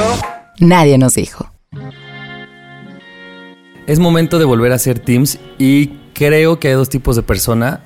1. 0.00 0.20
Nadie 0.60 0.98
nos 0.98 1.14
dijo. 1.14 1.50
Es 3.86 3.98
momento 3.98 4.38
de 4.38 4.44
volver 4.44 4.72
a 4.72 4.76
hacer 4.76 4.98
teams 4.98 5.38
y 5.58 5.98
creo 6.14 6.60
que 6.60 6.68
hay 6.68 6.74
dos 6.74 6.88
tipos 6.88 7.16
de 7.16 7.22
persona, 7.22 7.80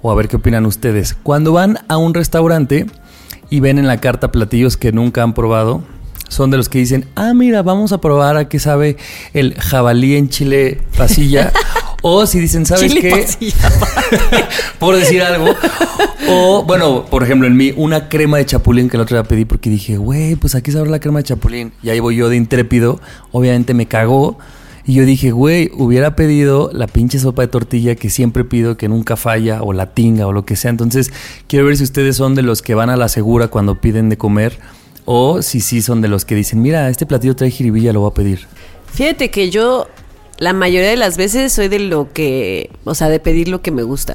o 0.00 0.10
a 0.10 0.14
ver 0.14 0.28
qué 0.28 0.36
opinan 0.36 0.64
ustedes. 0.64 1.14
Cuando 1.22 1.52
van 1.52 1.78
a 1.88 1.96
un 1.98 2.14
restaurante 2.14 2.86
y 3.50 3.60
ven 3.60 3.78
en 3.78 3.86
la 3.86 4.00
carta 4.00 4.32
platillos 4.32 4.76
que 4.76 4.92
nunca 4.92 5.22
han 5.22 5.34
probado, 5.34 5.82
son 6.28 6.50
de 6.50 6.56
los 6.56 6.68
que 6.68 6.78
dicen, 6.78 7.08
ah, 7.16 7.34
mira, 7.34 7.62
vamos 7.62 7.92
a 7.92 8.00
probar 8.00 8.36
a 8.36 8.48
qué 8.48 8.58
sabe 8.58 8.96
el 9.34 9.54
jabalí 9.54 10.16
en 10.16 10.28
chile 10.28 10.80
pasilla. 10.96 11.52
o 12.02 12.26
si 12.26 12.40
dicen, 12.40 12.66
¿sabes 12.66 12.92
Chile 12.92 13.00
qué? 13.00 13.52
por 14.78 14.96
decir 14.96 15.22
algo. 15.22 15.54
O, 16.28 16.64
bueno, 16.64 17.04
por 17.06 17.22
ejemplo, 17.22 17.46
en 17.46 17.56
mí, 17.56 17.72
una 17.76 18.08
crema 18.08 18.38
de 18.38 18.46
chapulín 18.46 18.88
que 18.88 18.96
el 18.96 19.02
otro 19.02 19.16
día 19.16 19.28
pedí 19.28 19.44
porque 19.44 19.70
dije, 19.70 19.96
güey, 19.96 20.36
pues 20.36 20.54
aquí 20.54 20.70
saber 20.72 20.88
la 20.88 21.00
crema 21.00 21.18
de 21.20 21.24
chapulín. 21.24 21.72
Y 21.82 21.90
ahí 21.90 22.00
voy 22.00 22.16
yo 22.16 22.28
de 22.28 22.36
intrépido. 22.36 23.00
Obviamente 23.32 23.74
me 23.74 23.86
cagó. 23.86 24.38
Y 24.86 24.94
yo 24.94 25.04
dije, 25.04 25.30
güey, 25.30 25.70
hubiera 25.74 26.16
pedido 26.16 26.70
la 26.72 26.86
pinche 26.86 27.18
sopa 27.18 27.42
de 27.42 27.48
tortilla 27.48 27.94
que 27.94 28.10
siempre 28.10 28.44
pido, 28.44 28.76
que 28.76 28.88
nunca 28.88 29.16
falla, 29.16 29.62
o 29.62 29.72
la 29.72 29.92
tinga, 29.92 30.26
o 30.26 30.32
lo 30.32 30.44
que 30.44 30.56
sea. 30.56 30.70
Entonces, 30.70 31.12
quiero 31.46 31.66
ver 31.66 31.76
si 31.76 31.84
ustedes 31.84 32.16
son 32.16 32.34
de 32.34 32.42
los 32.42 32.62
que 32.62 32.74
van 32.74 32.90
a 32.90 32.96
la 32.96 33.08
segura 33.08 33.48
cuando 33.48 33.80
piden 33.80 34.08
de 34.08 34.16
comer, 34.16 34.58
o 35.04 35.42
si 35.42 35.60
sí 35.60 35.82
son 35.82 36.00
de 36.00 36.08
los 36.08 36.24
que 36.24 36.34
dicen, 36.34 36.62
mira, 36.62 36.88
este 36.88 37.06
platillo 37.06 37.36
trae 37.36 37.50
jiribilla, 37.50 37.92
lo 37.92 38.00
voy 38.00 38.10
a 38.10 38.14
pedir. 38.14 38.46
Fíjate 38.92 39.30
que 39.30 39.50
yo 39.50 39.86
la 40.40 40.52
mayoría 40.52 40.90
de 40.90 40.96
las 40.96 41.16
veces 41.16 41.52
soy 41.52 41.68
de 41.68 41.78
lo 41.78 42.12
que, 42.12 42.70
o 42.84 42.96
sea, 42.96 43.08
de 43.08 43.20
pedir 43.20 43.46
lo 43.46 43.62
que 43.62 43.70
me 43.70 43.84
gusta. 43.84 44.14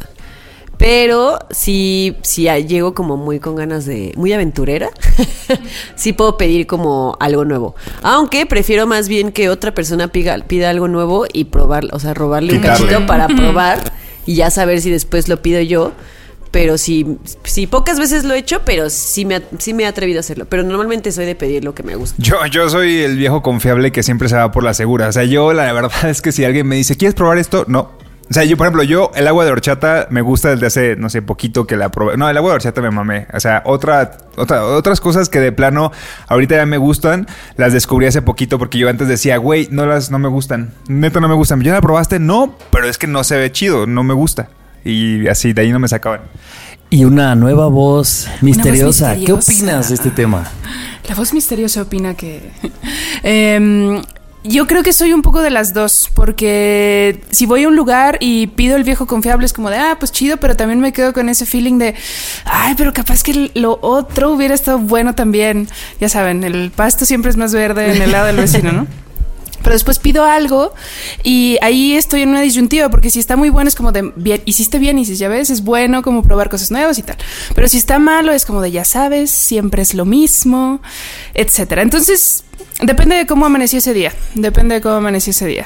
Pero 0.77 1.39
si, 1.51 2.17
si 2.21 2.49
a- 2.49 2.59
llego 2.59 2.93
como 2.93 3.15
muy 3.15 3.39
con 3.39 3.55
ganas 3.55 3.85
de, 3.85 4.11
muy 4.17 4.33
aventurera, 4.33 4.89
sí 5.95 6.11
puedo 6.11 6.35
pedir 6.37 6.67
como 6.67 7.15
algo 7.21 7.45
nuevo. 7.45 7.75
Aunque 8.03 8.45
prefiero 8.45 8.85
más 8.85 9.07
bien 9.07 9.31
que 9.31 9.47
otra 9.49 9.73
persona 9.73 10.09
pida, 10.09 10.37
pida 10.39 10.69
algo 10.69 10.89
nuevo 10.89 11.25
y 11.31 11.45
probar, 11.45 11.85
o 11.93 11.99
sea, 11.99 12.13
robarle 12.13 12.55
un 12.55 12.59
cachito 12.61 13.05
para 13.07 13.27
probar 13.27 13.93
y 14.25 14.35
ya 14.35 14.49
saber 14.49 14.81
si 14.81 14.89
después 14.91 15.29
lo 15.29 15.41
pido 15.41 15.61
yo. 15.61 15.93
Pero 16.55 16.77
sí, 16.77 17.17
sí, 17.43 17.67
pocas 17.67 17.99
veces 17.99 18.23
lo 18.23 18.33
he 18.33 18.37
hecho, 18.37 18.61
pero 18.63 18.89
sí 18.89 19.25
me, 19.25 19.41
sí 19.57 19.73
me 19.73 19.83
he 19.83 19.87
atrevido 19.87 20.19
a 20.19 20.21
hacerlo. 20.21 20.45
Pero 20.45 20.63
normalmente 20.63 21.11
soy 21.11 21.25
de 21.25 21.35
pedir 21.35 21.65
lo 21.65 21.75
que 21.75 21.83
me 21.83 21.95
gusta. 21.97 22.15
Yo, 22.17 22.45
yo 22.45 22.69
soy 22.69 22.99
el 22.99 23.17
viejo 23.17 23.41
confiable 23.41 23.91
que 23.91 24.03
siempre 24.03 24.29
se 24.29 24.37
va 24.37 24.53
por 24.53 24.63
la 24.63 24.73
segura. 24.73 25.09
O 25.09 25.11
sea, 25.11 25.25
yo 25.25 25.51
la 25.51 25.73
verdad 25.73 25.91
es 26.09 26.21
que 26.21 26.31
si 26.31 26.45
alguien 26.45 26.65
me 26.65 26.77
dice, 26.77 26.95
¿quieres 26.95 27.13
probar 27.13 27.39
esto? 27.39 27.65
No. 27.67 27.91
O 28.29 28.33
sea, 28.33 28.45
yo, 28.45 28.55
por 28.55 28.67
ejemplo, 28.67 28.83
yo 28.83 29.11
el 29.15 29.27
agua 29.27 29.43
de 29.43 29.51
horchata 29.51 30.07
me 30.11 30.21
gusta 30.21 30.51
desde 30.51 30.67
hace, 30.67 30.95
no 30.95 31.09
sé, 31.09 31.21
poquito 31.21 31.67
que 31.67 31.75
la 31.75 31.89
probé. 31.89 32.15
No, 32.15 32.29
el 32.29 32.37
agua 32.37 32.51
de 32.51 32.55
horchata 32.55 32.81
me 32.81 32.89
mamé. 32.89 33.27
O 33.33 33.39
sea, 33.41 33.61
otra, 33.65 34.17
otra, 34.37 34.63
otras 34.63 35.01
cosas 35.01 35.27
que 35.27 35.41
de 35.41 35.51
plano 35.51 35.91
ahorita 36.29 36.55
ya 36.55 36.65
me 36.65 36.77
gustan, 36.77 37.27
las 37.57 37.73
descubrí 37.73 38.05
hace 38.05 38.21
poquito 38.21 38.59
porque 38.59 38.77
yo 38.77 38.87
antes 38.87 39.09
decía, 39.09 39.35
güey, 39.35 39.67
no 39.71 39.85
las, 39.85 40.09
no 40.09 40.19
me 40.19 40.29
gustan. 40.29 40.73
Neta, 40.87 41.19
no 41.19 41.27
me 41.27 41.35
gustan. 41.35 41.61
¿Ya 41.63 41.73
la 41.73 41.81
probaste? 41.81 42.17
No, 42.17 42.55
pero 42.71 42.87
es 42.87 42.97
que 42.97 43.07
no 43.07 43.25
se 43.25 43.35
ve 43.35 43.51
chido, 43.51 43.87
no 43.87 44.05
me 44.05 44.13
gusta. 44.13 44.47
Y 44.85 45.27
así, 45.27 45.51
de 45.51 45.63
ahí 45.63 45.71
no 45.71 45.79
me 45.79 45.87
sacaban. 45.87 46.21
Y 46.91 47.03
una 47.03 47.35
nueva 47.35 47.67
voz 47.67 48.27
misteriosa. 48.41 49.13
¿Qué 49.15 49.33
misteriosa. 49.33 49.51
opinas 49.51 49.89
de 49.89 49.95
este 49.95 50.11
tema? 50.11 50.47
La 51.09 51.15
voz 51.15 51.33
misteriosa 51.33 51.81
opina 51.81 52.13
que... 52.13 52.51
Em, 53.23 54.01
yo 54.43 54.67
creo 54.67 54.83
que 54.83 54.93
soy 54.93 55.11
un 55.11 55.23
poco 55.23 55.41
de 55.41 55.49
las 55.49 55.73
dos, 55.73 56.11
porque 56.13 57.19
si 57.31 57.47
voy 57.47 57.63
a 57.63 57.67
un 57.67 57.75
lugar 57.75 58.19
y 58.21 58.45
pido 58.47 58.75
el 58.75 58.83
viejo 58.83 59.07
confiable 59.07 59.47
es 59.47 59.53
como 59.53 59.71
de, 59.71 59.77
ah, 59.77 59.95
pues 59.97 60.11
chido, 60.11 60.37
pero 60.37 60.55
también 60.55 60.79
me 60.79 60.93
quedo 60.93 61.13
con 61.13 61.29
ese 61.29 61.47
feeling 61.47 61.79
de, 61.79 61.95
ay, 62.45 62.75
pero 62.77 62.93
capaz 62.93 63.23
que 63.23 63.49
lo 63.55 63.79
otro 63.81 64.31
hubiera 64.31 64.53
estado 64.53 64.77
bueno 64.77 65.15
también. 65.15 65.67
Ya 65.99 66.09
saben, 66.09 66.43
el 66.43 66.69
pasto 66.69 67.05
siempre 67.05 67.31
es 67.31 67.37
más 67.37 67.55
verde 67.55 67.95
en 67.95 68.03
el 68.03 68.11
lado 68.11 68.27
del 68.27 68.35
vecino, 68.35 68.71
¿no? 68.71 68.87
Pero 69.65 69.73
después 69.73 69.97
pido 69.97 70.25
algo 70.25 70.75
y 71.23 71.57
ahí 71.63 71.95
estoy 71.95 72.21
en 72.21 72.29
una 72.29 72.41
disyuntiva 72.41 72.89
porque 72.89 73.09
si 73.09 73.19
está 73.19 73.35
muy 73.35 73.49
bueno 73.49 73.67
es 73.67 73.73
como 73.73 73.91
de 73.91 74.13
bien, 74.15 74.43
hiciste 74.45 74.77
bien, 74.77 74.99
y 74.99 75.05
si 75.05 75.15
ya 75.15 75.27
ves, 75.27 75.49
es 75.49 75.63
bueno 75.63 76.03
como 76.03 76.21
probar 76.21 76.49
cosas 76.49 76.69
nuevas 76.69 76.99
y 76.99 77.01
tal. 77.01 77.17
Pero 77.55 77.67
si 77.67 77.77
está 77.77 77.97
malo 77.97 78.31
es 78.31 78.45
como 78.45 78.61
de 78.61 78.69
ya 78.69 78.85
sabes, 78.85 79.31
siempre 79.31 79.81
es 79.81 79.95
lo 79.95 80.05
mismo, 80.05 80.81
etcétera. 81.33 81.81
Entonces, 81.81 82.43
depende 82.83 83.15
de 83.15 83.25
cómo 83.25 83.47
amaneció 83.47 83.79
ese 83.79 83.95
día. 83.95 84.13
Depende 84.35 84.75
de 84.75 84.81
cómo 84.81 84.97
amaneció 84.97 85.31
ese 85.31 85.47
día. 85.47 85.65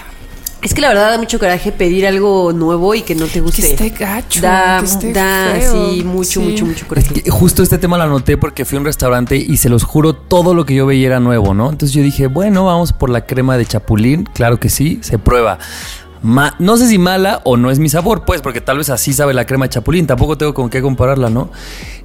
Es 0.61 0.73
que 0.73 0.81
la 0.81 0.89
verdad 0.89 1.11
da 1.11 1.17
mucho 1.17 1.39
coraje 1.39 1.71
pedir 1.71 2.05
algo 2.05 2.51
nuevo 2.53 2.93
y 2.93 3.01
que 3.01 3.15
no 3.15 3.27
te 3.27 3.39
guste. 3.39 3.61
Que 3.61 3.67
esté 3.69 3.89
gacho, 3.91 4.41
Da, 4.41 4.79
que 4.79 4.85
esté 4.85 5.13
da 5.13 5.55
feo. 5.57 5.89
sí, 5.93 6.03
mucho, 6.03 6.29
Sí. 6.31 6.39
mucho, 6.39 6.65
mucho 6.65 6.79
Es 6.81 6.87
coraje. 6.87 7.21
que 7.21 7.31
justo 7.31 7.63
este 7.63 7.77
tema 7.77 7.97
lo 7.97 8.03
anoté 8.03 8.37
porque 8.37 8.65
fui 8.65 8.75
a 8.75 8.79
un 8.79 8.85
restaurante 8.85 9.37
y 9.37 9.55
se 9.57 9.69
los 9.69 9.83
juro, 9.83 10.13
todo 10.13 10.53
lo 10.53 10.65
que 10.65 10.75
yo 10.75 10.85
veía 10.85 11.07
era 11.07 11.19
nuevo, 11.21 11.53
¿no? 11.53 11.69
Entonces 11.69 11.93
yo 11.95 12.03
dije, 12.03 12.27
bueno, 12.27 12.65
vamos 12.65 12.91
por 12.91 13.09
la 13.09 13.25
crema 13.25 13.57
de 13.57 13.65
chapulín. 13.65 14.23
Claro 14.33 14.59
que 14.59 14.69
sí, 14.69 14.99
se 15.01 15.17
prueba. 15.17 15.59
Ma- 16.21 16.55
no 16.59 16.75
sé 16.77 16.87
si 16.87 16.97
mala 16.97 17.41
o 17.45 17.55
no 17.57 17.71
es 17.71 17.79
mi 17.79 17.87
sabor, 17.89 18.25
pues, 18.25 18.41
porque 18.41 18.59
tal 18.61 18.77
vez 18.77 18.89
así 18.89 19.13
sabe 19.13 19.33
la 19.33 19.45
crema 19.45 19.65
de 19.65 19.69
chapulín. 19.69 20.05
Tampoco 20.07 20.37
tengo 20.37 20.53
con 20.53 20.69
qué 20.69 20.81
compararla, 20.81 21.29
¿no? 21.29 21.49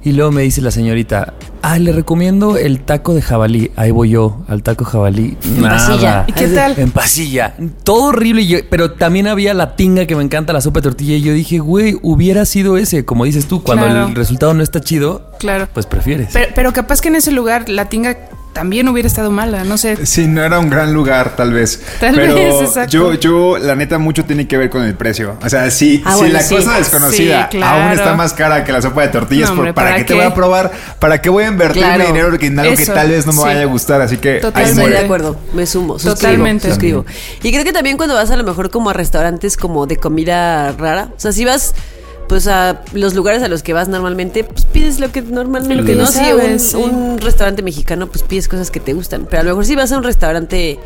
Y 0.03 0.11
luego 0.13 0.31
me 0.31 0.43
dice 0.43 0.61
la 0.61 0.71
señorita, 0.71 1.33
ah, 1.61 1.79
le 1.79 1.91
recomiendo 1.91 2.57
el 2.57 2.79
taco 2.81 3.13
de 3.13 3.21
jabalí. 3.21 3.71
Ahí 3.75 3.91
voy 3.91 4.11
yo, 4.11 4.43
al 4.47 4.63
taco 4.63 4.85
jabalí. 4.85 5.35
Nada. 5.57 5.75
pasilla. 5.77 6.25
¿Y 6.27 6.31
qué 6.33 6.47
tal? 6.47 6.75
En 6.77 6.91
pasilla. 6.91 7.55
Todo 7.83 8.03
horrible. 8.05 8.45
yo- 8.45 8.59
pero 8.69 8.91
también 8.91 9.27
había 9.27 9.53
la 9.53 9.75
tinga 9.75 10.05
que 10.05 10.15
me 10.15 10.23
encanta, 10.23 10.53
la 10.53 10.61
sopa 10.61 10.79
de 10.79 10.83
tortilla. 10.83 11.15
Y 11.15 11.21
yo 11.21 11.33
dije, 11.33 11.59
güey, 11.59 11.97
hubiera 12.01 12.45
sido 12.45 12.77
ese. 12.77 13.03
Como 13.05 13.25
dices 13.25 13.47
tú, 13.47 13.63
cuando 13.63 13.85
Claro. 13.85 14.07
el 14.07 14.15
resultado 14.15 14.53
no 14.53 14.63
está 14.63 14.79
chido, 14.81 15.31
Claro. 15.39 15.67
pues 15.73 15.85
prefieres. 15.87 16.29
Pero, 16.33 16.51
pero 16.55 16.71
capaz 16.73 17.01
que 17.01 17.07
en 17.09 17.15
ese 17.15 17.31
lugar 17.31 17.67
la 17.69 17.89
tinga 17.89 18.17
también 18.55 18.87
hubiera 18.87 19.05
estado 19.05 19.31
mala, 19.31 19.65
no 19.65 19.77
sé. 19.77 20.05
Sí, 20.05 20.27
no 20.27 20.41
era 20.41 20.59
un 20.59 20.69
gran 20.69 20.93
lugar, 20.93 21.35
tal 21.35 21.51
vez. 21.51 21.81
Tal 21.99 22.15
Pero 22.15 22.35
vez, 22.35 22.55
exacto. 22.61 22.89
Yo, 22.89 23.13
yo, 23.15 23.57
la 23.57 23.75
neta, 23.75 23.97
mucho 23.97 24.23
tiene 24.23 24.47
que 24.47 24.57
ver 24.57 24.69
con 24.69 24.81
el 24.83 24.95
precio. 24.95 25.37
O 25.43 25.49
sea, 25.49 25.69
si, 25.69 26.01
Ah, 26.05 26.13
si 26.13 26.17
bueno, 26.19 26.33
la 26.35 26.39
sí. 26.41 26.55
cosa 26.55 26.77
desconocida 26.77 27.49
Sí, 27.51 27.57
claro. 27.57 27.83
aún 27.83 27.91
está 27.91 28.15
más 28.15 28.31
cara 28.33 28.63
que 28.63 28.71
la 28.71 28.81
sopa 28.81 29.01
de 29.01 29.09
tortillas, 29.09 29.49
No, 29.49 29.55
por- 29.57 29.59
hombre, 29.59 29.73
¿para, 29.73 29.89
¿para 29.89 29.97
qué 29.99 30.05
te 30.05 30.13
voy 30.13 30.23
a 30.23 30.33
probar? 30.33 30.71
¿Para 30.99 31.21
qué 31.21 31.29
voy 31.29 31.43
a 31.43 31.47
invertir 31.47 31.85
mi 31.85 31.91
dinero 32.05 32.33
en 32.39 32.59
algo 32.59 32.75
que 32.77 32.85
tal 32.85 33.09
vez 33.09 33.25
no 33.25 33.33
me 33.33 33.39
sí. 33.39 33.43
vaya 33.43 33.61
a 33.63 33.65
gustar? 33.65 33.99
Así 33.99 34.15
que 34.17 34.35
ahí 34.35 34.39
Totalmente. 34.41 34.81
Estoy 34.81 34.91
de 34.93 34.99
acuerdo, 34.99 35.37
me 35.53 35.65
sumo. 35.65 35.99
suscribo, 35.99 36.15
Totalmente. 36.15 36.69
Suscribo. 36.69 37.05
Y 37.43 37.51
creo 37.51 37.65
que 37.65 37.73
también 37.73 37.97
cuando 37.97 38.15
vas 38.15 38.31
a 38.31 38.37
lo 38.37 38.45
mejor 38.45 38.69
como 38.71 38.89
a 38.89 38.93
restaurantes 38.93 39.57
como 39.57 39.85
de 39.85 39.97
comida 39.97 40.71
rara, 40.71 41.09
o 41.15 41.19
sea, 41.19 41.33
si 41.33 41.43
vas 41.43 41.75
pues 42.27 42.47
a 42.47 42.81
los 42.93 43.13
lugares 43.13 43.43
a 43.43 43.47
los 43.47 43.61
que 43.63 43.73
vas 43.73 43.87
normalmente, 43.87 44.43
pues 44.43 44.65
pides 44.65 44.99
lo 44.99 45.11
que 45.11 45.21
normalmente, 45.21 45.75
Lo 45.75 45.85
que 45.85 45.95
¿no? 45.95 46.05
sabes, 46.07 46.69
sí. 46.71 46.77
un, 46.77 46.93
un 46.95 47.17
restaurante 47.19 47.61
mexicano, 47.61 48.07
pues 48.07 48.23
pides 48.23 48.47
cosas 48.47 48.71
que 48.71 48.79
te 48.79 48.93
gustan. 48.93 49.27
Pero 49.29 49.41
a 49.41 49.43
lo 49.43 49.49
mejor 49.51 49.65
si 49.65 49.75
vas 49.75 49.91
a 49.91 49.97
un 49.97 50.03
restaurante, 50.03 50.79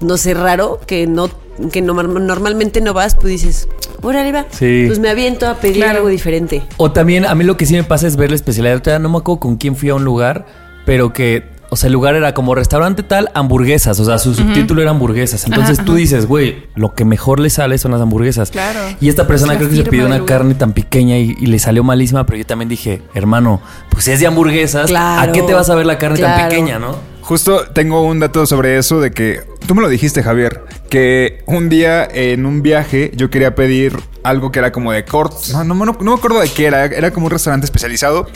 no 0.00 0.16
sé, 0.16 0.34
raro, 0.34 0.80
que 0.86 1.06
no 1.06 1.30
que 1.70 1.82
no- 1.82 1.92
normalmente 2.02 2.80
no 2.80 2.94
vas, 2.94 3.14
pues 3.14 3.26
dices, 3.28 3.68
órale 4.00 4.32
va, 4.32 4.46
Sí. 4.50 4.84
pues 4.86 4.98
me 4.98 5.10
aviento 5.10 5.46
a 5.46 5.56
pedir 5.56 5.76
Claro. 5.76 5.98
algo 5.98 6.08
diferente. 6.08 6.62
O 6.78 6.90
también, 6.92 7.26
a 7.26 7.34
mí 7.34 7.44
lo 7.44 7.58
que 7.58 7.66
sí 7.66 7.74
me 7.74 7.84
pasa 7.84 8.06
es 8.06 8.16
ver 8.16 8.30
la 8.30 8.36
especialidad. 8.36 8.98
No 8.98 9.10
me 9.10 9.18
acuerdo 9.18 9.38
con 9.40 9.56
quién 9.56 9.76
fui 9.76 9.90
a 9.90 9.94
un 9.94 10.02
lugar, 10.02 10.46
pero 10.86 11.12
que, 11.12 11.44
o 11.72 11.76
sea, 11.76 11.86
el 11.86 11.94
lugar 11.94 12.14
era 12.16 12.34
como 12.34 12.54
restaurante 12.54 13.02
tal, 13.02 13.30
hamburguesas. 13.32 13.98
O 13.98 14.04
sea, 14.04 14.18
su 14.18 14.34
subtítulo 14.34 14.82
era 14.82 14.90
hamburguesas. 14.90 15.46
Entonces 15.46 15.78
Ajá, 15.78 15.86
tú 15.86 15.92
ajá. 15.92 16.00
dices, 16.00 16.26
güey, 16.26 16.64
lo 16.74 16.94
que 16.94 17.06
mejor 17.06 17.40
le 17.40 17.48
sale 17.48 17.78
son 17.78 17.92
las 17.92 18.00
hamburguesas. 18.02 18.50
Claro. 18.50 18.78
Y 19.00 19.08
esta 19.08 19.26
persona 19.26 19.56
creo 19.56 19.70
que 19.70 19.76
se 19.76 19.84
pidió 19.84 20.04
una 20.04 20.18
lugar. 20.18 20.40
carne 20.40 20.54
tan 20.54 20.74
pequeña 20.74 21.16
y, 21.16 21.34
y 21.40 21.46
le 21.46 21.58
salió 21.58 21.82
malísima, 21.82 22.26
pero 22.26 22.36
yo 22.36 22.44
también 22.44 22.68
dije, 22.68 23.00
hermano, 23.14 23.62
pues 23.88 24.04
si 24.04 24.10
es 24.10 24.20
de 24.20 24.26
hamburguesas, 24.26 24.92
¿a 24.94 25.32
qué 25.32 25.40
te 25.40 25.54
vas 25.54 25.70
a 25.70 25.74
ver 25.74 25.86
la 25.86 25.96
carne 25.96 26.18
tan 26.18 26.46
pequeña, 26.46 26.78
no? 26.78 26.94
Justo 27.22 27.64
tengo 27.72 28.02
un 28.02 28.20
dato 28.20 28.44
sobre 28.44 28.76
eso 28.76 29.00
de 29.00 29.10
que 29.12 29.40
tú 29.66 29.74
me 29.74 29.80
lo 29.80 29.88
dijiste, 29.88 30.22
Javier, 30.22 30.60
que 30.90 31.42
un 31.46 31.70
día 31.70 32.04
en 32.04 32.44
un 32.44 32.60
viaje 32.60 33.12
yo 33.16 33.30
quería 33.30 33.54
pedir 33.54 33.96
algo 34.24 34.52
que 34.52 34.58
era 34.58 34.72
como 34.72 34.92
de 34.92 35.06
cort, 35.06 35.32
no, 35.52 35.64
no, 35.64 35.74
no, 35.74 35.84
no 35.86 36.12
me 36.12 36.12
acuerdo 36.18 36.38
de 36.40 36.50
qué 36.50 36.66
era, 36.66 36.84
era 36.84 37.12
como 37.12 37.28
un 37.28 37.32
restaurante 37.32 37.64
especializado. 37.64 38.26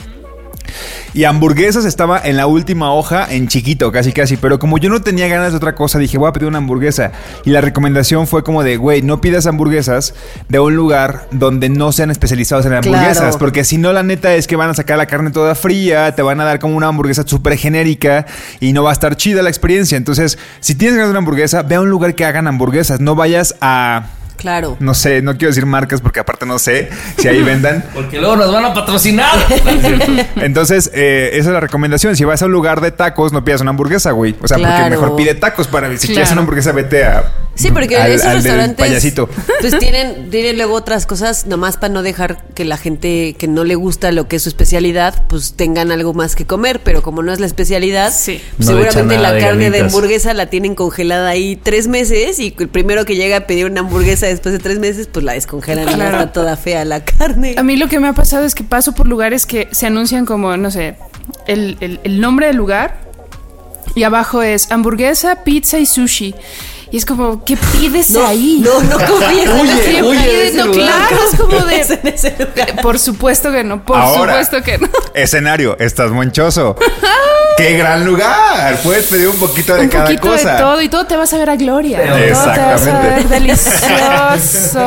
Y 1.14 1.24
hamburguesas 1.24 1.84
estaba 1.84 2.20
en 2.22 2.36
la 2.36 2.46
última 2.46 2.92
hoja 2.92 3.26
en 3.30 3.48
chiquito, 3.48 3.90
casi 3.92 4.12
casi. 4.12 4.36
Pero 4.36 4.58
como 4.58 4.78
yo 4.78 4.90
no 4.90 5.00
tenía 5.00 5.28
ganas 5.28 5.52
de 5.52 5.56
otra 5.56 5.74
cosa, 5.74 5.98
dije, 5.98 6.18
voy 6.18 6.28
a 6.28 6.32
pedir 6.32 6.48
una 6.48 6.58
hamburguesa. 6.58 7.12
Y 7.44 7.50
la 7.50 7.60
recomendación 7.60 8.26
fue 8.26 8.42
como 8.44 8.62
de, 8.62 8.76
güey, 8.76 9.02
no 9.02 9.20
pidas 9.20 9.46
hamburguesas 9.46 10.14
de 10.48 10.58
un 10.58 10.76
lugar 10.76 11.28
donde 11.30 11.68
no 11.68 11.92
sean 11.92 12.10
especializados 12.10 12.66
en 12.66 12.74
hamburguesas. 12.74 13.18
Claro. 13.18 13.38
Porque 13.38 13.64
si 13.64 13.78
no, 13.78 13.92
la 13.92 14.02
neta 14.02 14.34
es 14.34 14.46
que 14.46 14.56
van 14.56 14.70
a 14.70 14.74
sacar 14.74 14.98
la 14.98 15.06
carne 15.06 15.30
toda 15.30 15.54
fría, 15.54 16.14
te 16.14 16.22
van 16.22 16.40
a 16.40 16.44
dar 16.44 16.58
como 16.58 16.76
una 16.76 16.88
hamburguesa 16.88 17.24
súper 17.26 17.56
genérica 17.56 18.26
y 18.60 18.72
no 18.72 18.82
va 18.82 18.90
a 18.90 18.92
estar 18.92 19.16
chida 19.16 19.42
la 19.42 19.48
experiencia. 19.48 19.96
Entonces, 19.96 20.38
si 20.60 20.74
tienes 20.74 20.96
ganas 20.96 21.08
de 21.08 21.12
una 21.12 21.18
hamburguesa, 21.20 21.62
ve 21.62 21.76
a 21.76 21.80
un 21.80 21.90
lugar 21.90 22.14
que 22.14 22.24
hagan 22.24 22.46
hamburguesas. 22.46 23.00
No 23.00 23.14
vayas 23.14 23.54
a... 23.60 24.06
Claro. 24.36 24.76
No 24.80 24.94
sé, 24.94 25.22
no 25.22 25.32
quiero 25.32 25.48
decir 25.48 25.66
marcas 25.66 26.00
porque 26.00 26.20
aparte 26.20 26.46
no 26.46 26.58
sé 26.58 26.88
si 27.18 27.28
ahí 27.28 27.42
vendan. 27.42 27.84
Porque 27.94 28.18
luego 28.18 28.36
nos 28.36 28.52
van 28.52 28.64
a 28.66 28.74
patrocinar. 28.74 29.34
Entonces, 30.36 30.90
eh, 30.94 31.30
esa 31.34 31.48
es 31.48 31.52
la 31.54 31.60
recomendación. 31.60 32.16
Si 32.16 32.24
vas 32.24 32.42
a 32.42 32.46
un 32.46 32.52
lugar 32.52 32.80
de 32.80 32.90
tacos, 32.92 33.32
no 33.32 33.44
pidas 33.44 33.60
una 33.60 33.70
hamburguesa, 33.70 34.10
güey. 34.12 34.34
O 34.42 34.48
sea, 34.48 34.58
porque 34.58 34.90
mejor 34.90 35.16
pide 35.16 35.34
tacos 35.34 35.66
para 35.66 35.88
si 35.96 35.98
Claro. 35.98 36.14
quieres 36.14 36.32
una 36.32 36.40
hamburguesa, 36.42 36.72
vete 36.72 37.04
a. 37.04 37.32
Sí, 37.54 37.70
porque 37.70 37.96
al- 37.96 38.10
esos 38.12 38.26
al 38.26 38.34
restaurantes 38.36 38.76
payasito. 38.76 39.28
pues 39.62 39.78
tienen, 39.78 40.28
tienen 40.30 40.58
luego 40.58 40.74
otras 40.74 41.06
cosas 41.06 41.46
nomás 41.46 41.78
para 41.78 41.92
no 41.94 42.02
dejar 42.02 42.44
que 42.54 42.66
la 42.66 42.76
gente 42.76 43.34
que 43.38 43.48
no 43.48 43.64
le 43.64 43.76
gusta 43.76 44.12
lo 44.12 44.28
que 44.28 44.36
es 44.36 44.42
su 44.42 44.50
especialidad, 44.50 45.22
pues 45.28 45.54
tengan 45.54 45.90
algo 45.90 46.12
más 46.12 46.36
que 46.36 46.44
comer, 46.44 46.80
pero 46.84 47.00
como 47.02 47.22
no 47.22 47.32
es 47.32 47.40
la 47.40 47.46
especialidad, 47.46 48.12
Sí. 48.12 48.42
pues 48.58 48.68
No 48.68 48.74
seguramente 48.76 49.16
la 49.16 49.32
de 49.32 49.40
carne 49.40 49.70
de 49.70 49.80
hamburguesa 49.80 50.34
la 50.34 50.46
tienen 50.46 50.74
congelada 50.74 51.30
ahí 51.30 51.56
tres 51.56 51.88
meses 51.88 52.38
y 52.40 52.54
el 52.58 52.68
primero 52.68 53.06
que 53.06 53.16
llega 53.16 53.38
a 53.38 53.40
pedir 53.46 53.64
una 53.64 53.80
hamburguesa 53.80 54.25
después 54.28 54.52
de 54.52 54.58
tres 54.58 54.78
meses, 54.78 55.08
pues 55.10 55.24
la 55.24 55.32
descongelan 55.32 55.84
y 55.86 55.90
ya 55.90 55.94
Claro. 55.96 56.18
está 56.18 56.32
toda 56.32 56.56
fea 56.56 56.84
la 56.84 57.04
carne. 57.04 57.54
A 57.58 57.62
mí 57.62 57.76
lo 57.76 57.88
que 57.88 58.00
me 58.00 58.08
ha 58.08 58.12
pasado 58.12 58.44
es 58.44 58.54
que 58.54 58.64
paso 58.64 58.92
por 58.92 59.06
lugares 59.06 59.46
que 59.46 59.68
se 59.72 59.86
anuncian 59.86 60.26
como, 60.26 60.56
no 60.56 60.70
sé, 60.70 60.96
el, 61.46 61.76
el- 61.80 62.00
el 62.04 62.20
nombre 62.20 62.46
del 62.48 62.56
lugar 62.56 62.98
y 63.94 64.02
abajo 64.02 64.42
es 64.42 64.70
hamburguesa, 64.70 65.42
pizza 65.44 65.78
y 65.78 65.86
sushi. 65.86 66.34
Y 66.96 66.98
es 66.98 67.04
como, 67.04 67.44
¿qué 67.44 67.58
pides 67.58 68.08
No, 68.08 68.26
ahí? 68.26 68.62
no, 68.64 68.80
no 68.84 68.96
confíes 69.06 69.50
en 69.50 69.60
Huye, 69.60 69.74
la 69.74 69.80
¿Qué 69.84 70.02
huye 70.02 70.50
de 70.50 70.52
No, 70.54 70.70
claro, 70.72 71.16
es 71.30 71.38
como 71.38 71.58
Es 71.68 71.88
de... 71.88 71.94
en 72.02 72.06
ese 72.08 72.30
lugar. 72.38 72.80
Por 72.80 72.98
supuesto 72.98 73.52
que 73.52 73.62
no, 73.64 73.84
por 73.84 73.98
Ahora. 73.98 74.42
supuesto 74.42 74.62
que 74.64 74.78
no. 74.78 74.88
Escenario, 75.14 75.76
estás 75.78 76.10
monchoso. 76.10 76.74
¡Qué 77.58 77.76
gran 77.76 78.04
lugar! 78.06 78.78
Puedes 78.82 79.06
pedir 79.06 79.28
un 79.28 79.36
poquito 79.36 79.74
de 79.74 79.80
Un 79.82 79.88
cada 79.88 80.04
poquito 80.06 80.22
cosa. 80.28 80.52
de 80.54 80.58
todo 80.60 80.80
y 80.82 80.88
todo 80.88 81.06
te 81.06 81.16
vas 81.16 81.32
a 81.34 81.38
ver 81.38 81.50
a 81.50 81.56
Gloria. 81.56 82.02
Todo 82.06 82.16
te 82.16 82.30
vas 82.30 82.46
a 82.46 82.54
Exactamente. 82.54 83.14
ver 83.14 83.28
delicioso. 83.40 84.78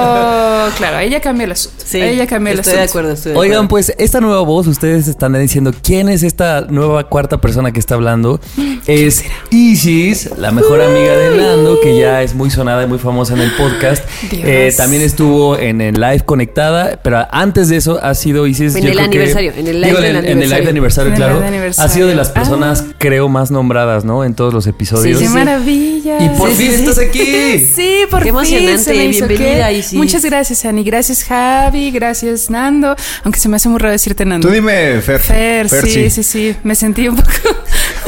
Claro, 0.77 0.97
ahí 0.97 1.09
ya 1.09 1.19
cambia 1.21 1.45
el 1.45 1.51
asunto. 1.53 1.83
Sí, 1.85 2.01
ahí 2.01 2.15
ya 2.17 2.27
cambia 2.27 2.53
el 2.53 2.59
estoy 2.59 2.73
de 2.73 2.79
asunto. 2.81 2.91
acuerdo, 2.99 3.13
estoy 3.13 3.31
de 3.33 3.37
Oigan, 3.39 3.55
acuerdo. 3.55 3.69
pues 3.69 3.93
esta 3.97 4.19
nueva 4.21 4.41
voz, 4.41 4.67
ustedes 4.67 5.07
están 5.07 5.33
diciendo 5.39 5.71
quién 5.83 6.09
es 6.09 6.21
esta 6.23 6.61
nueva 6.69 7.05
cuarta 7.09 7.37
persona 7.39 7.71
que 7.71 7.79
está 7.79 7.95
hablando. 7.95 8.39
Es 8.85 9.23
Isis, 9.49 10.29
la 10.37 10.51
mejor 10.51 10.81
amiga 10.81 11.15
de 11.15 11.37
Nando, 11.37 11.79
que 11.81 11.97
ya 11.99 12.21
es 12.23 12.33
muy 12.33 12.49
sonada 12.49 12.83
y 12.83 12.87
muy 12.87 12.97
famosa 12.99 13.33
en 13.33 13.41
el 13.41 13.51
podcast. 13.55 14.03
Eh, 14.31 14.73
también 14.75 15.01
estuvo 15.01 15.57
en 15.57 15.81
el 15.81 15.95
live 15.95 16.21
conectada, 16.21 16.99
pero 17.03 17.25
antes 17.31 17.69
de 17.69 17.77
eso 17.77 17.99
ha 18.01 18.13
sido 18.15 18.47
Isis. 18.47 18.75
En 18.75 18.83
yo 18.83 18.89
el 18.89 18.95
creo 18.95 19.09
que- 19.09 19.17
aniversario, 19.17 19.51
en 19.55 19.67
el 19.67 19.81
live 19.81 19.87
digo, 19.87 20.01
del 20.01 20.15
en, 20.17 20.25
en 20.25 20.41
el 20.41 20.49
live 20.49 20.61
de 20.61 20.69
aniversario. 20.69 20.69
aniversario, 20.69 21.07
En 21.09 21.13
el 21.13 21.17
claro. 21.17 21.33
live 21.35 21.41
de 21.43 21.47
aniversario. 21.57 21.91
Ha 21.91 21.93
sido 21.93 22.07
de 22.07 22.15
las 22.15 22.29
personas, 22.29 22.83
Ah. 22.87 22.93
creo, 22.97 23.27
más 23.29 23.51
nombradas, 23.51 24.05
¿no? 24.05 24.23
En 24.23 24.33
todos 24.33 24.53
los 24.53 24.65
episodios. 24.67 25.19
¡Qué 25.19 25.27
sí. 25.27 25.33
maravilla! 25.33 26.23
Y 26.23 26.29
por 26.29 26.49
Sí, 26.51 26.55
fin 26.55 26.67
sí, 26.71 26.73
sí. 26.77 26.83
estás 26.83 26.99
aquí. 26.99 27.19
Sí, 27.75 27.95
por 28.09 28.19
Qué 28.19 28.25
fin 28.25 28.35
emocionante, 28.35 28.83
se 28.83 28.93
me 28.93 29.05
hizo 29.05 29.27
bienvenida, 29.27 29.69
que- 29.69 29.77
Isis. 29.77 29.93
Muchas 29.93 30.25
gracias, 30.25 30.65
Ani. 30.65 30.83
Gracias, 30.83 31.23
Javi. 31.23 31.91
Gracias, 31.91 32.49
Nando. 32.49 32.95
Aunque 33.23 33.39
se 33.39 33.49
me 33.49 33.55
hace 33.57 33.69
muy 33.69 33.79
raro 33.79 33.91
decirte 33.91 34.25
Nando. 34.25 34.47
Tú 34.47 34.53
dime, 34.53 35.01
Fer. 35.01 35.19
Fer, 35.19 35.69
sí, 35.69 36.09
sí, 36.09 36.23
sí, 36.23 36.55
Me 36.63 36.75
sentí 36.75 37.07
un 37.07 37.15
poco. 37.15 37.29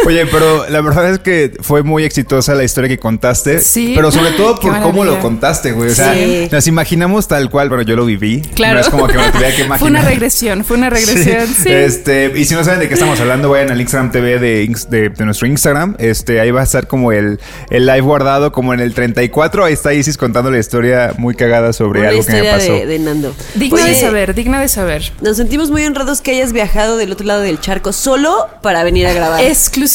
Oye, 0.06 0.25
pero 0.25 0.68
la 0.69 0.81
verdad 0.81 1.09
es 1.12 1.19
que 1.19 1.53
fue 1.62 1.83
muy 1.83 2.03
exitosa 2.03 2.56
la 2.56 2.63
historia 2.63 2.88
que 2.89 2.98
contaste. 2.98 3.59
Sí. 3.62 3.94
Pero 3.95 4.12
sobre 4.12 4.31
todo 4.31 4.59
por 4.59 4.80
cómo 4.81 5.06
lo 5.06 5.19
contaste, 5.19 5.71
güey. 5.71 5.92
O 5.92 5.95
sea, 5.95 6.13
Sí. 6.13 6.48
nos 6.51 6.68
imaginamos 6.68 7.27
tal 7.27 7.50
cual, 7.50 7.69
pero 7.69 7.81
yo 7.83 7.95
lo 7.95 8.06
viví. 8.06 8.42
Claro. 8.56 8.75
No 8.75 8.80
es 8.81 8.89
como 8.89 9.07
que 9.07 9.18
me 9.18 9.30
tuviera 9.31 9.56
que 9.56 9.62
imaginar. 9.63 9.80
Fue 9.80 9.89
una 9.89 10.01
regresión, 10.01 10.65
fue 10.65 10.77
una 10.77 10.89
regresión. 10.89 11.48
Sí. 11.48 11.69
Este, 11.69 12.31
y 12.36 12.45
si 12.45 12.56
no 12.56 12.63
saben 12.63 12.80
de 12.80 12.88
qué 12.88 12.94
estamos 12.95 13.19
hablando, 13.19 13.50
vayan 13.50 13.71
al 13.71 13.80
Instagram 13.80 14.12
TV 14.12 14.39
de, 14.39 14.74
de, 14.89 15.09
de 15.09 15.25
nuestro 15.25 15.48
Instagram. 15.48 15.95
Este, 16.00 16.39
ahí 16.39 16.51
va 16.51 16.62
a 16.62 16.63
estar 16.63 16.88
como 16.88 17.12
el, 17.12 17.39
el 17.69 17.86
live 17.86 18.01
guardado, 18.01 18.51
como 18.51 18.74
en 18.74 18.80
el 18.80 18.94
34. 18.94 19.65
Ahí 19.65 19.74
está 19.74 19.94
Isis 19.94 20.18
contando 20.18 20.50
la 20.51 20.57
historia 20.59 21.13
muy 21.18 21.36
cagada 21.36 21.74
sobre 21.74 22.00
Una 22.01 22.09
algo 22.09 22.25
que 22.25 22.31
me 22.33 22.44
pasó. 22.50 22.74
de, 22.74 22.86
de 22.86 23.00
Nando. 23.00 23.33
Digna 23.56 23.83
Oye, 23.83 23.89
de 23.94 24.01
saber, 24.01 24.33
digna 24.33 24.59
de 24.62 24.68
saber. 24.68 25.12
Nos 25.21 25.38
sentimos 25.38 25.69
muy 25.71 25.86
honrados 25.86 26.21
que 26.21 26.31
hayas 26.31 26.53
viajado 26.53 26.98
del 26.98 27.12
otro 27.12 27.25
lado 27.27 27.42
del 27.42 27.59
charco 27.59 27.94
solo 27.94 28.48
para 28.62 28.83
venir 28.83 29.07
a 29.07 29.13
grabar. 29.13 29.42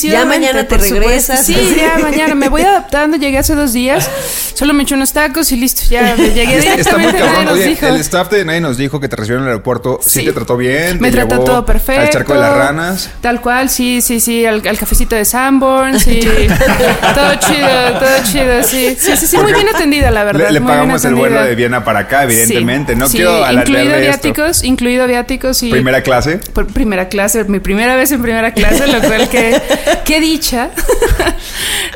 Ya 0.03 0.25
mañana 0.25 0.65
te 0.67 0.75
supuesto. 0.75 0.95
regresas. 1.01 1.47
Sí, 1.47 1.77
ya 1.77 1.99
mañana. 2.03 2.35
Me 2.35 2.49
voy 2.49 2.63
adaptando. 2.63 3.17
Llegué 3.17 3.39
hace 3.39 3.55
dos 3.55 3.73
días. 3.73 4.09
Solo 4.55 4.73
me 4.75 4.83
eché 4.85 4.95
unos 4.95 5.13
tacos 5.13 5.51
y 5.53 5.57
listo. 5.57 5.83
Ya 5.91 6.15
me 6.17 6.31
llegué 6.31 6.57
Está 6.77 6.99
muy 6.99 7.13
directamente. 7.13 7.13
Nadie 7.19 7.27
cabrón. 7.33 7.45
nos 7.47 7.55
Oye, 7.55 7.67
dijo. 7.67 7.87
el 7.87 7.97
staff 8.01 8.31
de 8.31 8.45
Nadie 8.45 8.61
nos 8.61 8.77
dijo 8.77 9.01
que 9.01 9.09
te 9.09 9.17
recibió 9.17 9.39
en 9.39 9.45
el 9.45 9.49
aeropuerto. 9.51 10.01
Sí, 10.03 10.21
Sí. 10.21 10.25
te 10.27 10.33
trató 10.33 10.57
bien. 10.57 10.99
Me 11.01 11.11
te 11.11 11.17
trató 11.17 11.35
llevó 11.37 11.45
todo 11.45 11.67
perfecto. 11.67 12.03
Al 12.03 12.11
charco 12.11 12.35
de 12.35 12.41
las 12.41 12.57
ranas. 12.57 13.11
Tal 13.21 13.41
cual, 13.41 13.69
sí, 13.71 14.01
sí, 14.01 14.21
sí. 14.21 14.45
Al, 14.47 14.67
al 14.67 14.79
cafecito 14.79 15.15
de 15.17 15.25
Sanborn, 15.25 15.99
sí. 16.01 16.21
todo 17.15 17.35
chido, 17.37 17.99
todo 17.99 18.25
chido, 18.33 18.63
sí. 18.63 18.97
Sí, 18.99 19.17
sí, 19.17 19.27
sí. 19.27 19.37
Muy 19.39 19.53
bien 19.53 19.69
atendida, 19.75 20.11
la 20.11 20.25
verdad. 20.25 20.47
Le, 20.49 20.53
le 20.53 20.61
muy 20.61 20.69
bien 20.71 20.79
pagamos 20.81 21.05
el 21.05 21.15
vuelo 21.15 21.43
de 21.43 21.55
Viena 21.55 21.85
para 21.85 22.01
acá, 22.01 22.25
evidentemente. 22.25 22.95
Sí, 22.95 22.99
no 22.99 23.09
sí, 23.09 23.17
quiero 23.19 23.51
Incluido 23.53 23.85
de 23.93 24.09
esto. 24.09 24.23
viáticos, 24.23 24.65
incluido 24.65 25.07
viáticos 25.07 25.63
y. 25.63 25.71
Primera 25.71 26.03
clase. 26.03 26.39
Por 26.39 26.67
primera 26.67 27.09
clase, 27.09 27.45
mi 27.45 27.61
primera 27.61 27.97
vez 27.97 28.11
en 28.13 28.23
primera 28.23 28.53
clase, 28.53 28.87
lo 28.87 29.01
cual 29.01 29.29
que 29.29 29.61
qué 30.05 30.21
dicha. 30.21 30.71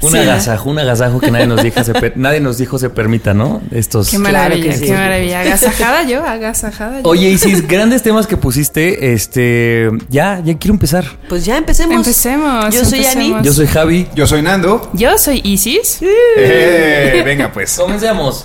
Un 0.03 0.13
Sí. 0.13 0.19
agasajo, 0.19 0.71
un 0.71 0.79
agasajo 0.79 1.21
que 1.21 1.31
nadie 1.31 1.47
nos 1.47 1.63
dijo 1.63 1.85
se, 1.85 1.93
per- 1.93 2.13
nadie 2.17 2.41
nos 2.41 2.57
dijo 2.57 2.79
se 2.79 2.89
permita, 2.89 3.35
¿no? 3.35 3.61
Estos. 3.71 4.09
Qué 4.11 4.17
Claro 4.17 4.33
maravilla, 4.33 4.71
que 4.73 4.77
sí. 4.79 4.85
qué 4.87 4.93
maravilla. 4.93 5.41
Agasajada 5.41 6.03
yo, 6.05 6.25
agasajada 6.25 7.01
yo. 7.03 7.09
Oye, 7.09 7.29
Isis, 7.29 7.67
grandes 7.69 8.03
temas 8.03 8.27
que 8.27 8.37
pusiste. 8.39 9.13
Este, 9.13 9.91
ya, 10.09 10.41
ya 10.45 10.57
quiero 10.59 10.75
empezar. 10.75 11.05
Pues 11.29 11.45
ya 11.45 11.57
empecemos. 11.59 11.97
Empecemos, 11.97 12.75
Yo 12.75 12.85
soy 12.85 13.05
Ani. 13.05 13.35
Yo 13.43 13.53
soy 13.53 13.67
Javi. 13.67 14.09
Yo 14.15 14.27
soy 14.27 14.41
Nando. 14.43 14.91
Yo 14.95 15.19
soy 15.19 15.41
Isis. 15.45 15.99
Eh, 16.03 17.23
venga, 17.25 17.53
pues. 17.53 17.77
Comencemos. 17.77 18.45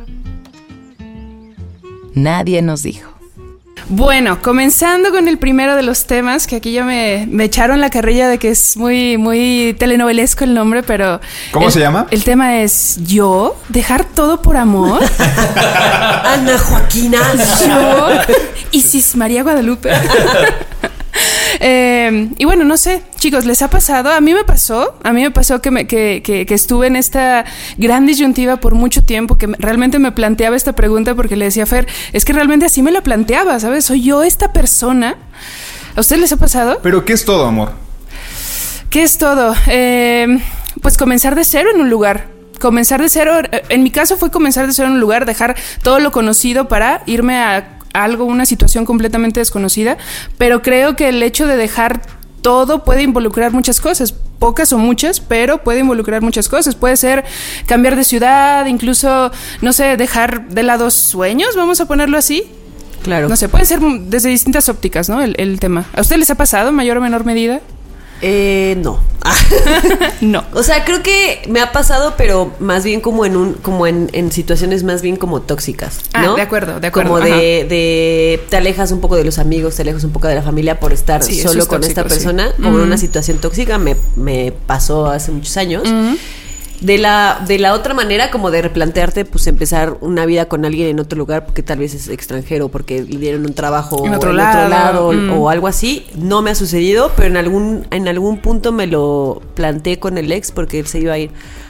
Nadie 2.13 2.61
nos 2.61 2.83
dijo. 2.83 3.09
Bueno, 3.89 4.41
comenzando 4.41 5.11
con 5.11 5.27
el 5.27 5.37
primero 5.37 5.75
de 5.75 5.81
los 5.83 6.05
temas, 6.05 6.45
que 6.47 6.57
aquí 6.57 6.71
ya 6.71 6.83
me, 6.85 7.27
me 7.29 7.45
echaron 7.45 7.81
la 7.81 7.89
carrilla 7.89 8.29
de 8.29 8.37
que 8.37 8.49
es 8.51 8.77
muy, 8.77 9.17
muy 9.17 9.75
telenovelesco 9.79 10.43
el 10.43 10.53
nombre, 10.53 10.83
pero... 10.83 11.19
¿Cómo 11.51 11.65
el- 11.67 11.71
se 11.73 11.79
llama? 11.79 12.05
El 12.11 12.23
tema 12.23 12.59
es 12.61 12.99
yo, 13.05 13.57
dejar 13.69 14.05
todo 14.05 14.41
por 14.41 14.55
amor. 14.55 15.01
Ana 16.23 16.57
Joaquina. 16.59 17.17
yo, 17.67 18.09
Isis 18.71 19.15
María 19.15 19.43
Guadalupe. 19.43 19.91
Eh, 21.59 22.29
y 22.37 22.45
bueno, 22.45 22.63
no 22.63 22.77
sé, 22.77 23.01
chicos, 23.17 23.45
¿les 23.45 23.61
ha 23.61 23.69
pasado? 23.69 24.11
A 24.11 24.21
mí 24.21 24.33
me 24.33 24.43
pasó, 24.43 24.95
a 25.03 25.11
mí 25.13 25.21
me 25.21 25.31
pasó 25.31 25.61
que, 25.61 25.71
me, 25.71 25.87
que, 25.87 26.21
que- 26.23 26.45
que 26.45 26.53
estuve 26.53 26.87
en 26.87 26.95
esta 26.95 27.45
gran 27.77 28.05
disyuntiva 28.05 28.57
por 28.57 28.75
mucho 28.75 29.03
tiempo, 29.03 29.37
que 29.37 29.47
me- 29.47 29.57
realmente 29.59 29.99
me 29.99 30.11
planteaba 30.11 30.55
esta 30.55 30.73
pregunta 30.73 31.15
porque 31.15 31.35
le 31.35 31.45
decía 31.45 31.63
a 31.63 31.67
Fer, 31.67 31.87
es 32.13 32.25
que 32.25 32.33
realmente 32.33 32.65
así 32.65 32.81
me 32.81 32.91
la 32.91 33.01
planteaba, 33.01 33.59
¿sabes? 33.59 33.85
Soy 33.85 34.01
yo 34.03 34.23
esta 34.23 34.53
persona. 34.53 35.17
¿A 35.95 35.99
ustedes 35.99 36.21
les 36.21 36.31
ha 36.31 36.37
pasado? 36.37 36.79
Pero 36.81 37.03
¿qué 37.05 37.13
es 37.13 37.25
todo, 37.25 37.45
amor? 37.45 37.73
¿Qué 38.89 39.03
es 39.03 39.17
todo? 39.17 39.55
Eh, 39.67 40.39
pues 40.81 40.97
comenzar 40.97 41.35
de 41.35 41.43
cero 41.45 41.69
en 41.73 41.81
un 41.81 41.89
lugar. 41.89 42.27
Comenzar 42.59 43.01
de 43.01 43.09
cero, 43.09 43.33
eh, 43.51 43.63
en 43.69 43.83
mi 43.83 43.89
caso 43.91 44.17
fue 44.17 44.29
comenzar 44.31 44.67
de 44.67 44.73
cero 44.73 44.87
en 44.87 44.93
un 44.95 44.99
lugar, 44.99 45.25
dejar 45.25 45.55
todo 45.83 45.99
lo 45.99 46.11
conocido 46.11 46.67
para 46.67 47.01
irme 47.07 47.37
a 47.39 47.77
algo, 47.93 48.25
una 48.25 48.45
situación 48.45 48.85
completamente 48.85 49.39
desconocida, 49.39 49.97
pero 50.37 50.61
creo 50.61 50.95
que 50.95 51.09
el 51.09 51.21
hecho 51.23 51.47
de 51.47 51.57
dejar 51.57 52.01
todo 52.41 52.83
puede 52.83 53.03
involucrar 53.03 53.51
muchas 53.51 53.79
cosas, 53.79 54.13
pocas 54.39 54.73
o 54.73 54.77
muchas, 54.77 55.19
pero 55.19 55.63
puede 55.63 55.79
involucrar 55.79 56.21
muchas 56.21 56.49
cosas. 56.49 56.75
Puede 56.75 56.97
ser 56.97 57.23
cambiar 57.67 57.95
de 57.95 58.03
ciudad, 58.03 58.65
incluso, 58.65 59.31
no 59.61 59.73
sé, 59.73 59.97
dejar 59.97 60.49
de 60.49 60.63
lado 60.63 60.89
sueños, 60.89 61.55
vamos 61.55 61.79
a 61.81 61.85
ponerlo 61.85 62.17
así. 62.17 62.43
Claro. 63.03 63.29
No 63.29 63.35
sé, 63.35 63.49
puede 63.49 63.65
ser 63.65 63.79
desde 63.79 64.29
distintas 64.29 64.69
ópticas, 64.69 65.09
¿no? 65.09 65.21
El, 65.21 65.35
el 65.37 65.59
tema. 65.59 65.85
¿A 65.95 66.01
usted 66.01 66.17
les 66.17 66.29
ha 66.29 66.35
pasado 66.35 66.69
en 66.69 66.75
mayor 66.75 66.97
o 66.97 67.01
menor 67.01 67.25
medida? 67.25 67.61
Eh, 68.21 68.75
no. 68.81 68.99
No. 70.21 70.43
O 70.53 70.61
sea, 70.63 70.85
creo 70.85 71.01
que 71.03 71.41
me 71.49 71.59
ha 71.61 71.71
pasado, 71.71 72.13
pero 72.17 72.53
más 72.59 72.83
bien 72.83 73.01
como 73.01 73.25
en 73.25 73.35
un, 73.35 73.53
como 73.53 73.87
en, 73.87 74.09
en 74.13 74.31
situaciones 74.31 74.83
más 74.83 75.01
bien 75.01 75.15
como 75.15 75.41
tóxicas, 75.41 75.99
Ah, 76.13 76.23
¿no? 76.23 76.35
de 76.35 76.41
acuerdo, 76.43 76.79
de 76.79 76.87
acuerdo, 76.87 77.09
Como 77.15 77.23
de, 77.23 77.65
de 77.67 78.41
te 78.49 78.57
alejas 78.57 78.91
un 78.91 79.01
poco 79.01 79.15
de 79.15 79.23
los 79.23 79.39
amigos, 79.39 79.75
te 79.75 79.81
alejas 79.81 80.03
un 80.03 80.11
poco 80.11 80.27
de 80.27 80.35
la 80.35 80.41
familia 80.43 80.79
por 80.79 80.93
estar 80.93 81.23
Sí, 81.23 81.39
solo 81.41 81.61
es 81.63 81.67
con 81.67 81.83
esta 81.83 82.03
tóxico, 82.03 82.19
sí. 82.19 82.25
persona, 82.35 82.53
como 82.61 82.77
en 82.79 82.83
una 82.85 82.97
situación 82.97 83.39
tóxica, 83.39 83.77
me, 83.77 83.95
me 84.15 84.53
pasó 84.67 85.07
hace 85.07 85.31
muchos 85.31 85.57
años. 85.57 85.83
De 86.81 86.97
la, 86.97 87.43
de 87.47 87.59
la 87.59 87.73
otra 87.73 87.93
manera, 87.93 88.31
como 88.31 88.49
de 88.49 88.61
replantearte, 88.63 89.23
pues 89.23 89.45
empezar 89.45 89.97
una 90.01 90.25
vida 90.25 90.47
con 90.47 90.65
alguien 90.65 90.87
en 90.87 90.99
otro 90.99 91.15
lugar, 91.17 91.45
porque 91.45 91.61
tal 91.61 91.77
vez 91.77 91.93
es 91.93 92.07
extranjero, 92.07 92.69
porque 92.69 93.03
le 93.03 93.17
dieron 93.19 93.45
un 93.45 93.53
trabajo 93.53 94.03
En 94.05 94.15
otro 94.15 94.31
en 94.31 94.37
lado, 94.37 94.57
otro 94.59 94.69
lado 94.69 95.11
mm. 95.13 95.39
o 95.39 95.49
algo 95.51 95.67
así. 95.67 96.07
No 96.15 96.41
me 96.41 96.49
ha 96.49 96.55
sucedido, 96.55 97.11
pero 97.15 97.27
en 97.27 97.37
algún, 97.37 97.85
en 97.91 98.07
algún 98.07 98.39
punto 98.39 98.71
me 98.71 98.87
lo 98.87 99.43
planteé 99.53 99.99
con 99.99 100.17
el 100.17 100.31
ex, 100.31 100.51
porque 100.51 100.79
él 100.79 100.87
se 100.87 100.99
iba 100.99 101.13
a 101.13 101.19
ir 101.19 101.29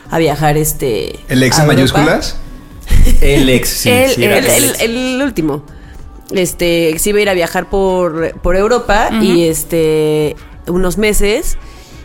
a 0.09 0.17
viajar 0.17 0.55
este. 0.55 1.19
¿El 1.27 1.43
ex 1.43 1.57
en 1.59 1.63
Europa. 1.65 1.73
mayúsculas? 1.75 2.37
El 3.21 3.49
ex, 3.49 3.69
sí. 3.69 3.89
el, 3.89 4.09
sí, 4.11 4.23
era 4.23 4.37
el- 4.37 4.45
el 4.45 4.63
el- 4.63 4.69
ex. 4.69 4.81
el 4.81 5.21
último. 5.23 5.63
Este, 6.31 6.97
se 6.99 7.09
iba 7.09 7.19
a 7.19 7.21
ir 7.21 7.29
a 7.29 7.33
viajar 7.33 7.69
por, 7.69 8.39
por 8.41 8.55
Europa 8.55 9.09
y 9.21 9.43
este, 9.47 10.35
unos 10.67 10.97
meses. 10.97 11.57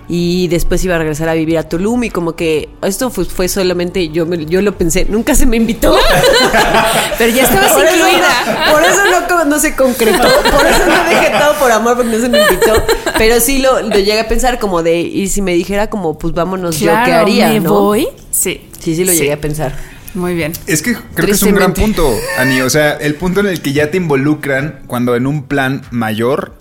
Y 0.09 0.47
después 0.49 0.85
iba 0.85 0.95
a 0.95 0.99
regresar 0.99 1.29
a 1.29 1.35
vivir 1.35 1.59
a 1.59 1.69
Tulum 1.69 2.05
y 2.05 2.11
como 2.11 2.37
que 2.37 2.69
esto 2.83 3.11
fue, 3.11 3.25
fue 3.25 3.49
solamente, 3.49 4.09
yo, 4.11 4.25
me- 4.25 4.47
yo 4.47 4.63
lo 4.63 4.79
pensé, 4.79 5.05
nunca 5.09 5.35
se 5.35 5.47
me 5.47 5.57
invitó. 5.57 5.97
Pero 7.19 7.35
ya 7.35 7.43
estabas 7.45 7.73
Por 7.73 7.85
eso 7.85 7.95
incluida. 7.97 8.29
no- 8.67 8.73
por 8.73 8.83
eso 8.83 9.45
no, 9.47 9.59
se 9.59 9.75
concretó. 9.75 10.23
Por 10.53 10.67
eso 10.67 10.87
no 10.87 11.05
dejé 11.09 11.31
todo 11.39 11.55
por 11.59 11.73
amor, 11.73 11.97
porque 11.97 12.13
no 12.13 12.21
se 12.21 12.29
me 12.29 12.41
invitó. 12.41 12.73
Pero 13.19 13.41
sí 13.41 13.59
lo, 13.59 13.81
lo 13.83 13.97
llegué 13.97 14.21
a 14.21 14.29
pensar 14.29 14.59
como 14.59 14.83
de, 14.83 15.01
y 15.01 15.29
si 15.29 15.43
me 15.43 15.55
dijera 15.55 15.89
como, 15.91 16.19
pues 16.19 16.35
vámonos, 16.35 16.79
yo 16.79 16.87
qué 16.91 16.93
Claro, 17.07 17.23
haría, 17.23 17.49
¿me 17.49 17.61
¿no? 17.61 17.73
voy? 17.73 18.09
Sí. 18.31 18.61
Sí, 18.79 18.95
sí 18.95 19.05
lo 19.05 19.13
llegué 19.13 19.33
a 19.33 19.41
pensar. 19.41 19.75
Muy 20.15 20.35
bien. 20.35 20.53
Es 20.67 20.81
que 20.83 20.95
creo 21.15 21.27
que 21.27 21.33
es 21.33 21.43
un 21.43 21.55
gran 21.55 21.75
punto, 21.75 22.09
Ani. 22.39 22.61
O 22.63 22.71
sea, 22.71 22.93
el 22.93 23.17
punto 23.17 23.41
en 23.41 23.47
el 23.47 23.61
que 23.61 23.73
ya 23.73 23.91
te 23.91 23.97
involucran 23.97 24.81
cuando 24.87 25.15
en 25.17 25.27
un 25.27 25.43
plan 25.43 25.83
mayor 25.91 26.55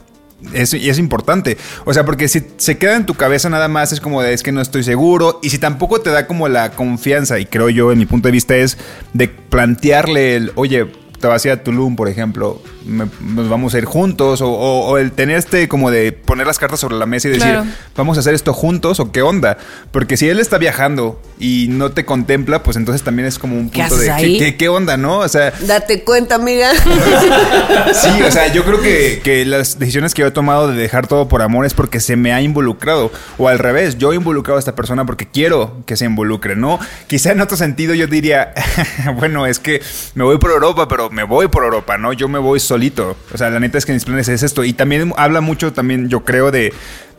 es, 0.54 0.74
y 0.74 0.90
es 0.90 1.00
importante. 1.00 1.58
O 1.86 1.94
sea, 1.94 2.06
porque 2.06 2.28
si 2.28 2.44
se 2.58 2.78
queda 2.78 2.96
en 2.96 3.06
tu 3.06 3.16
cabeza 3.16 3.50
nada 3.50 3.68
más 3.68 3.92
es 3.92 4.02
como 4.02 4.22
de 4.22 4.34
es 4.34 4.44
que 4.44 4.52
no 4.52 4.62
estoy 4.62 4.84
seguro. 4.84 5.40
Y 5.42 5.50
si 5.50 5.58
tampoco 5.58 6.02
te 6.02 6.10
da 6.10 6.28
como 6.28 6.48
la 6.48 6.72
confianza, 6.72 7.40
y 7.40 7.46
creo 7.46 7.70
yo, 7.70 7.92
en 7.92 7.98
mi 7.98 8.06
punto 8.06 8.28
de 8.28 8.32
vista, 8.32 8.56
es 8.56 8.78
de 9.14 9.28
plantearle 9.28 10.36
el, 10.36 10.52
oye, 10.56 10.92
te 11.26 11.30
vas 11.30 11.44
a 11.44 11.48
ir 11.48 11.52
a 11.54 11.64
Tulum, 11.64 11.96
por 11.96 12.08
ejemplo, 12.08 12.62
me- 12.86 13.08
nos 13.20 13.50
vamos 13.50 13.74
a 13.74 13.80
ir 13.80 13.86
juntos, 13.86 14.42
o, 14.42 14.48
o- 14.52 14.86
o 14.92 14.98
el 15.00 15.12
tener 15.12 15.38
este 15.38 15.68
como 15.68 15.90
de 15.90 16.12
poner 16.12 16.46
las 16.46 16.60
cartas 16.60 16.80
sobre 16.80 16.96
la 16.98 17.08
mesa 17.08 17.28
y 17.30 17.32
decir, 17.32 17.48
Claro. 17.50 17.66
vamos 17.98 18.18
a 18.18 18.20
hacer 18.20 18.36
esto 18.36 18.54
juntos 18.54 19.00
o 19.00 19.12
qué 19.12 19.24
onda. 19.24 19.58
Porque 19.92 20.18
si 20.18 20.30
él 20.30 20.40
está 20.40 20.60
viajando 20.60 21.20
y 21.40 21.66
no 21.70 21.90
te 21.94 22.06
contempla, 22.06 22.62
pues 22.62 22.78
entonces 22.78 23.02
también 23.02 23.28
es 23.28 23.40
como 23.40 23.58
un 23.58 23.72
¿Qué 23.72 23.80
punto 23.82 23.98
de 23.98 24.56
qué 24.56 24.70
onda, 24.70 24.98
¿no? 24.98 25.18
O 25.18 25.28
sea, 25.28 25.52
Date 25.66 26.04
cuenta, 26.04 26.36
amiga. 26.36 26.70
sí, 27.94 28.22
o 28.22 28.32
sea, 28.32 28.54
yo 28.54 28.64
creo 28.64 28.80
que, 28.82 29.20
que 29.24 29.46
las 29.46 29.80
decisiones 29.80 30.14
que 30.14 30.22
yo 30.22 30.28
he 30.28 30.32
tomado 30.32 30.68
de 30.68 30.78
dejar 30.78 31.08
todo 31.08 31.28
por 31.28 31.42
amor 31.42 31.66
es 31.66 31.74
porque 31.74 32.00
se 32.00 32.16
me 32.16 32.34
ha 32.34 32.42
involucrado. 32.42 33.12
O 33.40 33.48
al 33.48 33.58
revés, 33.58 33.98
yo 33.98 34.14
he 34.14 34.16
involucrado 34.16 34.58
a 34.58 34.60
esta 34.60 34.76
persona 34.76 35.06
porque 35.06 35.26
quiero 35.28 35.78
que 35.88 35.98
se 35.98 36.06
involucre, 36.06 36.56
¿no? 36.56 36.80
Quizá 37.08 37.32
en 37.32 37.42
otro 37.42 37.58
sentido 37.58 37.96
yo 37.96 38.06
diría, 38.06 38.54
bueno, 39.18 39.48
es 39.48 39.58
que 39.58 39.82
me 40.14 40.24
voy 40.24 40.38
por 40.38 40.52
Europa, 40.52 40.88
pero 40.88 41.10
me 41.16 41.24
voy 41.24 41.48
por 41.48 41.64
Europa, 41.64 41.98
¿no? 41.98 42.12
Yo 42.14 42.28
me 42.28 42.38
voy 42.40 42.60
solito. 42.60 43.16
O 43.34 43.38
sea, 43.38 43.50
la 43.50 43.60
neta 43.60 43.78
es 43.78 43.86
que 43.86 43.94
mis 43.94 44.04
planes 44.06 44.28
es 44.28 44.44
esto. 44.44 44.64
Y 44.64 44.74
también 44.74 45.14
habla 45.18 45.42
mucho, 45.42 45.72
también 45.74 46.10
yo 46.10 46.24
creo, 46.26 46.52
de 46.52 46.74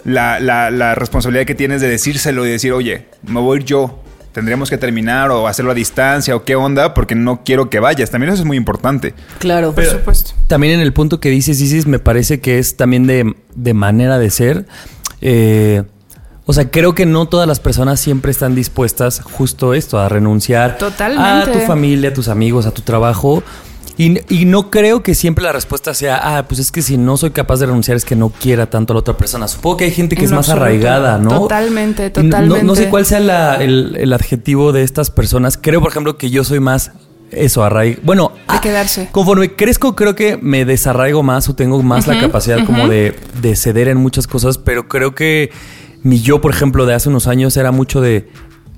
la, 0.05 0.39
la- 0.39 0.71
la 0.71 0.95
responsabilidad 0.95 1.47
que 1.47 1.55
tienes 1.55 1.81
de 1.81 1.89
decírselo 1.89 2.47
y 2.47 2.51
decir, 2.51 2.73
oye, 2.73 3.07
me 3.23 3.41
voy 3.41 3.57
a 3.59 3.61
ir 3.61 3.67
yo. 3.67 4.03
Tendríamos 4.33 4.69
que 4.69 4.77
terminar 4.77 5.31
o 5.31 5.49
hacerlo 5.49 5.71
a 5.71 5.75
distancia 5.75 6.37
o 6.37 6.45
qué 6.45 6.57
onda, 6.57 6.93
porque 6.93 7.15
no 7.15 7.43
quiero 7.43 7.71
que 7.71 7.81
vayas. 7.81 8.11
También 8.11 8.31
eso 8.35 8.43
es 8.43 8.47
muy 8.47 8.59
importante. 8.59 9.15
Claro. 9.39 9.73
Por 9.75 9.87
supuesto. 9.87 10.33
También 10.47 10.75
en 10.75 10.81
el 10.81 10.93
punto 10.93 11.19
que 11.21 11.31
dices, 11.31 11.59
Isis, 11.59 11.87
me 11.87 11.99
parece 11.99 12.39
que 12.41 12.59
es 12.59 12.77
también 12.77 13.07
de, 13.07 13.35
de 13.55 13.73
manera 13.73 14.19
de 14.19 14.29
ser. 14.29 14.67
Eh, 15.23 15.85
o 16.45 16.53
sea, 16.53 16.71
creo 16.71 16.95
que 16.95 17.07
no 17.07 17.27
todas 17.27 17.49
las 17.49 17.59
personas 17.61 17.99
siempre 17.99 18.31
están 18.31 18.55
dispuestas 18.55 19.21
justo 19.23 19.73
esto, 19.75 19.99
a 19.99 20.09
renunciar 20.09 20.77
Totalmente. 20.79 21.51
a 21.51 21.53
tu 21.53 21.59
familia, 21.61 22.11
a 22.11 22.13
tus 22.13 22.29
amigos, 22.29 22.67
a 22.67 22.71
tu 22.73 22.83
trabajo. 22.83 23.43
Y, 23.99 24.19
y 24.29 24.45
no 24.45 24.71
creo 24.71 25.03
que 25.03 25.15
siempre 25.15 25.43
la 25.43 25.53
respuesta 25.53 25.95
sea, 25.95 26.21
ah, 26.39 26.47
pues 26.47 26.61
es 26.61 26.71
que 26.71 26.83
si 26.83 26.99
no 26.99 27.17
soy 27.17 27.31
capaz 27.31 27.61
de 27.61 27.67
renunciar 27.67 27.97
es 27.97 28.05
que 28.05 28.15
no 28.15 28.29
quiera 28.29 28.69
tanto 28.69 28.93
a 28.93 28.95
la 28.95 29.01
otra 29.01 29.17
persona. 29.17 29.49
Supongo 29.49 29.79
que 29.79 29.85
hay 29.87 29.91
gente 29.91 30.17
que 30.17 30.23
En 30.23 30.27
es 30.27 30.33
más 30.33 30.49
arraigada, 30.51 31.17
¿no? 31.19 31.41
Totalmente, 31.41 32.13
Y 32.15 32.23
no- 32.23 32.23
No, 32.23 32.37
sé 32.37 32.47
totalmente. 32.49 32.89
cuál 32.91 33.07
sea 33.07 33.21
la- 33.21 33.55
el, 33.57 33.97
el 33.99 34.13
adjetivo 34.13 34.73
de 34.73 34.83
estas 34.83 35.11
personas. 35.11 35.59
Creo, 35.61 35.81
por 35.81 35.91
ejemplo, 35.91 36.19
que 36.19 36.29
yo 36.29 36.45
soy 36.45 36.61
más 36.61 36.93
eso, 37.31 37.65
arraigado. 37.65 38.03
Bueno, 38.05 38.33
De 38.35 38.41
ah, 38.49 38.61
quedarse. 38.61 39.09
Conforme 39.13 39.55
crezco, 39.57 39.97
creo 39.97 40.15
que 40.15 40.37
me 40.37 40.65
desarraigo 40.67 41.23
más 41.23 41.49
o 41.49 41.55
tengo 41.55 41.83
más 41.83 42.07
la 42.07 42.21
capacidad 42.21 42.65
como 42.67 42.89
de, 42.89 43.17
de 43.41 43.57
ceder 43.57 43.89
en 43.89 43.97
muchas 43.97 44.27
cosas, 44.27 44.59
pero 44.59 44.89
creo 44.89 45.15
que 45.15 45.51
mi 46.03 46.21
yo, 46.21 46.41
por 46.43 46.53
ejemplo, 46.53 46.85
de 46.87 46.95
hace 46.95 47.09
unos 47.09 47.27
años 47.27 47.57
era 47.57 47.73
mucho 47.73 48.01
de, 48.01 48.29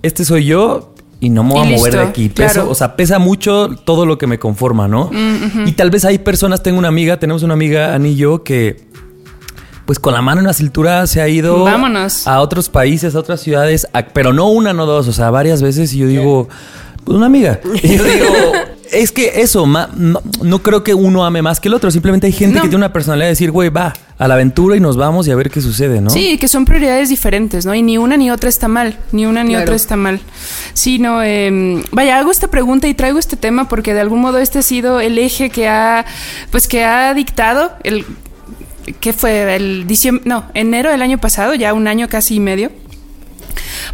este 0.02 0.25
soy 0.25 0.44
yo 0.46 0.94
y 1.20 1.30
no 1.30 1.42
me 1.44 1.54
voy 1.54 1.66
a 1.75 1.76
mover 1.76 1.92
de 1.94 2.00
aquí. 2.00 2.28
Peso, 2.28 2.52
claro. 2.54 2.70
O 2.70 2.75
sea, 2.75 2.94
pesa 2.96 3.18
mucho 3.18 3.68
todo 3.84 4.06
lo 4.06 4.18
que 4.18 4.26
me 4.26 4.38
conforma, 4.38 4.87
¿no? 4.88 5.10
Y 5.66 5.72
tal 5.72 5.90
vez 5.90 6.04
hay 6.04 6.18
personas, 6.18 6.62
tengo 6.62 6.78
una 6.78 6.88
amiga, 6.88 7.18
tenemos 7.18 7.42
una 7.42 7.54
amiga, 7.54 7.94
Ani 7.94 8.10
y 8.10 8.16
yo, 8.16 8.44
que 8.44 8.87
pues 9.84 9.98
con 9.98 10.12
la 10.12 10.20
mano 10.20 10.40
en 10.42 10.46
la 10.46 10.52
cintura 10.52 11.06
se 11.06 11.22
ha 11.22 11.28
ido 11.28 11.64
Vámonos. 11.64 12.26
a 12.26 12.40
otros 12.42 12.68
países, 12.68 13.14
a 13.14 13.18
otras 13.20 13.40
ciudades, 13.40 13.88
a- 13.94 14.02
pero 14.04 14.34
no 14.34 14.48
una, 14.48 14.75
no 14.75 14.84
dos, 14.84 15.08
o 15.08 15.12
sea, 15.12 15.30
varias 15.30 15.62
veces 15.62 15.94
y 15.94 15.98
yo 15.98 16.06
digo, 16.06 16.48
pues 17.05 17.17
una 17.17 17.26
amiga. 17.26 17.61
Y 17.83 17.97
yo 17.97 18.05
digo, 18.05 18.26
es 18.93 19.12
que 19.12 19.40
eso, 19.43 19.67
ma- 19.67 19.88
no, 19.97 20.21
no 20.43 20.62
creo 20.62 20.83
que 20.85 20.95
uno 20.95 21.25
ame 21.25 21.43
más 21.43 21.61
que 21.61 21.69
el 21.69 21.75
otro, 21.75 21.90
simplemente 21.90 22.26
hay 22.26 22.33
gente 22.33 22.57
No. 22.57 22.62
que 22.62 22.69
tiene 22.69 22.76
una 22.85 22.93
personalidad 22.93 23.26
de 23.26 23.31
decir, 23.31 23.50
güey, 23.50 23.69
va 23.71 23.93
a 24.19 24.26
la 24.28 24.35
aventura 24.35 24.76
y 24.76 24.81
nos 24.81 24.97
vamos 24.97 25.28
y 25.28 25.31
a 25.31 25.37
ver 25.37 25.49
qué 25.50 25.61
sucede, 25.61 26.00
¿no? 26.00 26.11
Sí, 26.11 26.38
que 26.38 26.49
son 26.49 26.64
prioridades 26.64 27.09
diferentes, 27.09 27.64
¿no? 27.64 27.75
Y 27.75 27.83
ni 27.83 27.99
una 27.99 28.17
ni 28.17 28.31
otra 28.31 28.49
está 28.49 28.67
mal, 28.69 28.99
ni 29.12 29.26
una 29.26 29.45
ni 29.45 29.50
Claro. 29.50 29.62
otra 29.64 29.76
está 29.76 29.97
mal. 29.97 30.21
Sí, 30.75 30.99
no, 30.99 31.23
eh, 31.23 31.83
vaya, 31.93 32.19
hago 32.19 32.31
esta 32.31 32.49
pregunta 32.49 32.88
y 32.88 32.95
traigo 32.95 33.19
este 33.19 33.37
tema 33.37 33.69
porque 33.69 33.95
de 33.95 34.00
algún 34.00 34.21
modo 34.21 34.38
este 34.38 34.59
ha 34.59 34.62
sido 34.62 35.00
el 35.00 35.19
eje 35.19 35.50
que 35.50 35.69
ha, 35.69 36.05
pues 36.50 36.67
que 36.67 36.85
ha 36.85 37.14
dictado 37.14 37.73
el, 37.85 38.05
¿qué 39.00 39.12
fue? 39.12 39.55
El 39.55 39.87
diciembre, 39.87 40.25
no, 40.26 40.45
enero 40.55 40.90
del 40.90 41.02
año 41.02 41.19
pasado, 41.19 41.55
ya 41.55 41.73
un 41.75 41.87
año 41.87 42.09
casi 42.09 42.37
y 42.37 42.40
medio. 42.40 42.71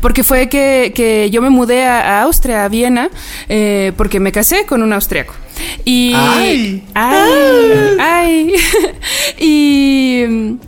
Porque 0.01 0.23
fue 0.23 0.49
que, 0.49 0.93
que 0.95 1.31
yo 1.31 1.43
me 1.43 1.51
mudé 1.51 1.85
a, 1.85 2.23
Austria, 2.23 2.65
a 2.65 2.69
Viena, 2.69 3.11
eh, 3.49 3.93
porque 3.97 4.21
me 4.21 4.33
casé 4.33 4.67
con 4.67 4.83
un 4.83 4.93
austriaco. 4.93 5.35
Y. 5.85 6.13
¡Ay! 6.15 6.85
¡Ay! 6.95 7.97
¡Ay! 8.01 8.55
y, 9.39 10.25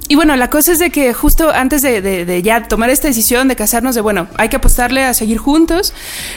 y 0.09 0.15
bueno, 0.15 0.37
la 0.37 0.51
cosa 0.51 0.73
es 0.73 0.79
de 0.79 0.91
que 0.91 1.13
justo 1.15 1.51
antes 1.51 1.83
de, 1.83 2.01
de- 2.03 2.25
de 2.25 2.43
ya 2.43 2.69
tomar 2.69 2.91
esta 2.91 3.09
decisión 3.09 3.49
de 3.49 3.57
casarnos, 3.57 3.95
de 3.95 4.01
bueno, 4.01 4.29
hay 4.37 4.49
que 4.49 4.57
apostarle 4.57 5.03
a 5.05 5.15
seguir 5.15 5.39
juntos. 5.39 5.93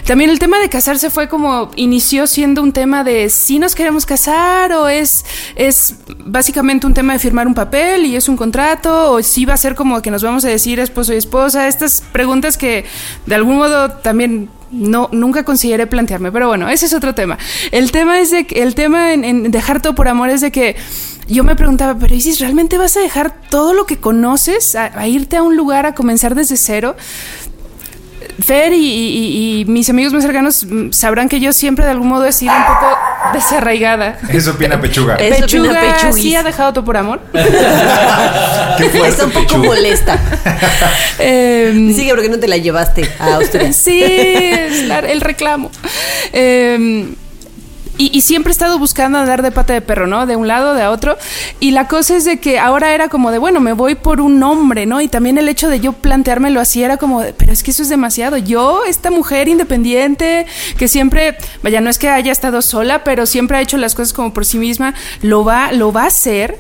También 0.06 0.29
el 0.29 0.39
tema 0.39 0.60
de 0.60 0.70
casarse 0.70 1.10
fue 1.10 1.27
como 1.27 1.72
inició 1.75 2.27
siendo 2.27 2.62
un 2.63 2.72
tema 2.74 3.03
de 3.03 3.29
si 3.29 3.60
nos 3.60 3.75
queremos 3.75 4.06
casar 4.06 4.72
o 4.74 4.88
es, 4.88 5.25
es 5.56 5.96
básicamente 6.25 6.88
un 6.88 6.94
tema 6.94 7.13
de 7.13 7.20
firmar 7.20 7.48
un 7.48 7.53
papel 7.53 8.06
y 8.06 8.15
es 8.15 8.29
un 8.29 8.38
contrato 8.38 9.12
o 9.13 9.24
si 9.24 9.46
va 9.46 9.53
a 9.53 9.58
ser 9.58 9.75
como 9.75 10.01
que 10.01 10.12
nos 10.12 10.24
vamos 10.24 10.46
a 10.46 10.50
decir 10.50 10.79
esposo 10.79 11.13
y 11.13 11.18
esposa. 11.18 11.68
Estas 11.68 12.01
preguntas 12.12 12.58
que 12.58 12.86
de 13.25 13.36
algún 13.36 13.58
modo 13.58 13.89
también 13.91 14.50
no, 14.71 15.09
nunca 15.11 15.43
consideré 15.43 15.88
plantearme, 15.88 16.31
pero 16.31 16.47
bueno, 16.47 16.69
ese 16.69 16.85
es 16.85 16.93
otro 16.93 17.15
tema. 17.15 17.38
El 17.71 17.91
tema 17.91 18.19
es 18.19 18.31
de 18.31 18.45
que, 18.45 18.61
el 18.63 18.75
tema 18.75 19.13
en, 19.13 19.51
dejar 19.51 19.81
todo 19.81 19.95
por 19.95 20.07
amor 20.07 20.29
es 20.29 20.41
de 20.41 20.51
que 20.51 20.75
yo 21.27 21.43
me 21.43 21.55
preguntaba, 21.55 21.95
pero 21.99 22.15
¿y 22.15 22.21
si 22.21 22.33
realmente 22.41 22.77
vas 22.77 22.97
a 22.97 23.01
dejar 23.01 23.33
todo 23.49 23.73
lo 23.73 23.85
que 23.85 23.97
conoces 23.97 24.75
a, 24.75 25.07
irte 25.07 25.38
a 25.38 25.43
un 25.43 25.55
lugar 25.55 25.85
a 25.85 25.93
comenzar 25.93 26.35
desde 26.35 26.57
cero? 26.57 26.95
Fer 28.41 28.73
y, 28.73 28.77
y- 28.77 29.59
y 29.61 29.65
mis 29.65 29.89
amigos 29.89 30.13
más 30.13 30.23
cercanos 30.23 30.65
mm, 30.65 30.91
sabrán 30.91 31.27
que 31.29 31.39
yo 31.39 31.51
siempre 31.53 31.85
de 31.85 31.91
algún 31.91 32.07
modo 32.07 32.25
he 32.25 32.31
sido 32.31 32.53
un 32.55 32.63
poco 32.63 32.88
desarraigada. 33.33 34.19
Eso 34.29 34.51
opina 34.51 34.79
Pechuga. 34.79 35.15
Eh, 35.15 35.29
Eso 35.29 35.41
Pechuga 35.41 36.12
sí 36.12 36.36
ha 36.36 36.43
dejado 36.43 36.74
todo 36.74 36.86
por 36.86 36.98
amor. 36.98 37.19
Qué 37.33 38.89
fuerte, 38.89 39.07
Está 39.07 39.25
un 39.25 39.31
poco 39.31 39.45
Pechuga. 39.48 39.67
molesta. 39.67 40.19
Em, 41.19 41.93
Sigue 41.93 42.12
porque 42.13 42.29
no 42.29 42.39
te 42.39 42.48
la 42.48 42.57
llevaste 42.57 43.09
a 43.19 43.36
Austria. 43.36 43.74
Sí, 43.74 44.01
el 44.03 45.21
reclamo. 45.21 45.69
Eh, 46.31 47.07
y, 48.01 48.22
siempre 48.22 48.51
he 48.51 48.53
estado 48.53 48.79
buscando 48.79 49.20
andar 49.20 49.41
de 49.41 49.51
pata 49.51 49.74
de 49.74 49.82
perro, 49.82 50.08
¿no? 50.08 50.25
De 50.25 50.38
un 50.38 50.48
lado, 50.48 50.74
de 50.74 50.88
otro. 50.88 51.18
Y 51.60 51.72
la 51.72 51.89
cosa 51.89 52.15
es 52.15 52.24
de 52.24 52.39
que 52.39 52.58
ahora 52.58 52.94
era 52.94 53.10
como 53.10 53.29
de, 53.29 53.39
bueno, 53.39 53.60
me 53.60 53.74
voy 53.74 53.96
por 53.96 54.22
un 54.22 54.41
hombre, 54.41 54.86
¿no? 54.86 55.01
Y 55.01 55.10
también 55.10 55.38
el 55.38 55.50
hecho 55.50 55.68
de 55.68 55.82
yo 55.82 55.91
planteármelo 55.91 56.62
así 56.62 56.82
era 56.82 56.96
como, 56.96 57.22
de, 57.22 57.34
pero 57.34 57.51
es 57.51 57.62
que 57.62 57.72
eso 57.72 57.84
es 57.84 57.89
demasiado. 57.89 58.38
Yo, 58.38 58.86
esta 58.86 59.12
mujer 59.12 59.50
independiente, 59.50 60.46
que 60.77 60.88
siempre, 60.88 61.36
vaya, 61.62 61.82
no 61.82 61.89
es 61.89 61.98
que 61.98 62.08
haya 62.08 62.32
estado 62.32 62.62
sola, 62.62 63.03
pero 63.03 63.25
siempre 63.25 63.58
ha 63.58 63.62
hecho 63.62 63.77
las 63.77 63.96
cosas 63.96 64.13
como 64.13 64.34
por 64.34 64.46
sí 64.46 64.60
misma, 64.60 64.94
lo 65.22 65.44
va, 65.44 65.74
lo 65.74 65.91
va 65.91 66.03
a 66.03 66.08
hacer. 66.08 66.58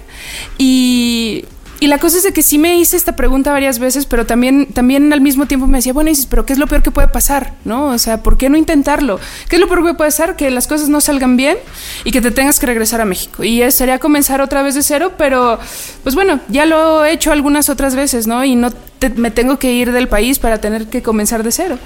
Y 0.57 1.45
y 1.79 1.87
la 1.87 1.97
cosa 1.97 2.17
es 2.17 2.23
de 2.23 2.33
que 2.33 2.43
sí 2.43 2.57
me 2.57 2.77
hice 2.77 2.97
esta 2.97 3.15
pregunta 3.15 3.51
varias 3.51 3.79
veces, 3.79 4.05
pero 4.05 4.25
también, 4.25 4.67
también 4.67 5.13
al 5.13 5.21
mismo 5.21 5.45
tiempo 5.45 5.65
me 5.65 5.77
decía, 5.77 5.93
bueno, 5.93 6.09
Isis, 6.09 6.25
pero 6.25 6.45
¿qué 6.45 6.53
es 6.53 6.59
lo 6.59 6.67
peor 6.67 6.83
que 6.83 6.91
puede 6.91 7.07
pasar? 7.07 7.53
¿No? 7.63 7.87
O 7.87 7.97
sea, 7.97 8.21
¿por 8.21 8.37
qué 8.37 8.49
no 8.49 8.57
intentarlo? 8.57 9.19
¿Qué 9.49 9.55
es 9.55 9.59
lo 9.61 9.67
peor 9.67 9.79
que 9.79 9.93
puede 9.93 10.09
pasar? 10.09 10.35
Que 10.35 10.51
las 10.51 10.67
cosas 10.67 10.89
no 10.89 10.99
salgan 10.99 11.37
bien 11.37 11.57
y 12.03 12.11
que 12.11 12.19
te 12.19 12.31
tengas 12.31 12.59
que 12.59 12.65
regresar 12.65 12.99
a 12.99 13.05
México. 13.05 13.43
Y 13.43 13.61
es, 13.61 13.75
sería 13.75 13.99
comenzar 13.99 14.41
otra 14.41 14.61
vez 14.61 14.75
de 14.75 14.83
cero, 14.83 15.13
pero 15.17 15.57
pues 16.03 16.15
bueno, 16.15 16.41
ya 16.49 16.65
lo 16.65 17.05
he 17.05 17.13
hecho 17.13 17.31
algunas 17.31 17.69
otras 17.69 17.95
veces, 17.95 18.27
¿no? 18.27 18.43
Y 18.43 18.55
no 18.55 18.71
me 19.15 19.31
tengo 19.31 19.57
que 19.57 19.71
ir 19.71 19.93
del 19.93 20.09
país 20.09 20.37
para 20.39 20.59
tener 20.59 20.87
que 20.87 21.01
comenzar 21.01 21.43
de 21.43 21.51
cero. 21.51 21.79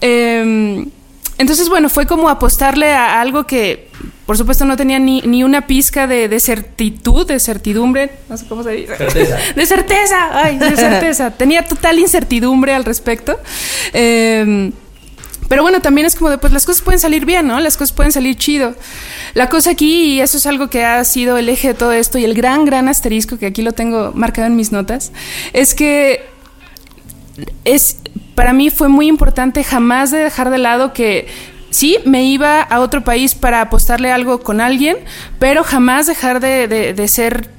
Em, 0.00 0.90
entonces, 1.40 1.70
bueno, 1.70 1.88
fue 1.88 2.06
como 2.06 2.28
apostarle 2.28 2.92
a 2.92 3.18
algo 3.18 3.46
que, 3.46 3.88
por 4.26 4.36
supuesto, 4.36 4.66
no 4.66 4.76
tenía 4.76 4.98
ni, 4.98 5.22
ni 5.22 5.42
una 5.42 5.66
pizca 5.66 6.06
de, 6.06 6.28
de 6.28 6.38
certitud, 6.38 7.26
de 7.26 7.40
certidumbre, 7.40 8.10
no 8.28 8.36
sé 8.36 8.46
cómo 8.46 8.62
se 8.62 8.72
dice. 8.72 8.94
Certeza. 8.94 9.38
De 9.56 9.64
certeza, 9.64 10.28
ay, 10.34 10.58
de 10.58 10.76
certeza. 10.76 11.30
Tenía 11.38 11.66
total 11.66 11.98
incertidumbre 11.98 12.74
al 12.74 12.84
respecto. 12.84 13.40
Eh, 13.94 14.70
pero 15.48 15.62
bueno, 15.62 15.80
también 15.80 16.06
es 16.06 16.14
como 16.14 16.28
de, 16.28 16.36
pues 16.36 16.52
las 16.52 16.66
cosas 16.66 16.82
pueden 16.82 17.00
salir 17.00 17.24
bien, 17.24 17.46
¿no? 17.48 17.58
Las 17.58 17.78
cosas 17.78 17.92
pueden 17.92 18.12
salir 18.12 18.36
chido. 18.36 18.74
La 19.32 19.48
cosa 19.48 19.70
aquí, 19.70 20.16
y 20.16 20.20
eso 20.20 20.36
es 20.36 20.46
algo 20.46 20.68
que 20.68 20.84
ha 20.84 21.02
sido 21.04 21.38
el 21.38 21.48
eje 21.48 21.68
de 21.68 21.74
todo 21.74 21.92
esto, 21.92 22.18
y 22.18 22.24
el 22.24 22.34
gran, 22.34 22.66
gran 22.66 22.86
asterisco, 22.86 23.38
que 23.38 23.46
aquí 23.46 23.62
lo 23.62 23.72
tengo 23.72 24.12
marcado 24.14 24.46
en 24.46 24.56
mis 24.56 24.72
notas, 24.72 25.10
es 25.54 25.74
que 25.74 26.20
es 27.64 27.96
para 28.40 28.54
mí 28.54 28.70
fue 28.70 28.88
muy 28.88 29.06
importante 29.06 29.62
jamás 29.62 30.10
de 30.10 30.16
dejar 30.16 30.48
de 30.48 30.56
lado 30.56 30.94
que 30.94 31.26
sí 31.68 31.98
me 32.06 32.24
iba 32.24 32.62
a 32.62 32.80
otro 32.80 33.04
país 33.04 33.34
para 33.34 33.60
apostarle 33.60 34.10
algo 34.10 34.40
con 34.40 34.62
alguien, 34.62 34.96
pero 35.38 35.62
jamás 35.62 36.06
dejar 36.06 36.40
de, 36.40 36.66
de- 36.66 36.94
de 36.94 37.06
ser 37.08 37.50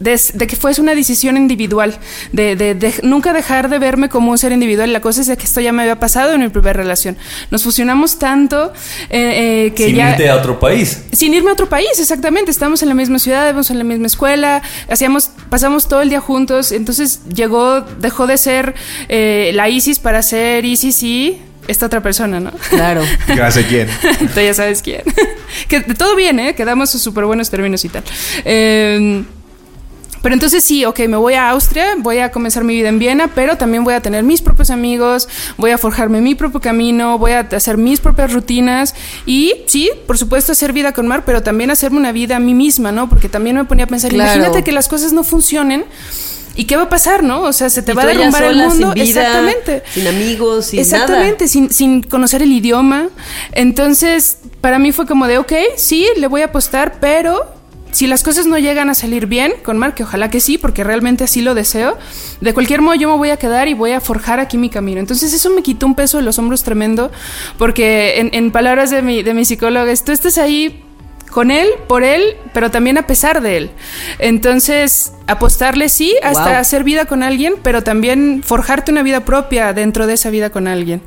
de, 0.00 0.20
de 0.34 0.46
que 0.46 0.56
fuese 0.56 0.80
una 0.82 0.94
decisión 0.94 1.36
individual, 1.36 1.96
de, 2.32 2.56
de- 2.56 2.74
de 2.74 2.92
nunca 3.02 3.32
dejar 3.32 3.68
de 3.68 3.78
verme 3.78 4.08
como 4.08 4.30
un 4.32 4.38
ser 4.38 4.52
individual. 4.52 4.92
La 4.92 5.00
cosa 5.00 5.20
es 5.20 5.28
que 5.38 5.44
esto 5.44 5.60
ya 5.60 5.72
me 5.72 5.82
había 5.82 5.98
pasado 6.00 6.32
en 6.32 6.40
mi 6.40 6.48
primera 6.48 6.72
relación. 6.74 7.16
Nos 7.50 7.62
fusionamos 7.62 8.18
tanto 8.18 8.72
eh, 9.10 9.66
eh, 9.68 9.72
que 9.74 9.86
Sin 9.86 9.96
ya 9.96 10.10
irte 10.10 10.28
a 10.28 10.36
otro 10.36 10.58
país. 10.58 11.04
sin 11.12 11.32
irme 11.32 11.50
a 11.50 11.52
otro 11.52 11.68
país, 11.68 11.88
exactamente. 11.98 12.50
Estábamos 12.50 12.82
en 12.82 12.88
la 12.88 12.94
misma 12.94 13.18
ciudad, 13.18 13.44
íbamos 13.48 13.70
en 13.70 13.78
la 13.78 13.84
misma 13.84 14.06
escuela, 14.06 14.62
hacíamos, 14.90 15.30
pasamos 15.54 15.86
todo 15.86 16.02
el 16.02 16.08
día 16.08 16.20
juntos. 16.20 16.72
Entonces 16.72 17.20
llegó, 17.32 17.82
dejó 18.00 18.26
de 18.26 18.38
ser 18.38 18.74
eh, 19.08 19.52
la 19.54 19.68
Isis 19.68 20.00
para 20.00 20.20
ser 20.20 20.64
Isis 20.64 21.00
y 21.04 21.40
esta 21.68 21.86
otra 21.86 22.02
persona, 22.02 22.40
¿no? 22.40 22.50
Claro. 22.70 23.02
Ya 23.36 23.52
sé 23.52 23.64
quién. 23.64 23.86
Tú 24.34 24.40
ya 24.40 24.52
sabes 24.52 24.82
quién. 24.82 25.02
que 25.68 25.78
de 25.78 25.94
todo 25.94 26.16
bien, 26.16 26.40
¿eh? 26.40 26.56
Quedamos 26.56 26.92
en 26.92 26.98
súper 26.98 27.24
buenos 27.26 27.50
términos 27.50 27.84
y 27.84 27.88
tal. 27.88 28.02
Eh, 28.44 29.22
pero 30.24 30.32
entonces 30.34 30.64
sí, 30.64 30.86
ok, 30.86 31.00
me 31.00 31.18
voy 31.18 31.34
a 31.34 31.50
Austria, 31.50 31.94
voy 31.98 32.18
a 32.18 32.30
comenzar 32.32 32.64
mi 32.64 32.74
vida 32.74 32.88
en 32.88 32.98
Viena, 32.98 33.28
pero 33.34 33.58
también 33.58 33.84
voy 33.84 33.92
a 33.92 34.00
tener 34.00 34.24
mis 34.24 34.40
propios 34.40 34.70
amigos, 34.70 35.28
voy 35.58 35.70
a 35.70 35.76
forjarme 35.78 36.22
mi 36.22 36.34
propio 36.34 36.60
camino, 36.60 37.18
voy 37.18 37.32
a 37.32 37.40
hacer 37.40 37.76
mis 37.76 38.00
propias 38.00 38.32
rutinas 38.32 38.94
y 39.26 39.52
sí, 39.66 39.90
por 40.06 40.16
supuesto 40.16 40.52
hacer 40.52 40.72
vida 40.72 40.92
con 40.92 41.06
Mar, 41.06 41.24
pero 41.26 41.42
también 41.42 41.70
hacerme 41.70 41.98
una 41.98 42.10
vida 42.10 42.36
a 42.36 42.40
mí 42.40 42.54
misma, 42.54 42.90
¿no? 42.90 43.08
Porque 43.10 43.28
también 43.28 43.56
me 43.56 43.64
ponía 43.66 43.84
a 43.84 43.88
pensar, 43.88 44.10
Claro. 44.12 44.32
imagínate 44.32 44.64
que 44.64 44.72
las 44.72 44.88
cosas 44.88 45.12
no 45.12 45.24
funcionen. 45.24 45.84
¿Y 46.56 46.66
qué 46.66 46.76
va 46.76 46.84
a 46.84 46.88
pasar, 46.88 47.24
no? 47.24 47.40
O 47.42 47.52
sea, 47.52 47.68
se 47.68 47.82
te 47.82 47.92
Y 47.92 47.94
va 47.96 48.02
a 48.02 48.06
derrumbar 48.06 48.44
el 48.44 48.56
mundo. 48.56 48.92
sin 48.94 49.04
vida, 49.04 49.20
Exactamente. 49.22 49.82
sin 49.92 50.06
amigos, 50.06 50.66
sin 50.66 50.78
Exactamente, 50.80 51.48
sin, 51.48 51.70
sin 51.70 52.00
conocer 52.02 52.42
el 52.42 52.52
idioma. 52.52 53.08
Entonces, 53.52 54.38
para 54.60 54.78
mí 54.78 54.92
fue 54.92 55.04
como 55.06 55.26
de, 55.26 55.38
ok, 55.38 55.52
sí, 55.76 56.06
le 56.16 56.28
voy 56.28 56.42
a 56.42 56.46
apostar, 56.46 56.98
pero 57.00 57.53
si 57.94 58.08
las 58.08 58.24
cosas 58.24 58.46
no 58.46 58.58
llegan 58.58 58.90
a 58.90 58.94
salir 58.94 59.26
bien 59.26 59.52
con 59.64 59.78
Mark, 59.78 59.94
que 59.94 60.02
ojalá 60.02 60.28
que 60.28 60.40
sí, 60.40 60.58
porque 60.58 60.82
realmente 60.82 61.22
así 61.22 61.42
lo 61.42 61.54
deseo, 61.54 61.96
de 62.40 62.52
cualquier 62.52 62.82
modo 62.82 62.96
yo 62.96 63.08
me 63.08 63.16
voy 63.16 63.30
a 63.30 63.36
quedar 63.36 63.68
y 63.68 63.74
voy 63.74 63.92
a 63.92 64.00
forjar 64.00 64.40
aquí 64.40 64.58
mi 64.58 64.68
camino. 64.68 64.98
Entonces 64.98 65.32
eso 65.32 65.48
me 65.50 65.62
quitó 65.62 65.86
un 65.86 65.94
peso 65.94 66.16
de 66.18 66.24
los 66.24 66.38
hombros 66.40 66.64
tremendo, 66.64 67.12
porque 67.56 68.18
en, 68.18 68.30
en 68.32 68.50
palabras 68.50 68.90
de 68.90 69.00
mi, 69.00 69.22
de 69.22 69.32
mi 69.32 69.44
psicóloga, 69.44 69.94
tú 70.04 70.10
estás 70.10 70.38
ahí 70.38 70.82
con 71.30 71.52
él, 71.52 71.68
por 71.86 72.02
él, 72.02 72.36
pero 72.52 72.70
también 72.70 72.98
a 72.98 73.06
pesar 73.06 73.40
de 73.40 73.58
él. 73.58 73.70
Entonces, 74.18 75.12
apostarle 75.26 75.88
sí, 75.88 76.16
hasta 76.22 76.44
Wow. 76.50 76.54
hacer 76.54 76.84
vida 76.84 77.04
con 77.06 77.22
alguien, 77.22 77.54
pero 77.62 77.82
también 77.82 78.42
forjarte 78.44 78.90
una 78.90 79.02
vida 79.02 79.24
propia 79.24 79.72
dentro 79.72 80.06
de 80.06 80.14
esa 80.14 80.30
vida 80.30 80.50
con 80.50 80.66
alguien. 80.68 81.00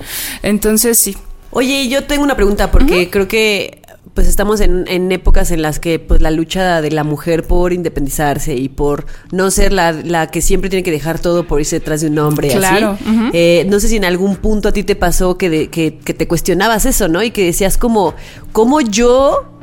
Entonces, 0.44 0.98
sí. 0.98 1.18
Oye, 1.52 1.88
yo 1.88 2.04
tengo 2.04 2.24
una 2.24 2.36
pregunta 2.36 2.72
porque 2.72 3.10
creo 3.10 3.28
que 3.28 3.82
pues 4.18 4.28
estamos 4.28 4.62
en, 4.62 4.86
en 4.88 5.12
épocas 5.12 5.52
en 5.52 5.62
las 5.62 5.80
que 5.80 6.00
pues 6.00 6.22
la 6.22 6.32
lucha 6.32 6.82
de 6.82 6.90
la 6.90 7.04
mujer 7.04 7.44
por 7.44 7.72
independizarse 7.72 8.56
y 8.56 8.68
por 8.68 9.06
no 9.32 9.52
ser 9.52 9.72
la, 9.74 9.92
la 9.92 10.32
que 10.32 10.42
siempre 10.42 10.72
tiene 10.72 10.82
que 10.82 10.90
dejar 10.90 11.20
todo 11.20 11.46
por 11.46 11.60
irse 11.60 11.76
detrás 11.76 12.02
de 12.02 12.08
un 12.08 12.18
hombre 12.18 12.48
Claro, 12.50 12.98
así. 13.00 13.30
Eh, 13.34 13.68
no 13.70 13.80
sé 13.80 13.90
si 13.90 13.98
en 13.98 14.06
algún 14.06 14.38
punto 14.38 14.70
a 14.70 14.72
ti 14.72 14.82
te 14.84 14.96
pasó 14.96 15.38
que, 15.38 15.52
de- 15.52 15.68
que, 15.70 16.00
que 16.00 16.16
te 16.16 16.28
cuestionabas 16.28 16.88
eso, 16.88 17.08
¿no? 17.08 17.22
Y 17.22 17.30
que 17.30 17.46
decías 17.46 17.78
como, 17.78 18.16
¿cómo 18.54 18.82
yo 18.82 19.57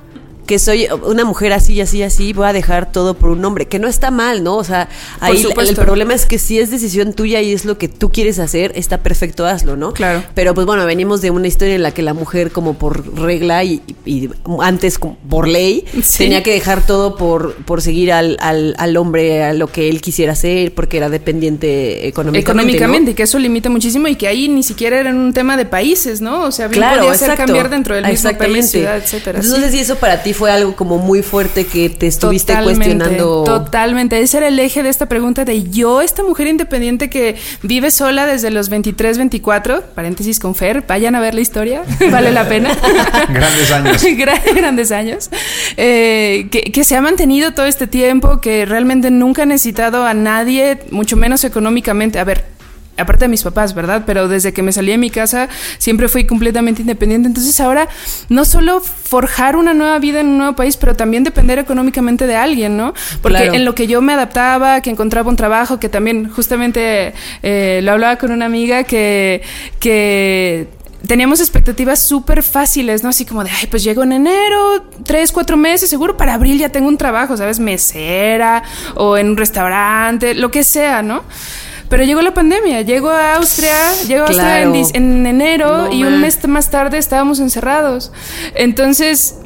que 0.46 0.58
soy 0.58 0.86
una 1.06 1.24
mujer 1.24 1.52
así, 1.52 1.80
así, 1.80 2.02
así, 2.02 2.32
voy 2.32 2.46
a 2.46 2.52
dejar 2.52 2.90
todo 2.92 3.14
por 3.14 3.30
un 3.30 3.44
hombre, 3.44 3.66
que 3.66 3.78
no 3.78 3.88
está 3.88 4.10
mal, 4.10 4.42
¿no? 4.44 4.56
O 4.56 4.64
sea, 4.64 4.88
ahí 5.20 5.42
el- 5.42 5.74
problema 5.74 6.14
es 6.14 6.26
que 6.26 6.38
si 6.38 6.58
es 6.58 6.70
decisión 6.70 7.12
tuya 7.14 7.40
y 7.42 7.52
es 7.52 7.64
lo 7.64 7.78
que 7.78 7.88
tú 7.88 8.10
quieres 8.10 8.38
hacer, 8.38 8.72
está 8.74 8.98
perfecto, 8.98 9.46
hazlo, 9.46 9.76
¿no? 9.76 9.92
Claro. 9.92 10.22
Pero 10.34 10.54
pues 10.54 10.66
bueno, 10.66 10.84
venimos 10.86 11.20
de 11.20 11.30
una 11.30 11.46
historia 11.48 11.74
en 11.74 11.82
la 11.82 11.90
que 11.92 12.02
la 12.02 12.14
mujer 12.14 12.50
como 12.52 12.74
por 12.74 13.18
regla 13.18 13.64
y, 13.64 13.82
y 14.04 14.28
antes 14.60 14.98
por 15.28 15.48
ley 15.48 15.84
Sí. 16.02 16.18
tenía 16.18 16.42
que 16.42 16.52
dejar 16.52 16.84
todo 16.86 17.16
por, 17.16 17.54
por 17.64 17.80
seguir 17.82 18.12
al, 18.12 18.36
al, 18.40 18.74
al 18.78 18.96
hombre 18.96 19.42
a 19.42 19.52
lo 19.54 19.66
que 19.68 19.88
él 19.88 20.00
quisiera 20.00 20.32
hacer 20.32 20.74
porque 20.74 20.96
era 20.98 21.08
dependiente 21.08 22.06
económicamente. 22.06 22.50
Económicamente, 22.50 23.04
¿no? 23.06 23.10
y 23.12 23.14
que 23.14 23.22
eso 23.22 23.38
limita 23.38 23.70
muchísimo 23.70 24.08
y 24.08 24.16
que 24.16 24.28
ahí 24.28 24.48
ni 24.48 24.62
siquiera 24.62 24.98
era 25.00 25.10
un 25.10 25.32
tema 25.32 25.56
de 25.56 25.64
países, 25.66 26.20
¿no? 26.20 26.42
O 26.44 26.52
sea, 26.52 26.68
bien 26.68 26.80
Claro, 26.80 27.02
podía 27.04 27.18
ser 27.18 27.34
cambiar 27.36 27.70
dentro 27.70 27.94
del 27.94 28.04
mismo 28.06 28.36
país, 28.36 28.70
ciudad, 28.70 28.98
etcétera. 28.98 29.38
Entonces, 29.38 29.58
no 29.60 29.64
sé 29.66 29.72
si 29.72 29.78
eso 29.80 29.96
para 29.96 30.22
ti 30.22 30.32
fue 30.34 30.50
algo 30.50 30.76
como 30.76 30.98
muy 30.98 31.22
fuerte 31.22 31.64
que 31.66 31.88
te 31.88 32.06
estuviste 32.06 32.52
Totalmente, 32.52 32.84
cuestionando. 32.98 33.44
Totalmente. 33.44 34.20
Ese 34.20 34.36
era 34.36 34.48
el 34.48 34.58
eje 34.58 34.82
de 34.82 34.90
esta 34.90 35.06
pregunta 35.08 35.44
de 35.46 35.62
yo, 35.70 36.02
esta 36.02 36.22
mujer 36.22 36.48
independiente 36.48 37.08
que 37.08 37.36
vive 37.62 37.90
sola 37.90 38.26
desde 38.26 38.50
los 38.50 38.68
23, 38.68 39.16
24, 39.16 39.82
paréntesis 39.94 40.38
con 40.38 40.54
Fer, 40.54 40.84
vayan 40.86 41.14
a 41.14 41.20
ver 41.20 41.34
la 41.34 41.40
historia, 41.40 41.82
vale 42.10 42.30
la 42.32 42.46
pena. 42.48 42.76
Grandes 43.30 43.72
años. 43.72 44.04
Gran- 44.16 44.54
grandes 44.54 44.92
años. 44.92 45.30
Eh, 45.76 46.48
que, 46.50 46.60
que 46.72 46.84
se 46.84 46.96
ha 46.96 47.00
mantenido 47.00 47.52
todo 47.54 47.66
este 47.66 47.86
tiempo, 47.86 48.40
que 48.40 48.66
realmente 48.66 49.10
nunca 49.10 49.44
ha 49.44 49.46
necesitado 49.46 50.04
a 50.04 50.12
nadie, 50.14 50.80
mucho 50.90 51.16
menos 51.16 51.44
económicamente. 51.44 52.18
A 52.18 52.24
ver. 52.24 52.53
Aparte 52.96 53.24
de 53.24 53.28
mis 53.28 53.42
papás, 53.42 53.74
¿verdad? 53.74 54.04
Pero 54.06 54.28
desde 54.28 54.52
que 54.52 54.62
me 54.62 54.72
salí 54.72 54.92
de 54.92 54.98
mi 54.98 55.10
casa 55.10 55.48
siempre 55.78 56.08
fui 56.08 56.24
completamente 56.26 56.82
independiente. 56.82 57.28
Entonces 57.28 57.58
ahora 57.60 57.88
no 58.28 58.44
solo 58.44 58.80
forjar 58.80 59.56
una 59.56 59.74
nueva 59.74 59.98
vida 59.98 60.20
en 60.20 60.28
un 60.28 60.38
nuevo 60.38 60.54
país, 60.56 60.76
pero 60.76 60.94
también 60.94 61.24
depender 61.24 61.58
económicamente 61.58 62.26
de 62.26 62.36
alguien, 62.36 62.76
¿no? 62.76 62.94
Porque 63.22 63.38
Claro. 63.38 63.54
en 63.54 63.64
lo 63.64 63.74
que 63.74 63.86
yo 63.86 64.00
me 64.00 64.12
adaptaba, 64.12 64.80
que 64.80 64.90
encontraba 64.90 65.28
un 65.28 65.36
trabajo, 65.36 65.80
que 65.80 65.88
también 65.88 66.28
justamente 66.30 67.14
eh, 67.42 67.80
lo 67.82 67.92
hablaba 67.92 68.16
con 68.16 68.30
una 68.30 68.46
amiga 68.46 68.84
que, 68.84 69.42
que 69.80 70.68
teníamos 71.06 71.40
expectativas 71.40 72.00
súper 72.00 72.42
fáciles, 72.42 73.02
¿no? 73.02 73.10
Así 73.10 73.24
como 73.26 73.44
de, 73.44 73.50
ay, 73.50 73.66
pues 73.66 73.84
llego 73.84 74.02
en 74.04 74.12
enero, 74.12 74.84
tres, 75.04 75.32
cuatro 75.32 75.56
meses, 75.56 75.90
seguro 75.90 76.16
para 76.16 76.34
abril 76.34 76.58
ya 76.58 76.70
tengo 76.70 76.88
un 76.88 76.96
trabajo, 76.96 77.36
¿sabes? 77.36 77.60
Mesera 77.60 78.62
o 78.94 79.16
en 79.16 79.28
un 79.30 79.36
restaurante, 79.36 80.34
lo 80.34 80.50
que 80.50 80.64
sea, 80.64 81.02
¿no? 81.02 81.22
Pero 81.94 82.06
llegó 82.06 82.22
la 82.22 82.34
pandemia, 82.34 82.80
llego 82.80 83.08
a 83.08 83.36
Austria, 83.36 83.72
llego 84.08 84.24
a 84.24 84.26
Austria 84.26 84.62
en, 84.94 85.24
enero 85.28 85.86
No 85.86 85.92
y 85.92 86.02
un 86.02 86.20
mes 86.20 86.44
más 86.48 86.68
tarde 86.68 86.98
estábamos 86.98 87.38
encerrados. 87.38 88.10
Entonces, 88.56 89.36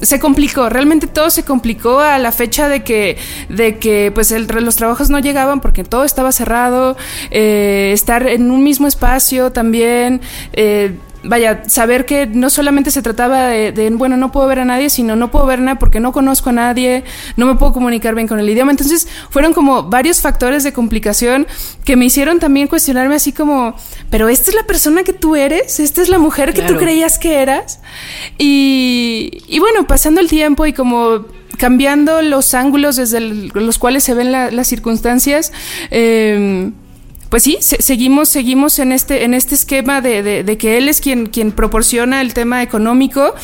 se 0.00 0.20
complicó, 0.20 0.68
realmente 0.68 1.08
todo 1.08 1.30
se 1.30 1.44
complicó 1.44 1.98
a 1.98 2.18
la 2.20 2.30
fecha 2.30 2.68
de 2.68 2.84
que, 2.84 3.18
de 3.48 3.78
que 3.78 4.12
pues 4.14 4.30
el- 4.30 4.46
los 4.46 4.76
trabajos 4.76 5.10
no 5.10 5.18
llegaban 5.18 5.60
porque 5.60 5.82
todo 5.82 6.04
estaba 6.04 6.30
cerrado, 6.30 6.96
eh, 7.32 7.90
estar 7.92 8.24
en 8.28 8.52
un 8.52 8.62
mismo 8.62 8.86
espacio 8.86 9.50
también. 9.50 10.20
eh, 10.52 10.94
vaya, 11.28 11.62
saber 11.68 12.06
que 12.06 12.26
no 12.26 12.50
solamente 12.50 12.90
se 12.90 13.02
trataba 13.02 13.48
de, 13.48 13.72
de, 13.72 13.90
bueno, 13.90 14.16
no 14.16 14.32
puedo 14.32 14.46
ver 14.46 14.60
a 14.60 14.64
nadie, 14.64 14.90
sino 14.90 15.16
no 15.16 15.30
puedo 15.30 15.46
ver 15.46 15.60
nada 15.60 15.78
porque 15.78 16.00
no 16.00 16.12
conozco 16.12 16.50
a 16.50 16.52
nadie, 16.52 17.04
no 17.36 17.46
me 17.46 17.54
puedo 17.56 17.72
comunicar 17.72 18.14
bien 18.14 18.28
con 18.28 18.38
el 18.40 18.48
idioma. 18.48 18.70
Entonces 18.70 19.06
fueron 19.30 19.52
como 19.52 19.84
varios 19.84 20.20
factores 20.20 20.64
de 20.64 20.72
complicación 20.72 21.46
que 21.84 21.96
me 21.96 22.04
hicieron 22.06 22.38
también 22.38 22.68
cuestionarme 22.68 23.14
así 23.16 23.32
como, 23.32 23.74
pero 24.10 24.28
esta 24.28 24.50
es 24.50 24.56
la 24.56 24.64
persona 24.64 25.02
que 25.02 25.12
tú 25.12 25.36
eres, 25.36 25.80
esta 25.80 26.02
es 26.02 26.08
la 26.08 26.18
mujer 26.18 26.52
que 26.54 26.62
tú 26.62 26.74
creías 26.78 27.18
que 27.18 27.40
eras. 27.42 27.80
Y, 28.38 29.42
y 29.48 29.58
bueno, 29.58 29.86
pasando 29.86 30.20
el 30.20 30.28
tiempo 30.28 30.66
y 30.66 30.72
como 30.72 31.24
cambiando 31.58 32.20
los 32.22 32.52
ángulos 32.54 32.96
desde 32.96 33.18
el- 33.18 33.48
los 33.54 33.78
cuales 33.78 34.04
se 34.04 34.12
ven 34.14 34.30
la- 34.30 34.50
las 34.50 34.68
circunstancias, 34.68 35.52
eh, 35.90 36.70
pues 37.28 37.42
sí, 37.42 37.58
se- 37.60 37.82
seguimos, 37.82 38.28
seguimos 38.28 38.78
en 38.78 38.92
este, 38.92 39.24
en 39.24 39.34
este 39.34 39.54
esquema 39.54 40.00
de, 40.00 40.22
de- 40.22 40.44
de 40.44 40.58
que 40.58 40.78
él 40.78 40.88
es 40.88 41.00
quien, 41.00 41.26
quien 41.26 41.52
proporciona 41.52 42.20
el 42.20 42.34
tema 42.34 42.62
económico, 42.62 43.34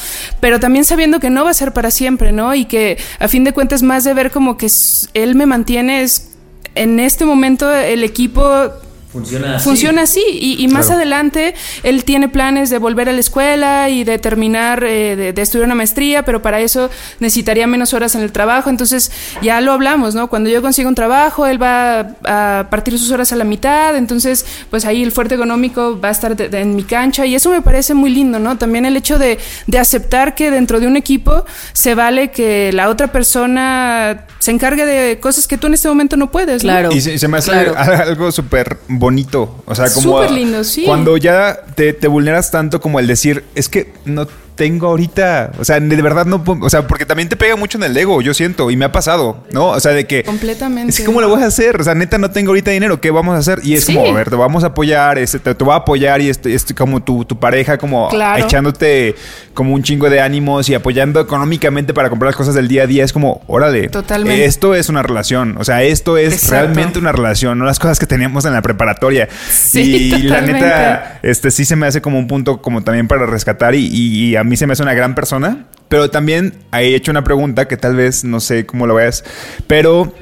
pero 0.40 0.60
también 0.60 0.84
sabiendo 0.84 1.18
que 1.20 1.30
no 1.30 1.44
va 1.44 1.50
a 1.50 1.54
ser 1.54 1.72
para 1.72 1.90
siempre, 1.90 2.32
¿no? 2.32 2.54
Y 2.54 2.64
que 2.66 2.98
a 3.18 3.28
fin 3.28 3.44
de 3.44 3.52
cuentas 3.52 3.82
más 3.82 4.04
de 4.04 4.14
ver 4.14 4.30
como 4.30 4.56
que 4.56 4.68
él 5.14 5.34
me 5.34 5.46
mantiene 5.46 6.02
es 6.02 6.28
en 6.74 7.00
este 7.00 7.24
momento 7.24 7.70
el 7.70 8.02
equipo 8.04 8.70
Funciona 9.12 9.56
así. 9.56 9.64
Funciona 9.64 10.02
así 10.02 10.24
y, 10.30 10.62
y 10.64 10.68
más 10.68 10.90
adelante 10.90 11.54
él 11.82 12.04
tiene 12.04 12.28
planes 12.28 12.70
de 12.70 12.78
volver 12.78 13.08
a 13.08 13.12
la 13.12 13.20
escuela 13.20 13.88
y 13.90 14.04
de 14.04 14.18
terminar, 14.18 14.82
eh, 14.84 15.16
de, 15.16 15.32
de 15.32 15.42
estudiar 15.42 15.66
una 15.66 15.74
maestría, 15.74 16.24
pero 16.24 16.40
para 16.40 16.60
eso 16.60 16.88
necesitaría 17.20 17.66
menos 17.66 17.92
horas 17.92 18.14
en 18.14 18.22
el 18.22 18.32
trabajo. 18.32 18.70
Entonces 18.70 19.12
ya 19.42 19.60
lo 19.60 19.72
hablamos, 19.72 20.14
¿no? 20.14 20.28
Cuando 20.28 20.48
yo 20.48 20.62
consiga 20.62 20.88
un 20.88 20.94
trabajo, 20.94 21.46
él 21.46 21.62
va 21.62 22.16
a 22.24 22.68
partir 22.70 22.98
sus 22.98 23.10
horas 23.10 23.32
a 23.32 23.36
la 23.36 23.44
mitad, 23.44 23.96
entonces 23.96 24.46
pues 24.70 24.84
ahí 24.84 25.02
el 25.02 25.12
fuerte 25.12 25.34
económico 25.34 26.00
va 26.00 26.08
a 26.08 26.12
estar 26.12 26.34
de- 26.34 26.48
de- 26.48 26.60
en 26.60 26.74
mi 26.74 26.84
cancha 26.84 27.26
y 27.26 27.34
eso 27.34 27.50
me 27.50 27.60
parece 27.62 27.92
muy 27.94 28.10
lindo, 28.10 28.38
¿no? 28.38 28.56
También 28.56 28.86
el 28.86 28.96
hecho 28.96 29.18
de, 29.18 29.38
de 29.66 29.78
aceptar 29.78 30.34
que 30.34 30.50
dentro 30.50 30.80
de 30.80 30.86
un 30.86 30.96
equipo 30.96 31.44
se 31.74 31.94
vale 31.94 32.30
que 32.30 32.72
la 32.72 32.88
otra 32.88 33.08
persona 33.12 34.26
se 34.38 34.50
encargue 34.50 34.84
de 34.86 35.20
cosas 35.20 35.46
que 35.46 35.58
tú 35.58 35.66
en 35.66 35.74
este 35.74 35.88
momento 35.88 36.16
no 36.16 36.30
puedes, 36.30 36.64
¿no? 36.64 36.70
Claro. 36.72 36.92
Y 36.92 37.00
se, 37.00 37.18
se 37.18 37.28
me 37.28 37.38
hace 37.38 37.50
Claro. 37.50 37.74
algo 37.76 38.32
súper 38.32 38.78
bonito. 39.02 39.62
O 39.66 39.74
sea, 39.74 39.92
como. 39.92 40.12
Súper 40.12 40.30
lindo, 40.30 40.64
sí. 40.64 40.84
Cuando 40.84 41.16
ya 41.16 41.60
te, 41.74 41.92
te 41.92 42.08
vulneras 42.08 42.50
tanto 42.50 42.80
como 42.80 43.00
el 43.00 43.06
decir, 43.06 43.44
es 43.54 43.68
que 43.68 43.92
no 44.04 44.26
tengo 44.62 44.86
ahorita. 44.86 45.50
O 45.58 45.64
sea, 45.64 45.80
de 45.80 46.02
verdad 46.02 46.24
no. 46.24 46.42
O 46.60 46.70
sea, 46.70 46.86
porque 46.86 47.04
también 47.04 47.28
te 47.28 47.36
pega 47.36 47.56
mucho 47.56 47.78
en 47.78 47.84
el 47.84 47.96
ego, 47.96 48.22
yo 48.22 48.32
siento. 48.32 48.70
Y 48.70 48.76
me 48.76 48.84
ha 48.84 48.92
pasado, 48.92 49.44
¿no? 49.52 49.68
O 49.70 49.80
sea, 49.80 49.92
de 49.92 50.06
que. 50.06 50.22
Completamente. 50.22 50.90
Es 50.90 50.98
que, 50.98 51.04
¿cómo 51.04 51.20
lo 51.20 51.28
voy 51.28 51.42
a 51.42 51.46
hacer? 51.46 51.80
O 51.80 51.84
sea, 51.84 51.94
neta, 51.94 52.16
no 52.18 52.30
tengo 52.30 52.50
ahorita 52.50 52.70
dinero. 52.70 53.00
¿Qué 53.00 53.10
vamos 53.10 53.34
a 53.34 53.38
hacer? 53.38 53.58
Y 53.64 53.74
es 53.74 53.84
Sí. 53.84 53.94
como, 53.94 54.08
a 54.10 54.12
ver, 54.12 54.30
te 54.30 54.36
vamos 54.36 54.62
a 54.62 54.68
apoyar, 54.68 55.18
este, 55.18 55.38
te, 55.40 55.54
te 55.54 55.64
voy 55.64 55.72
a 55.72 55.76
apoyar 55.78 56.20
y 56.20 56.28
este, 56.28 56.54
este, 56.54 56.74
como 56.74 57.02
tu, 57.02 57.24
tu 57.24 57.38
pareja, 57.40 57.76
como 57.78 58.08
Claro. 58.08 58.44
echándote 58.44 59.14
como 59.54 59.74
un 59.74 59.82
chingo 59.82 60.08
de 60.08 60.20
ánimos 60.20 60.68
y 60.68 60.74
apoyando 60.74 61.20
económicamente 61.20 61.92
para 61.92 62.08
comprar 62.08 62.28
las 62.28 62.36
cosas 62.36 62.54
del 62.54 62.68
día 62.68 62.84
a 62.84 62.86
día. 62.86 63.04
Es 63.04 63.12
como, 63.12 63.42
órale. 63.48 63.88
Totalmente. 63.88 64.44
Esto 64.44 64.74
es 64.74 64.88
una 64.88 65.02
relación. 65.02 65.56
O 65.58 65.64
sea, 65.64 65.82
esto 65.82 66.16
es 66.16 66.32
Exacto. 66.34 66.54
realmente 66.54 66.98
una 67.00 67.10
relación, 67.12 67.58
no 67.58 67.64
las 67.64 67.78
cosas 67.78 67.98
que 67.98 68.06
teníamos 68.06 68.44
en 68.44 68.52
la 68.52 68.62
preparatoria. 68.62 69.28
Sí, 69.50 69.80
y 70.14 70.22
la 70.22 70.40
neta, 70.40 71.18
este 71.22 71.50
sí 71.50 71.64
se 71.64 71.76
me 71.76 71.86
hace 71.86 72.00
como 72.00 72.18
un 72.18 72.26
punto 72.28 72.62
como 72.62 72.82
también 72.82 73.08
para 73.08 73.26
rescatar 73.26 73.74
y, 73.74 73.86
y- 73.86 74.12
y 74.30 74.36
a 74.36 74.44
mí 74.44 74.51
se 74.56 74.66
me 74.66 74.74
hace 74.74 74.82
una 74.82 74.94
gran 74.94 75.14
persona. 75.14 75.66
Pero 75.88 76.10
también 76.10 76.54
he 76.72 76.94
hecho 76.94 77.10
una 77.10 77.22
pregunta 77.22 77.68
que 77.68 77.76
tal 77.76 77.96
vez 77.96 78.24
no 78.24 78.40
sé 78.40 78.64
cómo 78.64 78.86
lo 78.86 78.94
veas, 78.94 79.24
pero 79.66 80.14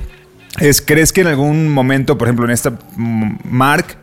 es, 0.59 0.83
¿crees 0.83 1.12
que 1.12 1.21
en 1.21 1.29
algún 1.29 1.69
momento, 1.69 2.19
por 2.19 2.27
ejemplo, 2.27 2.45
en 2.45 2.51
esta 2.51 2.71
mm, 2.71 3.38
Mark, 3.45 3.97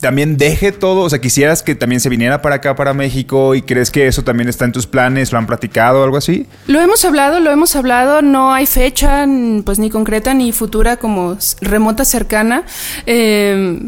también 0.00 0.36
deje 0.36 0.70
todo? 0.70 1.00
O 1.00 1.10
sea, 1.10 1.20
quisieras 1.20 1.62
que 1.62 1.74
también 1.74 2.00
se 2.00 2.08
viniera 2.08 2.40
para 2.40 2.56
acá, 2.56 2.76
para 2.76 2.94
México, 2.94 3.54
y 3.54 3.62
crees 3.62 3.90
que 3.90 4.06
eso 4.06 4.22
también 4.22 4.48
está 4.48 4.64
en 4.64 4.72
tus 4.72 4.86
planes, 4.86 5.32
lo 5.32 5.38
han 5.38 5.46
platicado, 5.46 6.04
algo 6.04 6.16
así? 6.16 6.46
Lo 6.68 6.80
hemos 6.80 7.04
hablado, 7.04 7.40
lo 7.40 7.50
hemos 7.50 7.74
hablado, 7.74 8.22
no 8.22 8.54
hay 8.54 8.66
fecha 8.66 9.26
pues 9.64 9.78
ni 9.78 9.90
concreta 9.90 10.34
ni 10.34 10.52
futura 10.52 10.96
como 10.96 11.36
remota 11.60 12.04
cercana, 12.04 12.62
eh, 13.06 13.78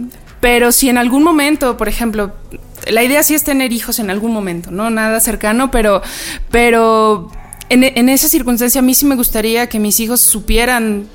pero 0.41 0.73
si 0.73 0.89
en 0.89 0.99
algún 0.99 1.23
momento, 1.23 1.77
por 1.77 1.89
ejemplo, 1.89 2.33
la 2.90 3.03
idea 3.03 3.23
sí 3.23 3.35
es 3.35 3.44
tener 3.44 3.73
hijos 3.73 3.99
en 3.99 4.11
algún 4.11 4.33
momento, 4.33 4.70
no 4.70 4.90
nada 4.90 5.20
cercano, 5.20 5.70
pero, 5.70 6.03
pero 6.51 7.31
en, 7.68 7.85
en 7.85 8.09
esa 8.09 8.29
circunstancia 8.29 8.79
a 8.81 8.83
mí 8.83 8.94
sí 8.94 9.07
me 9.07 9.16
gustaría 9.16 9.68
que 9.68 9.79
mis 9.79 10.01
hijos 10.01 10.20
supieran 10.20 11.07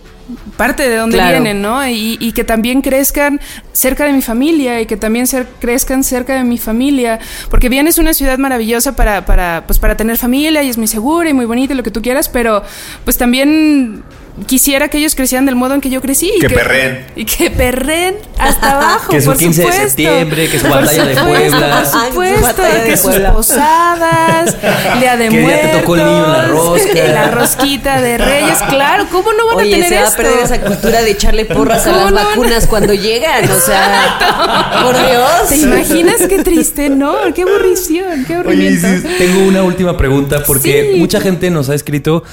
parte 0.58 0.88
de 0.88 0.96
dónde 0.96 1.18
Claro. 1.18 1.32
vienen, 1.42 1.62
¿no? 1.64 1.88
Y, 1.88 2.18
y 2.20 2.34
que 2.34 2.44
también 2.44 2.82
crezcan 2.82 3.42
cerca 3.72 4.06
de 4.06 4.14
mi 4.14 4.22
familia 4.22 4.80
y 4.80 4.86
que 4.86 4.96
también 4.96 5.26
crezcan 5.60 6.04
cerca 6.04 6.36
de 6.36 6.44
mi 6.44 6.60
familia, 6.60 7.20
porque 7.50 7.68
bien 7.68 7.88
es 7.88 7.98
una 7.98 8.14
ciudad 8.14 8.38
maravillosa 8.38 8.96
para, 8.96 9.26
para, 9.26 9.64
pues 9.66 9.80
para 9.80 9.98
tener 9.98 10.18
familia 10.18 10.62
y 10.62 10.70
es 10.70 10.78
muy 10.78 10.86
segura 10.88 11.30
y 11.30 11.34
muy 11.34 11.46
bonita 11.46 11.74
y 11.74 11.78
lo 11.78 11.82
que 11.84 11.90
tú 11.90 12.04
quieras, 12.04 12.30
pero 12.30 12.62
pues 13.06 13.18
también 13.18 14.04
quisiera 14.48 14.88
que 14.90 14.98
ellos 14.98 15.16
crecieran 15.16 15.46
del 15.46 15.56
modo 15.56 15.74
en 15.76 15.82
que 15.82 15.90
yo 15.90 16.02
crecí. 16.02 16.32
y 16.36 16.40
Que 16.40 16.50
perren. 16.50 17.06
Y 17.16 17.26
que 17.26 17.50
perren 17.52 18.16
hasta 18.38 18.72
abajo, 18.72 19.10
Que 19.12 19.22
su 19.22 19.28
por 19.28 19.38
15 19.38 19.62
de 19.62 19.68
supuesto. 19.68 19.88
septiembre, 19.88 20.50
que 20.50 20.60
su 20.60 20.68
batalla 20.68 21.06
de 21.06 21.16
Puebla. 21.16 21.60
Por 21.60 21.74
Ay, 21.74 21.86
su 21.86 22.08
supuesto, 22.10 22.42
batalla 22.42 22.76
de 22.84 22.90
que 22.90 22.98
sus 22.98 23.16
posadas, 23.16 24.58
Día 25.00 25.18
de 25.18 25.30
Que 25.30 25.38
día 25.38 25.42
Muertos. 25.42 25.72
te 25.72 25.78
tocó 25.80 25.96
el 25.96 26.06
niño 26.06 26.26
en 26.26 26.32
la 26.32 26.46
rosca. 26.48 26.90
La 27.20 27.32
rosquita 27.32 28.02
de 28.02 28.18
Reyes, 28.18 28.58
claro, 28.70 29.06
¿cómo 29.12 29.32
no 29.34 29.46
van 29.48 29.56
a 29.56 29.62
Oye, 29.62 29.72
tener 29.72 29.90
se 29.90 29.96
va 29.96 30.02
esto? 30.08 30.14
a 30.14 30.18
perder 30.24 30.40
esa 30.44 30.62
cultura 30.62 31.02
de 31.02 31.12
echarle 31.12 31.46
porras 31.46 31.86
a 31.88 31.92
¿Cómo 31.92 32.04
las 32.06 32.12
no 32.14 32.20
a- 32.20 32.24
vacunas 32.26 32.68
cuando 32.68 32.94
llegan. 32.94 33.50
O 33.50 33.60
sea, 33.60 34.82
por 34.84 34.96
Dios. 34.96 35.50
¿Te 35.50 35.58
imaginas 35.58 36.16
qué 36.28 36.44
triste? 36.44 36.90
No, 36.90 37.16
qué 37.36 37.42
aburrición, 37.44 38.26
qué 38.26 38.34
Oye, 38.38 38.42
aburrimiento. 38.42 38.88
sí, 39.10 39.16
tengo 39.18 39.48
una 39.48 39.64
última 39.64 39.98
pregunta 39.98 40.44
porque 40.46 40.92
Sí. 40.94 41.00
mucha 41.00 41.20
gente 41.22 41.50
nos 41.50 41.70
ha 41.70 41.76
escrito 41.76 42.24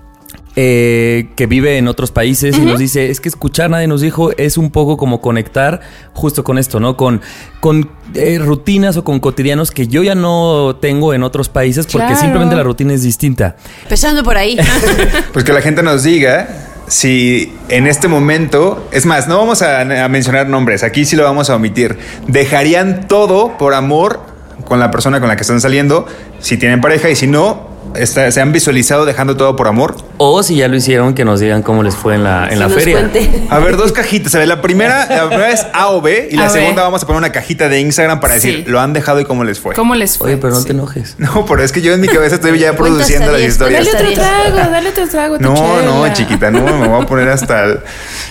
eh, 0.56 1.30
que 1.36 1.48
vive 1.48 1.78
en 1.78 1.88
otros 1.88 2.12
países 2.12 2.58
y 2.58 2.62
nos 2.62 2.78
dice, 2.80 3.10
es 3.10 3.22
que 3.22 3.30
escuchar 3.30 3.70
nadie 3.70 3.88
nos 3.88 4.02
dijo 4.02 4.32
es 4.38 4.58
un 4.58 4.70
poco 4.70 4.98
como 4.98 5.22
conectar 5.22 5.80
justo 6.14 6.44
con 6.44 6.58
esto, 6.58 6.80
¿no? 6.80 6.98
Con, 6.98 7.22
con 7.62 7.90
eh, 8.16 8.38
rutinas 8.38 8.98
o 8.98 9.04
con 9.06 9.20
cotidianos 9.22 9.72
que 9.72 9.88
yo 9.88 10.04
ya 10.04 10.14
no 10.16 10.76
tengo 10.82 11.14
en 11.14 11.24
otros 11.24 11.48
países 11.50 11.86
porque 11.86 12.08
Claro. 12.08 12.22
simplemente 12.22 12.56
la 12.56 12.64
rutina 12.64 12.94
es 12.94 13.04
distinta. 13.04 13.56
Empezando 13.84 14.24
por 14.24 14.36
ahí. 14.38 14.58
Pues 15.34 15.46
que 15.46 15.54
la 15.54 15.62
gente 15.62 15.84
nos 15.84 16.04
diga 16.04 16.68
si 16.88 17.54
en 17.70 17.88
este 17.88 18.10
momento, 18.10 18.90
es 18.92 19.06
más, 19.06 19.30
no 19.30 19.38
vamos 19.38 19.62
a, 19.62 19.80
a 20.04 20.10
mencionar 20.10 20.50
nombres, 20.50 20.84
aquí 20.84 21.06
sí 21.06 21.16
lo 21.16 21.24
vamos 21.24 21.50
a 21.50 21.56
omitir, 21.56 21.98
dejarían 22.28 23.08
todo 23.08 23.58
por 23.58 23.74
amor 23.74 24.31
con 24.66 24.80
la 24.80 24.92
persona 24.92 25.20
con 25.20 25.30
la 25.30 25.36
que 25.36 25.42
están 25.42 25.62
saliendo, 25.62 26.06
si 26.40 26.58
tienen 26.58 26.82
pareja 26.82 27.10
y 27.10 27.16
si 27.16 27.28
no, 27.28 27.70
está- 27.96 28.32
se 28.32 28.40
han 28.42 28.52
visualizado 28.52 29.06
dejando 29.06 29.36
todo 29.38 29.56
por 29.56 29.68
amor. 29.68 29.96
O 30.18 30.44
si 30.44 30.56
ya 30.56 30.68
lo 30.68 30.76
hicieron, 30.76 31.14
que 31.14 31.26
nos 31.26 31.40
digan 31.40 31.62
cómo 31.64 31.84
les 31.84 31.96
fue 31.96 32.16
en 32.16 32.24
la, 32.24 32.46
en 32.46 32.52
Si 32.54 32.56
la 32.60 32.68
nos 32.68 32.74
feria. 32.76 32.98
cuente. 33.00 33.44
A 33.50 33.60
ver, 33.60 33.76
dos 33.78 33.92
cajitas. 33.92 34.34
A 34.36 34.40
ver, 34.40 34.48
la 34.48 34.62
primera, 34.62 35.06
la 35.10 35.28
primera 35.28 35.52
es 35.52 35.66
A 35.74 35.90
o 35.90 36.02
B 36.02 36.30
y 36.32 36.36
la 36.36 36.46
A 36.46 36.50
segunda 36.50 36.84
vamos 36.84 37.04
a 37.04 37.08
poner 37.08 37.18
una 37.20 37.32
cajita 37.32 37.70
de 37.70 37.80
Instagram 37.80 38.20
para 38.20 38.36
decir 38.36 38.64
Sí. 38.66 38.72
lo 38.72 38.80
han 38.80 38.94
dejado 38.94 39.20
y 39.20 39.26
cómo 39.26 39.44
les 39.44 39.60
fue. 39.60 39.74
¿Cómo 39.76 39.96
les 39.96 40.18
fue? 40.18 40.28
Oye, 40.28 40.38
pero 40.38 40.54
no 40.54 40.60
Sí. 40.60 40.66
te 40.68 40.72
enojes. 40.74 41.16
No, 41.20 41.46
pero 41.46 41.64
es 41.64 41.72
que 41.72 41.82
yo 41.82 41.94
en 41.94 42.02
mi 42.02 42.08
cabeza 42.08 42.36
estoy 42.36 42.58
ya 42.60 42.74
produciendo 42.78 43.32
las 43.32 43.42
historias. 43.42 43.86
Dale 43.92 44.10
otro 44.10 44.14
trago, 44.24 44.72
dale 44.72 44.90
otro 44.90 45.08
trago. 45.08 45.38
No, 45.40 45.82
no, 45.82 46.14
chiquita, 46.14 46.52
no, 46.52 46.62
me 46.78 46.88
voy 46.88 47.04
a 47.04 47.06
poner 47.08 47.30
hasta 47.30 47.64
el... 47.66 47.80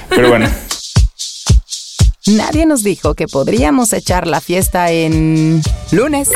Pero 0.08 0.28
bueno. 0.28 0.48
Nadie 2.26 2.66
nos 2.66 2.82
dijo 2.82 3.14
que 3.14 3.26
podríamos 3.26 3.94
echar 3.94 4.26
la 4.26 4.42
fiesta 4.42 4.90
en 4.90 5.62
lunes. 5.90 6.30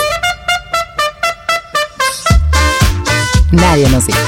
Nadie 3.53 3.91
nos 3.91 4.07
dijo. 4.07 4.19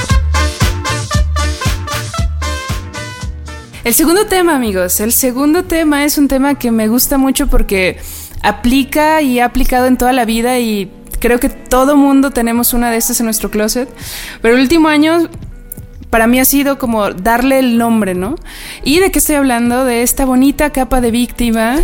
El 3.85 3.95
segundo 3.95 4.27
tema, 4.27 4.55
amigos, 4.55 5.01
el 5.01 5.13
segundo 5.13 5.65
tema 5.65 6.05
es 6.05 6.19
un 6.19 6.29
tema 6.29 6.59
que 6.59 6.71
me 6.71 6.89
gusta 6.89 7.17
mucho 7.17 7.47
porque 7.47 8.01
aplica 8.43 9.23
y 9.23 9.41
ha 9.41 9.47
aplicado 9.47 9.87
en 9.87 9.97
toda 9.97 10.13
la 10.13 10.27
vida 10.27 10.59
y 10.59 10.93
creo 11.21 11.41
que 11.41 11.49
todo 11.49 11.97
mundo 11.97 12.33
tenemos 12.33 12.75
una 12.75 12.91
de 12.91 12.99
estas 12.99 13.21
en 13.21 13.27
nuestro 13.27 13.51
closet. 13.51 13.89
Pero 14.43 14.57
el 14.57 14.61
último 14.61 14.89
año 14.89 15.31
para 16.17 16.27
mí 16.29 16.41
ha 16.41 16.47
sido 16.47 16.79
como 16.79 17.11
darle 17.11 17.59
el 17.59 17.77
nombre, 17.77 18.15
¿no? 18.15 18.37
¿Y 18.83 19.01
de 19.01 19.11
qué 19.11 19.19
estoy 19.19 19.35
hablando? 19.35 19.85
De 19.85 20.01
esta 20.03 20.25
bonita 20.25 20.71
capa 20.71 21.03
de 21.03 21.11
víctima 21.11 21.77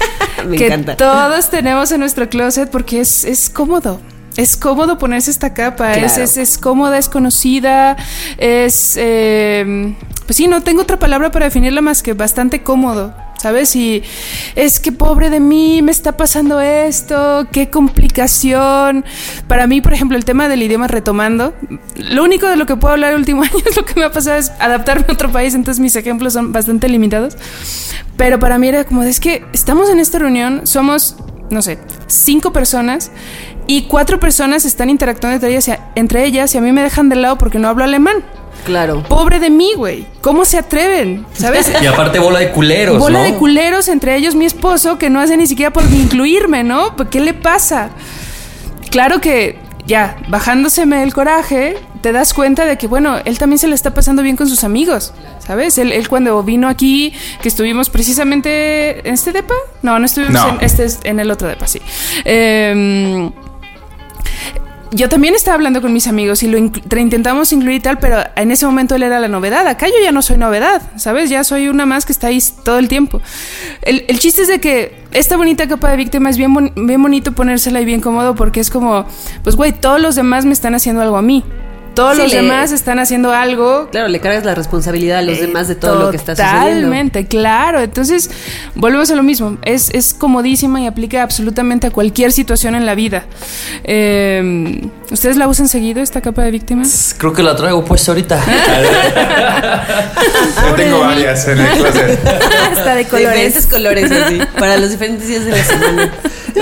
Me 0.46 0.56
que 0.56 0.66
encanta. 0.66 0.96
todos 0.96 1.50
tenemos 1.50 1.90
en 1.90 1.98
nuestro 1.98 2.28
closet 2.28 2.70
porque 2.70 3.00
es, 3.00 3.24
es 3.24 3.50
cómodo. 3.50 4.00
Es 4.36 4.56
cómodo 4.56 4.96
ponerse 4.96 5.32
esta 5.32 5.54
capa, 5.54 5.94
es, 5.94 6.18
es, 6.18 6.36
es 6.36 6.56
cómoda, 6.56 6.98
es 6.98 7.08
conocida, 7.08 7.96
es... 8.38 8.94
eh, 8.96 9.96
pues 10.24 10.36
sí, 10.36 10.46
no 10.46 10.62
tengo 10.62 10.82
otra 10.82 11.00
palabra 11.00 11.32
para 11.32 11.46
definirla 11.46 11.80
más 11.80 12.04
que 12.04 12.12
bastante 12.12 12.62
cómodo, 12.62 13.12
¿sabes? 13.40 13.74
Y 13.74 14.02
es 14.54 14.80
que 14.80 14.92
pobre 14.92 15.30
de 15.30 15.40
mí, 15.40 15.82
me 15.82 15.90
está 15.90 16.16
pasando 16.16 16.60
esto, 16.60 17.46
qué 17.50 17.70
complicación. 17.70 19.04
Para 19.48 19.66
mí, 19.66 19.80
por 19.80 19.94
ejemplo, 19.94 20.16
el 20.16 20.24
tema 20.24 20.48
del 20.48 20.62
idioma 20.62 20.88
retomando, 20.88 21.54
lo 21.96 22.22
único 22.22 22.46
de 22.48 22.56
lo 22.56 22.66
que 22.66 22.76
puedo 22.76 22.92
hablar 22.92 23.12
el 23.12 23.18
último 23.18 23.42
año 23.42 23.62
es 23.64 23.76
lo 23.76 23.84
que 23.84 23.94
me 23.94 24.04
ha 24.04 24.12
pasado 24.12 24.36
es 24.36 24.50
adaptarme 24.60 25.06
a 25.08 25.12
otro 25.12 25.32
país, 25.32 25.54
entonces 25.54 25.80
mis 25.80 25.96
ejemplos 25.96 26.34
son 26.34 26.52
bastante 26.52 26.88
limitados. 26.88 27.36
Pero 28.16 28.38
para 28.38 28.58
mí 28.58 28.68
era 28.68 28.84
como, 28.84 29.02
es 29.02 29.20
que 29.20 29.44
estamos 29.52 29.88
en 29.88 29.98
esta 29.98 30.18
reunión, 30.18 30.66
somos 30.66 31.16
no 31.50 31.62
sé, 31.62 31.78
cinco 32.06 32.52
personas 32.52 33.10
y 33.66 33.82
cuatro 33.82 34.20
personas 34.20 34.64
están 34.64 34.88
interactuando 34.88 35.34
entre 35.34 35.50
ellas, 35.50 35.78
entre 35.96 36.24
ellas 36.24 36.54
y 36.54 36.58
a 36.58 36.60
mí 36.60 36.72
me 36.72 36.82
dejan 36.82 37.08
de 37.08 37.16
lado 37.16 37.38
porque 37.38 37.58
no 37.58 37.68
hablo 37.68 37.84
alemán. 37.84 38.24
Claro. 38.64 39.02
Pobre 39.02 39.40
de 39.40 39.50
mí, 39.50 39.72
güey. 39.76 40.06
¿Cómo 40.20 40.44
se 40.44 40.58
atreven? 40.58 41.26
¿Sabes? 41.32 41.70
Y 41.82 41.86
aparte 41.86 42.18
bola 42.18 42.38
de 42.40 42.50
culeros, 42.50 42.98
Bola 42.98 43.20
¿no? 43.20 43.24
de 43.24 43.34
culeros, 43.34 43.88
entre 43.88 44.16
ellos 44.16 44.34
mi 44.34 44.44
esposo, 44.46 44.98
que 44.98 45.10
no 45.10 45.20
hace 45.20 45.36
ni 45.36 45.46
siquiera 45.46 45.72
por 45.72 45.84
incluirme, 45.84 46.62
¿no? 46.64 46.94
¿Pues 46.96 47.08
¿Qué 47.08 47.20
le 47.20 47.34
pasa? 47.34 47.90
Claro 48.90 49.20
que 49.20 49.58
ya, 49.86 50.16
bajándoseme 50.28 51.02
el 51.02 51.12
coraje, 51.14 51.76
te 52.00 52.12
das 52.12 52.32
cuenta 52.34 52.64
de 52.64 52.76
que, 52.78 52.86
bueno, 52.86 53.18
él 53.24 53.38
también 53.38 53.58
se 53.58 53.66
le 53.68 53.74
está 53.74 53.92
pasando 53.94 54.22
bien 54.22 54.36
con 54.36 54.48
sus 54.48 54.62
amigos, 54.64 55.12
¿sabes? 55.44 55.78
Él, 55.78 55.92
él 55.92 56.08
cuando 56.08 56.42
vino 56.42 56.68
aquí, 56.68 57.12
que 57.42 57.48
estuvimos 57.48 57.90
precisamente 57.90 59.06
en 59.08 59.14
este 59.14 59.32
depa, 59.32 59.54
no, 59.82 59.98
no 59.98 60.06
estuvimos 60.06 60.34
No. 60.34 60.50
en 60.50 60.58
este, 60.60 60.84
es 60.84 61.00
en 61.04 61.18
el 61.18 61.30
otro 61.30 61.48
depa, 61.48 61.66
sí. 61.66 61.80
Em, 62.24 63.32
yo 64.92 65.08
también 65.08 65.34
estaba 65.34 65.54
hablando 65.54 65.80
con 65.80 65.92
mis 65.92 66.06
amigos 66.06 66.42
y 66.42 66.48
lo 66.48 66.58
intentamos 66.58 67.52
incluir 67.52 67.76
y 67.76 67.80
tal, 67.80 67.98
pero 67.98 68.18
en 68.34 68.50
ese 68.50 68.66
momento 68.66 68.96
él 68.96 69.02
era 69.02 69.20
la 69.20 69.28
novedad. 69.28 69.66
Acá 69.66 69.86
yo 69.86 69.94
ya 70.02 70.10
no 70.10 70.20
soy 70.22 70.36
novedad, 70.36 70.82
¿sabes? 70.96 71.30
Ya 71.30 71.44
soy 71.44 71.68
una 71.68 71.86
más 71.86 72.04
que 72.04 72.12
está 72.12 72.26
ahí 72.26 72.38
todo 72.64 72.78
el 72.78 72.88
tiempo. 72.88 73.20
El, 73.82 74.18
chiste 74.18 74.42
es 74.42 74.48
de 74.48 74.60
que 74.60 75.04
esta 75.12 75.36
bonita 75.36 75.68
capa 75.68 75.90
de 75.90 75.96
víctima 75.96 76.28
es 76.30 76.36
bien, 76.36 76.72
bien 76.74 77.02
bonito 77.02 77.32
ponérsela 77.32 77.80
y 77.80 77.84
bien 77.84 78.00
cómodo 78.00 78.34
porque 78.34 78.60
es 78.60 78.70
como, 78.70 79.06
pues 79.44 79.56
güey, 79.56 79.72
todos 79.72 80.00
los 80.00 80.16
demás 80.16 80.44
me 80.44 80.52
están 80.52 80.74
haciendo 80.74 81.02
algo 81.02 81.16
a 81.16 81.22
mí. 81.22 81.44
Todos 82.00 82.16
Sí, 82.16 82.22
los 82.22 82.32
le- 82.32 82.40
demás 82.42 82.72
están 82.72 82.98
haciendo 82.98 83.30
algo 83.32 83.88
Claro, 83.90 84.08
le 84.08 84.20
cargas 84.20 84.44
la 84.46 84.54
responsabilidad 84.54 85.18
a 85.18 85.22
los 85.22 85.36
eh, 85.36 85.42
demás 85.42 85.68
de 85.68 85.74
todo 85.74 86.04
lo 86.04 86.10
que 86.10 86.16
está 86.16 86.34
sucediendo. 86.34 86.64
Totalmente, 86.66 87.26
claro. 87.26 87.80
Entonces, 87.80 88.30
volvemos 88.74 89.10
a 89.10 89.16
lo 89.16 89.22
mismo. 89.22 89.58
Es, 89.66 89.90
es 89.92 90.14
comodísima 90.14 90.80
y 90.80 90.86
aplica 90.86 91.22
absolutamente 91.22 91.88
a 91.88 91.90
cualquier 91.90 92.32
situación 92.32 92.74
en 92.74 92.86
la 92.86 92.94
vida. 92.94 93.24
Eh, 93.84 94.80
¿Ustedes 95.10 95.36
la 95.36 95.46
usan 95.48 95.68
seguido, 95.68 96.00
esta 96.00 96.22
capa 96.22 96.40
de 96.42 96.50
víctimas? 96.52 97.14
Creo 97.18 97.34
que 97.34 97.42
la 97.42 97.54
traigo 97.54 97.84
puesta 97.84 98.12
ahorita. 98.12 98.40
Yo 100.68 100.74
tengo 100.76 101.00
varias 101.00 101.46
en 101.48 101.58
el 101.58 101.68
closet. 101.78 102.26
Hasta 102.72 102.94
de 102.94 103.04
De 103.04 103.18
diferentes 103.18 103.66
colores, 103.66 104.10
así, 104.10 104.38
para 104.58 104.78
los 104.78 104.90
diferentes 104.90 105.28
días 105.28 105.44
de 105.44 105.50
la 105.50 105.64
semana. 105.64 106.12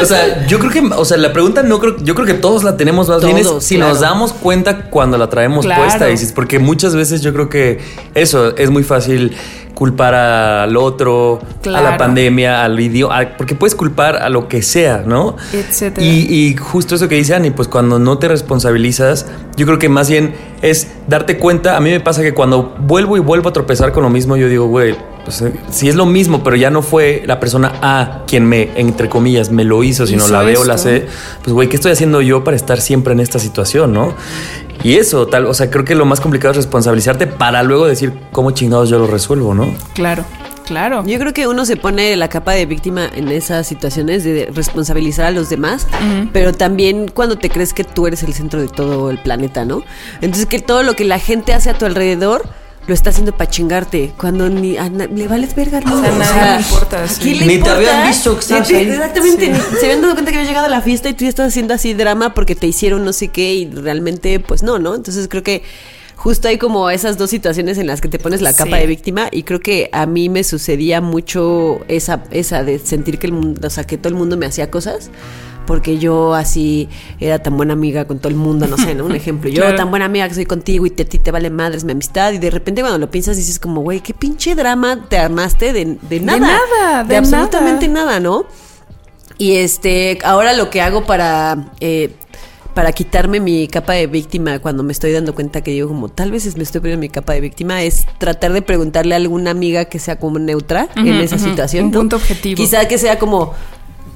O 0.00 0.04
sea, 0.04 0.46
yo 0.46 0.58
creo 0.58 0.70
que, 0.70 0.80
o 0.94 1.04
sea, 1.04 1.16
la 1.16 1.32
pregunta 1.32 1.62
no 1.62 1.78
creo, 1.78 1.96
yo 2.02 2.14
creo 2.14 2.26
que 2.26 2.34
todos 2.34 2.62
la 2.64 2.76
tenemos 2.76 3.08
más 3.08 3.24
bien 3.24 3.38
es 3.38 3.46
Todos, 3.46 3.64
si 3.64 3.76
claro. 3.76 3.92
nos 3.92 4.00
damos 4.00 4.32
cuenta 4.32 4.88
cuando 4.90 5.18
la 5.18 5.28
traemos 5.30 5.64
Claro. 5.64 5.82
puesta, 5.82 6.06
dices, 6.06 6.32
porque 6.32 6.58
muchas 6.58 6.94
veces 6.94 7.20
yo 7.22 7.32
creo 7.32 7.48
que 7.48 7.78
eso 8.14 8.56
es 8.56 8.70
muy 8.70 8.82
fácil 8.84 9.32
culpar 9.74 10.12
al 10.12 10.76
otro, 10.76 11.38
a 11.66 11.80
la 11.80 11.96
pandemia, 11.96 12.64
al 12.64 12.80
idioma, 12.80 13.20
porque 13.36 13.54
puedes 13.54 13.76
culpar 13.76 14.16
a 14.16 14.28
lo 14.28 14.48
que 14.48 14.60
sea, 14.60 15.04
¿no? 15.06 15.36
Etcétera. 15.52 16.04
Y, 16.04 16.26
y 16.28 16.56
justo 16.56 16.96
eso 16.96 17.08
que 17.08 17.14
dice 17.14 17.34
Ani, 17.36 17.50
pues 17.52 17.68
cuando 17.68 18.00
no 18.00 18.18
te 18.18 18.26
responsabilizas, 18.26 19.26
yo 19.56 19.66
creo 19.66 19.78
que 19.78 19.88
más 19.88 20.10
bien 20.10 20.34
es 20.62 20.88
darte 21.06 21.38
cuenta. 21.38 21.76
A 21.76 21.80
mí 21.80 21.90
me 21.90 22.00
pasa 22.00 22.22
que 22.22 22.34
cuando 22.34 22.74
vuelvo 22.80 23.16
y 23.16 23.20
vuelvo 23.20 23.48
a 23.48 23.52
tropezar 23.52 23.92
con 23.92 24.02
lo 24.02 24.10
mismo, 24.10 24.36
yo 24.36 24.48
digo, 24.48 24.66
güey, 24.66 24.96
pues 25.24 25.42
eh, 25.42 25.52
si 25.70 25.88
es 25.88 25.94
lo 25.94 26.06
mismo, 26.06 26.42
pero 26.42 26.56
ya 26.56 26.70
no 26.70 26.82
fue 26.82 27.22
la 27.26 27.38
persona 27.38 27.74
A 27.82 28.24
quien 28.26 28.46
me, 28.46 28.70
entre 28.76 29.08
comillas, 29.08 29.50
me 29.50 29.64
lo 29.64 29.82
hizo, 29.84 30.06
sino 30.06 30.26
la 30.28 30.42
veo, 30.42 30.64
la 30.64 30.74
esto. 30.74 30.88
sé, 30.88 31.06
pues 31.42 31.52
güey, 31.52 31.68
¿qué 31.68 31.76
estoy 31.76 31.92
haciendo 31.92 32.22
yo 32.22 32.44
para 32.44 32.56
estar 32.56 32.80
siempre 32.80 33.12
en 33.12 33.20
esta 33.20 33.38
situación, 33.38 33.92
no? 33.92 34.14
Y 34.82 34.94
eso, 34.94 35.26
tal, 35.26 35.46
o 35.46 35.54
sea, 35.54 35.70
creo 35.70 35.84
que 35.84 35.94
lo 35.94 36.04
más 36.04 36.20
complicado 36.20 36.52
es 36.52 36.56
responsabilizarte 36.56 37.26
para 37.26 37.62
luego 37.62 37.86
decir 37.86 38.12
cómo 38.32 38.52
chingados 38.52 38.88
yo 38.88 38.98
lo 38.98 39.06
resuelvo, 39.06 39.54
¿no? 39.54 39.74
Claro, 39.92 40.24
claro. 40.68 41.04
Yo 41.06 41.18
creo 41.18 41.32
que 41.34 41.46
uno 41.48 41.64
se 41.66 41.76
pone 41.76 42.14
la 42.16 42.28
capa 42.28 42.52
de 42.52 42.64
víctima 42.66 43.10
en 43.14 43.28
esas 43.28 43.66
situaciones 43.66 44.22
de 44.22 44.48
responsabilizar 44.54 45.26
a 45.26 45.30
los 45.32 45.48
demás, 45.48 45.86
pero 46.32 46.52
también 46.52 47.08
cuando 47.12 47.36
te 47.38 47.50
crees 47.50 47.72
que 47.74 47.82
tú 47.84 48.06
eres 48.06 48.22
el 48.22 48.34
centro 48.34 48.60
de 48.60 48.68
todo 48.68 49.10
el 49.10 49.18
planeta, 49.18 49.64
¿no? 49.64 49.82
Entonces 50.20 50.46
que 50.46 50.60
todo 50.60 50.82
lo 50.84 50.94
que 50.94 51.04
la 51.04 51.18
gente 51.18 51.52
hace 51.54 51.70
a 51.70 51.74
tu 51.74 51.86
alrededor 51.86 52.48
lo 52.86 52.94
está 52.94 53.10
haciendo 53.10 53.32
para 53.36 53.50
chingarte, 53.50 54.14
cuando 54.16 54.48
ni 54.48 54.78
a 54.78 54.88
na- 54.88 55.04
le 55.06 55.28
vales 55.28 55.54
verga, 55.54 55.80
¿no? 55.80 55.98
O 55.98 56.00
sea, 56.02 56.10
nada 56.12 56.56
le 56.56 56.62
importa, 56.62 57.02
¿a 57.04 57.08
sí. 57.08 57.20
quién 57.20 57.38
le 57.40 57.46
Ni 57.46 57.58
te 57.58 57.68
habían 57.68 58.06
visto 58.08 58.32
que 58.34 58.40
estabas 58.40 58.68
ahí. 58.70 58.76
Exactamente, 58.88 59.48
ni- 59.50 59.58
se 59.78 59.84
habían 59.86 60.00
dado 60.00 60.14
cuenta 60.14 60.30
que 60.32 60.38
había 60.38 60.48
llegado 60.48 60.66
a 60.66 60.70
la 60.70 60.80
fiesta 60.80 61.10
y 61.10 61.12
tú 61.12 61.24
ya 61.24 61.28
estás 61.28 61.48
haciendo 61.48 61.74
así 61.74 61.92
drama 61.92 62.32
porque 62.32 62.54
te 62.54 62.66
hicieron 62.66 63.04
no 63.04 63.12
sé 63.12 63.28
qué 63.28 63.52
y 63.54 63.70
realmente 63.70 64.40
pues 64.40 64.62
no, 64.62 64.78
¿no? 64.78 64.94
Entonces 64.94 65.28
creo 65.28 65.42
que 65.42 65.62
justo 66.18 66.48
hay 66.48 66.58
como 66.58 66.90
esas 66.90 67.16
dos 67.16 67.30
situaciones 67.30 67.78
en 67.78 67.86
las 67.86 68.00
que 68.00 68.08
te 68.08 68.18
pones 68.18 68.42
la 68.42 68.52
capa 68.52 68.72
Sí. 68.76 68.80
de 68.82 68.86
víctima 68.86 69.28
y 69.30 69.44
creo 69.44 69.60
que 69.60 69.88
a 69.92 70.04
mí 70.04 70.28
me 70.28 70.42
sucedía 70.44 71.00
mucho 71.00 71.80
esa, 71.88 72.24
esa 72.32 72.64
de 72.64 72.78
sentir 72.80 73.18
que 73.18 73.26
el 73.28 73.32
mundo, 73.32 73.66
o 73.66 73.70
sea, 73.70 73.84
que 73.84 73.96
todo 73.96 74.08
el 74.08 74.14
mundo 74.16 74.36
me 74.36 74.44
hacía 74.46 74.70
cosas. 74.70 75.10
Porque 75.66 75.98
yo 75.98 76.32
así 76.34 76.88
era 77.20 77.40
tan 77.42 77.54
buena 77.58 77.74
amiga 77.74 78.06
con 78.06 78.18
todo 78.20 78.30
el 78.30 78.36
mundo, 78.36 78.66
no 78.66 78.78
sé, 78.78 78.94
¿no? 78.94 79.04
Un 79.04 79.14
ejemplo. 79.14 79.50
Yo 79.50 79.56
Claro. 79.62 79.76
tan 79.76 79.90
buena 79.90 80.06
amiga 80.06 80.26
que 80.26 80.32
soy 80.34 80.46
contigo 80.46 80.86
y 80.86 80.90
te- 80.90 81.02
a 81.02 81.06
ti 81.06 81.18
te 81.18 81.30
vale 81.30 81.50
madres 81.50 81.84
mi 81.84 81.92
amistad. 81.92 82.32
Y 82.32 82.38
de 82.38 82.48
repente 82.50 82.80
cuando 82.80 82.96
lo 82.98 83.10
piensas 83.10 83.36
dices 83.36 83.58
como, 83.58 83.82
güey, 83.82 84.00
qué 84.00 84.14
pinche 84.14 84.54
drama 84.54 85.04
te 85.10 85.18
armaste 85.18 85.74
de, 85.74 85.98
de 86.08 86.20
nada. 86.20 86.38
nada, 86.38 87.04
de 87.04 87.16
absolutamente 87.18 87.86
nada, 87.86 88.18
¿no? 88.18 88.46
Y 89.36 89.56
este, 89.56 90.18
ahora 90.24 90.54
lo 90.54 90.70
que 90.70 90.80
hago 90.80 91.04
para, 91.04 91.70
eh, 91.80 92.14
para 92.78 92.92
quitarme 92.92 93.40
mi 93.40 93.66
capa 93.66 93.94
de 93.94 94.06
víctima 94.06 94.60
cuando 94.60 94.84
me 94.84 94.92
estoy 94.92 95.10
dando 95.10 95.34
cuenta 95.34 95.62
que 95.62 95.72
digo 95.72 95.88
como 95.88 96.08
tal 96.10 96.30
vez 96.30 96.46
es- 96.46 96.56
me 96.56 96.62
estoy 96.62 96.80
poniendo 96.80 97.00
mi 97.00 97.08
capa 97.08 97.32
de 97.32 97.40
víctima 97.40 97.82
es 97.82 98.06
tratar 98.18 98.52
de 98.52 98.62
preguntarle 98.62 99.14
a 99.14 99.16
alguna 99.16 99.50
amiga 99.50 99.86
que 99.86 99.98
sea 99.98 100.16
como 100.20 100.38
neutra 100.38 100.88
en 100.94 101.08
esa 101.14 101.40
situación. 101.40 101.86
un 101.86 101.90
punto 101.90 102.14
objetivo. 102.14 102.56
Quizá 102.56 102.86
que 102.86 102.96
sea 102.96 103.18
como 103.18 103.52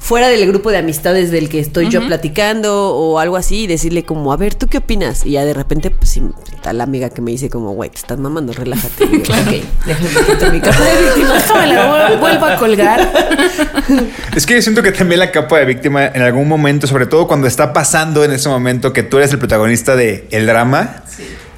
fuera 0.03 0.29
del 0.29 0.47
grupo 0.49 0.71
de 0.73 0.79
amistades 0.79 1.31
del 1.31 1.49
que 1.49 1.61
estoy 1.61 1.89
yo 1.89 2.05
platicando 2.05 2.89
o 2.97 3.21
algo 3.21 3.37
así 3.37 3.61
y 3.63 3.67
decirle 3.69 4.05
como, 4.05 4.33
a 4.33 4.37
ver, 4.37 4.55
¿tú 4.57 4.67
qué 4.67 4.79
opinas? 4.79 5.25
Y 5.25 5.33
ya 5.33 5.45
de 5.45 5.55
repente, 5.55 5.91
pues 5.93 6.11
sí, 6.11 6.21
está 6.53 6.73
la 6.73 6.83
amiga 6.85 7.09
que 7.11 7.23
me 7.23 7.31
dice 7.31 7.49
como, 7.49 7.73
güey, 7.73 7.89
te 7.91 7.99
estás 7.99 8.19
mamando, 8.19 8.53
relájate. 8.53 9.05
Y 9.05 9.17
ok, 9.19 9.65
déjame 9.87 10.09
quitar 10.27 10.53
mi 10.53 10.61
capa 10.61 10.85
de 10.85 11.03
víctima. 11.05 11.35
Me 11.61 11.67
la 11.69 12.11
vu- 12.11 12.19
vuelvo 12.19 12.45
a 12.47 12.57
colgar. 12.57 13.13
Es 14.37 14.47
que 14.47 14.55
yo 14.55 14.63
siento 14.63 14.83
que 14.83 14.93
también 14.93 15.21
la 15.21 15.31
capa 15.31 15.59
de 15.59 15.67
víctima 15.67 16.07
en 16.07 16.23
algún 16.23 16.49
momento, 16.49 16.87
sobre 16.87 17.07
todo 17.07 17.27
cuando 17.29 17.47
está 17.47 17.73
pasando 17.73 18.25
en 18.25 18.33
ese 18.33 18.49
momento 18.49 18.93
que 18.93 19.03
tú 19.03 19.19
eres 19.19 19.31
el 19.33 19.39
protagonista 19.39 19.95
del 19.95 20.25
el 20.31 20.47
drama, 20.47 21.03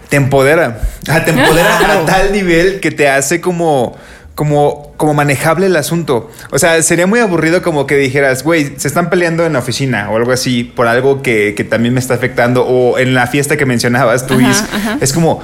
te 0.08 0.16
empodera. 0.16 0.80
Te 1.04 1.30
empodera 1.30 2.00
a 2.02 2.04
tal 2.04 2.32
nivel 2.32 2.80
que 2.80 2.90
te 2.90 3.08
hace 3.08 3.40
como, 3.40 3.96
como, 4.34 4.92
como 4.96 5.14
manejable 5.14 5.66
el 5.66 5.76
asunto. 5.76 6.30
O 6.50 6.58
sea, 6.58 6.82
sería 6.82 7.06
muy 7.06 7.20
aburrido 7.20 7.62
como 7.62 7.86
que 7.86 7.96
dijeras, 7.96 8.42
güey, 8.42 8.74
se 8.78 8.88
están 8.88 9.10
peleando 9.10 9.46
en 9.46 9.52
la 9.52 9.60
oficina 9.60 10.10
o 10.10 10.16
algo 10.16 10.32
así 10.32 10.64
por 10.64 10.86
algo 10.88 11.22
que, 11.22 11.54
que 11.56 11.64
también 11.64 11.94
me 11.94 12.00
está 12.00 12.14
afectando 12.14 12.64
o 12.66 12.98
en 12.98 13.14
la 13.14 13.26
fiesta 13.26 13.56
que 13.56 13.66
mencionabas, 13.66 14.26
tú, 14.26 14.34
Ajá, 14.34 14.50
Is, 14.50 14.64
ajá. 14.72 14.98
es 15.00 15.12
como... 15.12 15.42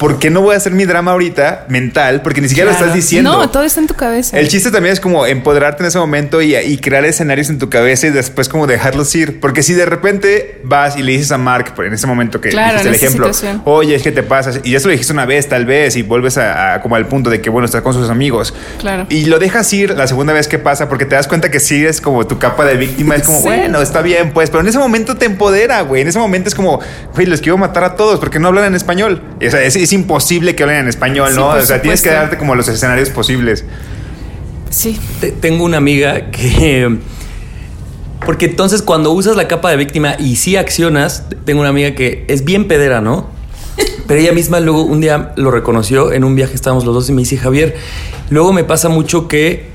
¿Por 0.00 0.18
qué 0.18 0.30
no 0.30 0.40
voy 0.40 0.54
a 0.54 0.56
hacer 0.56 0.72
mi 0.72 0.86
drama 0.86 1.10
ahorita 1.12 1.66
mental? 1.68 2.22
Porque 2.22 2.40
ni 2.40 2.48
siquiera 2.48 2.70
lo 2.70 2.76
estás 2.76 2.94
diciendo. 2.94 3.30
No, 3.36 3.50
todo 3.50 3.64
está 3.64 3.80
en 3.80 3.86
tu 3.86 3.92
cabeza. 3.94 4.38
El 4.38 4.48
chiste 4.48 4.70
también 4.70 4.94
es 4.94 4.98
como 5.00 5.26
empoderarte 5.26 5.82
en 5.82 5.88
ese 5.88 5.98
momento 5.98 6.40
y, 6.40 6.56
y 6.56 6.78
crear 6.78 7.04
escenarios 7.04 7.50
en 7.50 7.58
tu 7.58 7.68
cabeza 7.68 8.06
y 8.06 8.10
después 8.10 8.48
como 8.48 8.66
dejarlos 8.66 9.14
ir. 9.14 9.40
Porque 9.40 9.62
si 9.62 9.74
de 9.74 9.84
repente 9.84 10.62
vas 10.64 10.96
y 10.96 11.02
le 11.02 11.12
dices 11.12 11.30
a 11.32 11.38
Mark, 11.38 11.74
en 11.78 11.92
ese 11.92 12.06
momento 12.06 12.40
que 12.40 12.48
Claro, 12.48 12.78
dijiste 12.78 12.88
el 12.88 12.94
ejemplo, 12.94 13.32
situación. 13.32 13.62
oye, 13.66 13.94
es 13.94 14.02
que 14.02 14.10
te 14.10 14.22
pasa, 14.22 14.52
y 14.64 14.70
ya 14.72 14.80
se 14.80 14.86
lo 14.86 14.92
dijiste 14.92 15.12
una 15.12 15.26
vez 15.26 15.48
tal 15.50 15.66
vez 15.66 15.94
y 15.96 16.02
vuelves 16.02 16.38
a, 16.38 16.74
a 16.74 16.80
como 16.80 16.96
al 16.96 17.06
punto 17.06 17.28
de 17.28 17.42
que, 17.42 17.50
bueno, 17.50 17.66
estás 17.66 17.82
con 17.82 17.92
sus 17.92 18.08
amigos. 18.08 18.54
Claro. 18.78 19.06
Y 19.10 19.26
lo 19.26 19.38
dejas 19.38 19.70
ir 19.74 19.90
la 19.90 20.06
segunda 20.06 20.32
vez 20.32 20.48
que 20.48 20.58
pasa 20.58 20.88
porque 20.88 21.04
te 21.04 21.14
das 21.14 21.28
cuenta 21.28 21.50
que 21.50 21.60
sí 21.60 21.84
es 21.84 22.00
como 22.00 22.26
tu 22.26 22.38
capa 22.38 22.64
de 22.64 22.76
víctima. 22.78 23.16
Es 23.16 23.22
como, 23.24 23.38
Sí. 23.40 23.44
bueno, 23.48 23.82
está 23.82 24.00
bien, 24.00 24.32
pues, 24.32 24.48
pero 24.48 24.62
en 24.62 24.68
ese 24.68 24.78
momento 24.78 25.16
te 25.18 25.26
empodera, 25.26 25.82
güey. 25.82 26.00
En 26.00 26.08
ese 26.08 26.18
momento 26.18 26.48
es 26.48 26.54
como, 26.54 26.80
güey, 27.14 27.26
les 27.26 27.42
quiero 27.42 27.58
matar 27.58 27.84
a 27.84 27.96
todos 27.96 28.18
porque 28.18 28.38
no 28.38 28.48
hablan 28.48 28.64
en 28.64 28.74
español. 28.74 29.22
Y, 29.40 29.46
o 29.46 29.50
sea, 29.50 29.62
es, 29.62 29.76
es 29.76 29.89
imposible 29.92 30.54
que 30.54 30.62
hablen 30.62 30.78
en 30.80 30.88
español, 30.88 31.30
Sí, 31.30 31.36
¿no? 31.36 31.48
O 31.48 31.60
sea, 31.62 31.80
tienes 31.82 32.02
que 32.02 32.10
darte 32.10 32.36
como 32.38 32.54
los 32.54 32.68
escenarios 32.68 33.10
posibles. 33.10 33.64
Sí. 34.70 34.98
Te- 35.20 35.32
Tengo 35.32 35.64
una 35.64 35.76
amiga 35.78 36.30
que... 36.30 36.98
Porque 38.26 38.46
entonces 38.46 38.82
cuando 38.82 39.12
usas 39.12 39.34
la 39.36 39.48
capa 39.48 39.70
de 39.70 39.76
víctima 39.78 40.14
y 40.18 40.36
sí 40.36 40.56
accionas, 40.56 41.24
tengo 41.46 41.60
una 41.60 41.70
amiga 41.70 41.94
que 41.94 42.24
es 42.28 42.44
bien 42.44 42.68
pedera, 42.68 43.00
¿no? 43.00 43.28
Pero 44.06 44.20
ella 44.20 44.32
misma 44.32 44.60
luego 44.60 44.82
un 44.82 45.00
día 45.00 45.32
lo 45.36 45.50
reconoció, 45.50 46.12
en 46.12 46.24
un 46.24 46.34
viaje 46.34 46.54
estábamos 46.54 46.84
los 46.84 46.94
dos 46.94 47.08
y 47.08 47.12
me 47.12 47.22
dice, 47.22 47.38
Javier, 47.38 47.76
luego 48.28 48.52
me 48.52 48.62
pasa 48.62 48.88
mucho 48.90 49.26
que 49.26 49.69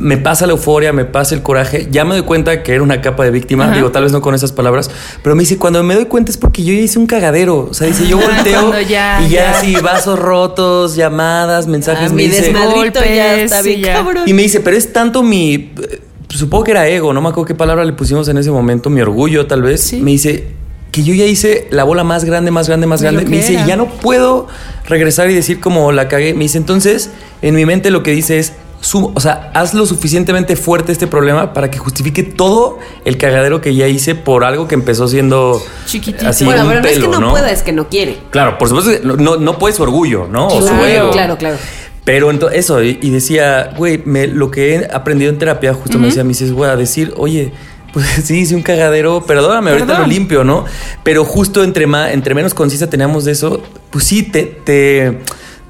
me 0.00 0.16
pasa 0.16 0.46
la 0.46 0.52
euforia, 0.52 0.92
me 0.92 1.04
pasa 1.04 1.34
el 1.34 1.42
coraje, 1.42 1.86
ya 1.90 2.04
me 2.04 2.14
doy 2.16 2.24
cuenta 2.24 2.62
que 2.62 2.72
era 2.72 2.82
una 2.82 3.00
capa 3.02 3.22
de 3.24 3.30
víctima, 3.30 3.66
Ajá. 3.66 3.74
digo, 3.76 3.90
tal 3.92 4.02
vez 4.04 4.12
no 4.12 4.20
con 4.22 4.34
esas 4.34 4.50
palabras, 4.50 4.90
pero 5.22 5.36
me 5.36 5.42
dice, 5.42 5.58
cuando 5.58 5.82
me 5.82 5.94
doy 5.94 6.06
cuenta 6.06 6.30
es 6.30 6.38
porque 6.38 6.64
yo 6.64 6.72
ya 6.72 6.80
hice 6.80 6.98
un 6.98 7.06
cagadero, 7.06 7.68
o 7.70 7.74
sea, 7.74 7.86
dice, 7.86 8.08
yo 8.08 8.16
volteo 8.20 8.60
Cuando 8.70 8.80
ya- 8.80 9.22
y 9.24 9.28
ya 9.30 9.50
así, 9.52 9.74
vasos 9.76 10.18
rotos, 10.18 10.96
llamadas, 10.96 11.66
mensajes, 11.66 12.10
Ah, 12.10 12.14
me 12.14 12.22
mi 12.22 12.28
dice, 12.28 12.52
ya 12.52 13.36
está 13.42 13.62
bien 13.62 13.80
ya. 13.82 13.92
cabrón. 13.94 14.24
y 14.26 14.32
me 14.32 14.42
dice, 14.42 14.60
pero 14.60 14.76
es 14.76 14.92
tanto 14.92 15.22
mi. 15.22 15.54
eh, 15.82 16.00
Supongo 16.30 16.62
que 16.64 16.70
era 16.70 16.86
ego, 16.86 17.12
no 17.12 17.20
me 17.20 17.28
acuerdo 17.28 17.46
qué 17.46 17.54
palabra 17.56 17.84
le 17.84 17.92
pusimos 17.92 18.28
en 18.28 18.38
ese 18.38 18.50
momento, 18.52 18.88
mi 18.88 19.00
orgullo 19.00 19.46
tal 19.48 19.62
vez. 19.62 19.80
Sí. 19.82 20.00
Me 20.00 20.12
dice 20.12 20.46
que 20.92 21.02
yo 21.02 21.12
ya 21.12 21.24
hice 21.26 21.66
la 21.70 21.82
bola 21.82 22.04
más 22.04 22.24
grande, 22.24 22.52
más 22.52 22.68
grande, 22.68 22.86
más 22.86 23.02
grande. 23.02 23.24
Me 23.26 23.38
dice, 23.38 23.54
era. 23.54 23.66
ya 23.66 23.76
no 23.76 23.86
puedo 23.86 24.46
regresar 24.86 25.28
y 25.28 25.34
decir 25.34 25.58
como 25.58 25.90
la 25.90 26.06
cagué. 26.06 26.32
Me 26.34 26.44
dice, 26.44 26.58
entonces, 26.58 27.10
en 27.42 27.56
mi 27.56 27.66
mente 27.66 27.90
lo 27.90 28.04
que 28.04 28.12
dice 28.12 28.38
es, 28.38 28.52
su- 28.80 29.12
o 29.14 29.20
sea, 29.20 29.50
haz 29.54 29.74
lo 29.74 29.84
suficientemente 29.86 30.56
fuerte 30.56 30.92
este 30.92 31.06
problema 31.06 31.52
para 31.52 31.70
que 31.70 31.78
justifique 31.78 32.22
todo 32.22 32.78
el 33.04 33.18
cagadero 33.18 33.60
que 33.60 33.74
ya 33.74 33.86
hice 33.86 34.14
por 34.14 34.44
algo 34.44 34.66
que 34.68 34.74
empezó 34.74 35.06
siendo 35.08 35.62
Chiquitito. 35.86 36.28
así 36.28 36.44
bueno, 36.44 36.62
un 36.62 36.68
pero 36.68 36.80
no 36.82 36.88
es 36.88 36.98
que 36.98 37.08
no, 37.08 37.20
¿no? 37.20 37.30
pueda, 37.30 37.50
es 37.50 37.62
que 37.62 37.72
no 37.72 37.88
quiere. 37.88 38.18
Claro, 38.30 38.56
por 38.58 38.68
supuesto 38.68 38.92
no, 39.04 39.36
no, 39.36 39.58
puede 39.58 39.74
su 39.74 39.82
orgullo, 39.82 40.26
¿no? 40.30 40.46
O 40.48 40.60
su 40.62 40.74
ego. 40.84 41.10
claro, 41.10 41.36
claro. 41.36 41.56
Pero 42.04 42.30
entonces, 42.30 42.60
eso, 42.60 42.82
y, 42.82 42.98
y 43.02 43.10
decía, 43.10 43.74
güey, 43.76 44.02
lo 44.04 44.50
que 44.50 44.74
he 44.74 44.88
aprendido 44.92 45.30
en 45.30 45.38
terapia, 45.38 45.74
justo 45.74 45.98
me 45.98 46.06
decía, 46.06 46.24
me 46.24 46.30
dices, 46.30 46.50
güey, 46.52 46.70
a 46.70 46.76
decir, 46.76 47.12
oye, 47.18 47.52
pues 47.92 48.06
sí, 48.24 48.38
hice 48.38 48.54
un 48.56 48.62
cagadero, 48.62 49.24
perdóname, 49.26 49.72
ahorita 49.72 49.98
lo 50.00 50.06
limpio, 50.06 50.42
¿no? 50.42 50.64
Pero 51.02 51.24
justo 51.24 51.62
entre, 51.62 51.86
más, 51.86 52.12
entre 52.12 52.34
menos 52.34 52.54
concisa 52.54 52.88
teníamos 52.88 53.26
de 53.26 53.32
eso, 53.32 53.62
pues 53.90 54.04
sí, 54.04 54.22
te, 54.22 54.44
te 54.44 55.18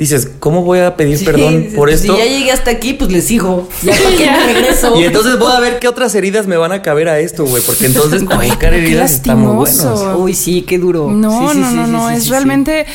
dices, 0.00 0.28
¿cómo 0.40 0.62
voy 0.64 0.80
a 0.80 0.96
pedir 0.96 1.16
Sí, 1.18 1.24
perdón 1.24 1.68
por 1.76 1.88
pues, 1.88 2.00
esto? 2.00 2.14
Si 2.16 2.18
ya 2.18 2.24
llegué 2.26 2.50
hasta 2.50 2.70
aquí, 2.72 2.94
pues 2.94 3.12
le 3.12 3.20
sigo. 3.22 3.68
Ya 3.82 3.92
para 3.92 4.16
qué 4.16 4.26
me 4.30 4.52
regreso. 4.54 5.00
Y 5.00 5.04
entonces 5.04 5.38
voy 5.38 5.52
a 5.52 5.60
ver 5.60 5.78
qué 5.78 5.86
otras 5.86 6.12
heridas 6.16 6.46
me 6.48 6.56
van 6.56 6.72
a 6.72 6.82
caber 6.82 7.08
a 7.08 7.20
esto, 7.20 7.44
güey, 7.44 7.62
porque 7.62 7.86
entonces 7.86 8.22
qué 8.60 8.66
heridas 8.66 9.12
está 9.12 9.36
muy 9.36 9.64
lastimoso. 9.64 9.94
buenos. 9.94 10.18
Uy, 10.20 10.34
sí, 10.34 10.62
qué 10.62 10.78
duro. 10.78 11.10
No, 11.10 11.48
Sí, 11.50 11.54
sí, 11.54 11.60
no, 11.60 11.68
sí, 11.70 11.76
no, 11.76 11.84
sí, 11.86 11.90
no. 11.92 12.08
sí, 12.08 12.14
es 12.14 12.18
sí, 12.20 12.24
sí. 12.24 12.30
realmente. 12.30 12.86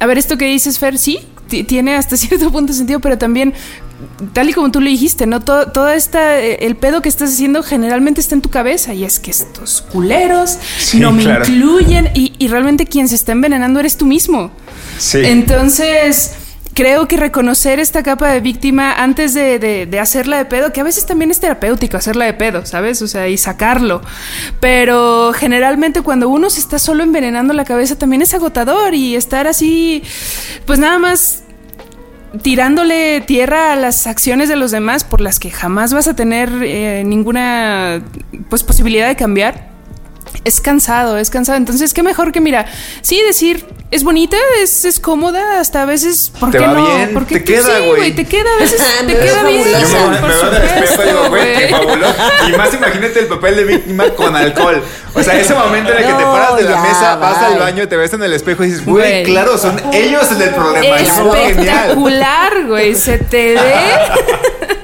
A 0.00 0.06
ver, 0.06 0.16
esto 0.18 0.38
que 0.38 0.46
dices, 0.46 0.78
Fer, 0.78 0.96
sí, 0.98 1.18
ti- 1.48 1.64
tiene 1.64 1.94
hasta 1.96 2.16
cierto 2.16 2.50
punto 2.50 2.72
sentido, 2.72 3.00
pero 3.00 3.18
también, 3.18 3.54
tal 4.32 4.48
y 4.48 4.52
como 4.52 4.70
tú 4.72 4.80
lo 4.80 4.88
dijiste, 4.88 5.26
¿no? 5.26 5.40
Todo, 5.40 5.66
toda 5.72 5.94
esta. 5.94 6.40
eh, 6.40 6.58
El 6.66 6.76
pedo 6.76 7.02
que 7.02 7.08
estás 7.08 7.30
haciendo 7.30 7.62
generalmente 7.62 8.20
está 8.20 8.34
en 8.34 8.42
tu 8.42 8.50
cabeza. 8.50 8.94
Y 8.94 9.04
es 9.04 9.18
que 9.20 9.30
estos 9.30 9.82
culeros 9.92 10.56
Sí, 10.78 10.98
no 10.98 11.12
me 11.12 11.22
claro. 11.22 11.44
incluyen. 11.46 12.10
Y, 12.14 12.32
y 12.38 12.48
realmente 12.48 12.86
quien 12.86 13.08
se 13.08 13.14
está 13.14 13.32
envenenando 13.32 13.78
eres 13.80 13.96
tú 13.96 14.06
mismo. 14.06 14.50
Sí. 14.98 15.18
Entonces. 15.24 16.32
Creo 16.74 17.06
que 17.06 17.18
reconocer 17.18 17.78
esta 17.80 18.02
capa 18.02 18.30
de 18.30 18.40
víctima 18.40 18.94
antes 18.94 19.34
de, 19.34 19.58
de- 19.58 19.84
de 19.84 20.00
hacerla 20.00 20.38
de 20.38 20.46
pedo, 20.46 20.72
que 20.72 20.80
a 20.80 20.84
veces 20.84 21.04
también 21.04 21.30
es 21.30 21.38
terapéutico 21.38 21.98
hacerla 21.98 22.24
de 22.24 22.32
pedo, 22.32 22.64
¿sabes? 22.64 23.02
O 23.02 23.06
sea, 23.08 23.28
y 23.28 23.36
sacarlo. 23.36 24.00
Pero 24.58 25.32
generalmente 25.34 26.00
cuando 26.00 26.30
uno 26.30 26.48
se 26.48 26.60
está 26.60 26.78
solo 26.78 27.02
envenenando 27.02 27.52
la 27.52 27.66
cabeza 27.66 27.96
también 27.98 28.22
es 28.22 28.32
agotador 28.32 28.94
y 28.94 29.16
estar 29.16 29.46
así, 29.46 30.02
pues 30.64 30.78
nada 30.78 30.98
más 30.98 31.42
tirándole 32.40 33.20
tierra 33.20 33.74
a 33.74 33.76
las 33.76 34.06
acciones 34.06 34.48
de 34.48 34.56
los 34.56 34.70
demás 34.70 35.04
por 35.04 35.20
las 35.20 35.38
que 35.38 35.50
jamás 35.50 35.92
vas 35.92 36.08
a 36.08 36.16
tener 36.16 36.48
eh, 36.62 37.02
ninguna 37.04 38.00
pues 38.48 38.62
posibilidad 38.64 39.08
de 39.08 39.16
cambiar. 39.16 39.71
Es 40.44 40.60
cansado, 40.60 41.18
es 41.18 41.30
cansado. 41.30 41.56
Entonces, 41.58 41.94
qué 41.94 42.02
mejor 42.02 42.32
que, 42.32 42.40
mira, 42.40 42.66
sí, 43.02 43.20
decir, 43.26 43.64
es 43.90 44.02
bonita, 44.02 44.36
es, 44.60 44.84
es 44.84 44.98
cómoda, 44.98 45.60
hasta 45.60 45.82
a 45.82 45.84
veces, 45.84 46.32
¿por 46.40 46.50
Te 46.50 46.58
qué 46.58 46.66
va 46.66 46.72
no? 46.74 46.84
bien, 46.96 47.10
Porque 47.14 47.38
te 47.38 47.44
queda, 47.44 47.76
sí, 47.78 47.84
güey. 47.86 48.12
te 48.12 48.24
queda, 48.24 48.50
a 48.56 48.60
veces 48.60 48.82
te 49.00 49.04
Me 49.06 49.12
queda 49.14 49.42
bien. 49.44 49.62
fabulosa. 49.62 49.98
Yo 49.98 50.10
me, 50.10 50.18
por 50.18 50.28
me 50.28 50.34
veo 50.34 50.48
en 50.48 50.54
el 50.54 50.62
espejo 50.64 51.02
y 51.02 51.06
digo, 51.06 51.24
supuesto, 51.24 51.28
güey, 51.30 51.58
qué 51.58 51.68
fabuloso. 51.68 52.14
Y 52.48 52.52
más 52.56 52.74
imagínate 52.74 53.18
el 53.20 53.26
papel 53.26 53.56
de 53.56 53.64
víctima 53.64 54.04
con 54.10 54.34
alcohol. 54.36 54.82
O 55.14 55.22
sea, 55.22 55.38
ese 55.38 55.54
momento 55.54 55.92
en 55.92 55.98
el 55.98 56.06
que 56.06 56.12
te 56.12 56.22
paras 56.24 56.56
de 56.56 56.62
la 56.64 56.70
ya, 56.70 56.82
mesa, 56.82 57.16
vas 57.16 57.38
bye. 57.38 57.46
al 57.54 57.58
baño, 57.58 57.86
te 57.88 57.96
ves 57.96 58.12
en 58.14 58.22
el 58.22 58.32
espejo 58.32 58.64
y 58.64 58.68
dices, 58.68 58.84
güey, 58.86 59.22
claro, 59.24 59.58
son 59.58 59.80
ellos 59.92 60.30
el 60.32 60.38
del 60.38 60.50
problema. 60.54 60.96
Espectacular, 60.98 62.66
güey. 62.66 62.94
Se 62.94 63.18
te 63.18 63.54
ve. 63.54 63.74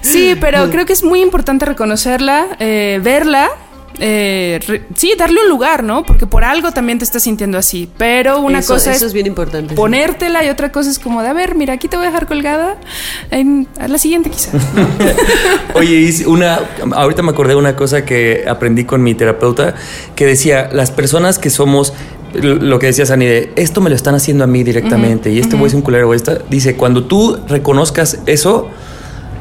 Sí, 0.00 0.36
pero 0.40 0.70
creo 0.70 0.86
que 0.86 0.92
es 0.92 1.02
muy 1.02 1.20
importante 1.20 1.64
reconocerla, 1.64 2.46
eh, 2.58 3.00
verla. 3.02 3.50
Eh, 3.98 4.60
re- 4.66 4.84
sí, 4.94 5.12
darle 5.18 5.40
un 5.42 5.48
lugar, 5.48 5.82
¿no? 5.82 6.04
Porque 6.04 6.26
por 6.26 6.44
algo 6.44 6.72
también 6.72 6.98
te 6.98 7.04
estás 7.04 7.22
sintiendo 7.22 7.58
así. 7.58 7.88
Pero 7.96 8.40
una 8.40 8.58
Eso- 8.60 8.74
cosa 8.74 8.90
eso 8.90 8.96
es 9.04 9.08
es 9.08 9.12
bien 9.12 9.26
importante, 9.26 9.70
sí. 9.70 9.74
ponértela 9.76 10.44
y 10.44 10.48
otra 10.48 10.70
cosa 10.72 10.90
es 10.90 10.98
como 10.98 11.22
de, 11.22 11.28
a 11.28 11.32
ver, 11.32 11.54
mira, 11.54 11.74
aquí 11.74 11.88
te 11.88 11.96
voy 11.96 12.06
a 12.06 12.10
dejar 12.10 12.26
colgada. 12.26 12.76
En- 13.30 13.66
a 13.78 13.88
la 13.88 13.98
siguiente 13.98 14.30
quizá. 14.30 14.50
Oye, 15.74 16.12
una, 16.26 16.60
ahorita 16.92 17.22
me 17.22 17.30
acordé 17.30 17.50
de 17.54 17.58
una 17.58 17.76
cosa 17.76 18.04
que 18.04 18.44
aprendí 18.48 18.84
con 18.84 19.02
mi 19.02 19.14
terapeuta 19.14 19.74
que 20.14 20.26
decía, 20.26 20.68
las 20.72 20.90
personas 20.90 21.38
que 21.38 21.50
somos, 21.50 21.92
lo 22.34 22.78
que 22.78 22.86
decía 22.86 23.06
Sani, 23.06 23.26
de 23.26 23.52
esto 23.56 23.80
me 23.80 23.90
lo 23.90 23.96
están 23.96 24.14
haciendo 24.14 24.44
a 24.44 24.46
mí 24.46 24.62
directamente 24.62 25.30
y 25.30 25.38
este 25.38 25.56
güey 25.56 25.68
es 25.68 25.74
un 25.74 25.82
culero 25.82 26.08
o 26.08 26.14
esta, 26.14 26.38
dice, 26.50 26.76
cuando 26.76 27.04
tú 27.04 27.38
reconozcas 27.48 28.18
eso, 28.26 28.68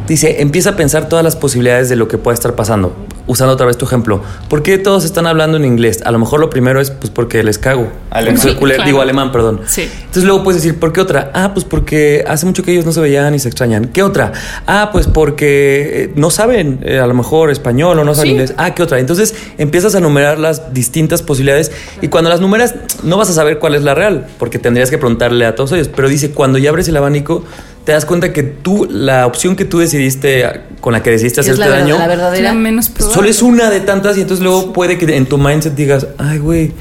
dice, 0.08 0.42
empieza 0.42 0.72
a 0.72 0.76
pensar 0.76 1.10
todas 1.10 1.24
las 1.24 1.36
posibilidades 1.36 1.90
de 1.90 1.96
lo 1.96 2.08
que 2.08 2.18
pueda 2.18 2.34
estar 2.36 2.56
pasando. 2.56 2.96
Usando 3.28 3.54
otra 3.54 3.66
vez 3.66 3.76
tu 3.78 3.86
ejemplo, 3.86 4.22
¿por 4.50 4.62
qué 4.62 4.78
todos 4.78 5.04
están 5.04 5.26
hablando 5.26 5.58
en 5.58 5.66
inglés? 5.66 6.02
A 6.06 6.12
lo 6.12 6.20
mejor 6.20 6.40
lo 6.40 6.50
primero 6.52 6.80
es 6.80 6.92
pues 6.92 7.10
porque 7.10 7.44
les 7.44 7.58
cago. 7.58 7.92
Alemán. 8.12 8.40
Claro. 8.40 8.84
Digo 8.86 9.02
alemán, 9.02 9.32
perdón. 9.32 9.62
Sí. 9.66 9.90
Entonces 10.00 10.26
luego 10.26 10.44
puedes 10.44 10.62
decir, 10.62 10.80
¿por 10.80 10.94
qué 10.94 11.02
otra? 11.02 11.32
Ah, 11.34 11.52
pues 11.54 11.66
porque 11.66 12.24
hace 12.28 12.46
mucho 12.46 12.62
que 12.62 12.72
ellos 12.72 12.86
no 12.86 12.92
se 12.92 13.02
veían 13.02 13.34
y 13.34 13.40
se 13.40 13.48
extrañan. 13.48 13.86
¿Qué 13.88 14.04
otra? 14.04 14.32
Ah, 14.68 14.90
pues 14.92 15.08
porque 15.08 16.04
eh, 16.04 16.12
no 16.16 16.30
saben 16.30 16.80
eh, 16.84 17.00
a 17.00 17.08
lo 17.08 17.14
mejor 17.16 17.50
español 17.50 17.98
o 17.98 18.04
no 18.04 18.14
saben 18.14 18.28
Sí. 18.28 18.32
inglés. 18.34 18.54
Ah, 18.58 18.76
¿qué 18.76 18.84
otra? 18.84 19.00
Entonces 19.00 19.34
empiezas 19.58 19.96
a 19.96 20.00
numerar 20.00 20.38
las 20.38 20.74
distintas 20.74 21.22
posibilidades 21.24 21.72
y 22.02 22.10
cuando 22.10 22.30
las 22.30 22.42
numeras 22.42 22.76
no 23.04 23.18
vas 23.18 23.30
a 23.30 23.34
saber 23.34 23.58
cuál 23.60 23.74
es 23.76 23.82
la 23.84 23.96
real, 23.96 24.28
porque 24.38 24.60
tendrías 24.60 24.90
que 24.92 24.98
preguntarle 25.00 25.46
a 25.46 25.56
todos 25.56 25.72
ellos. 25.72 25.90
Pero 25.96 26.10
dice, 26.10 26.32
cuando 26.32 26.58
ya 26.60 26.70
abres 26.70 26.88
el 26.88 26.98
abanico, 26.98 27.44
te 27.86 27.92
das 27.94 28.06
cuenta 28.06 28.34
que 28.34 28.44
tú, 28.44 28.88
la 28.90 29.26
opción 29.28 29.56
que 29.56 29.64
tú 29.64 29.80
decidiste, 29.80 30.62
con 30.82 30.92
la 30.94 31.02
que 31.04 31.12
decidiste 31.12 31.42
Es 31.42 31.48
hacerte 31.50 31.70
la, 31.70 31.78
daño, 31.80 31.98
la 31.98 32.08
verdadera. 32.08 32.50
La 32.50 32.54
menos. 32.54 32.92
Solo 32.98 33.30
es 33.30 33.42
una 33.42 33.70
de 33.70 33.80
tantas 33.80 34.18
y 34.18 34.22
entonces 34.22 34.44
luego 34.44 34.74
puede 34.74 34.98
que 34.98 35.16
en 35.16 35.26
tu 35.28 35.38
mindset 35.38 35.76
digas, 35.76 36.08
ay, 36.18 36.40
güey, 36.40 36.72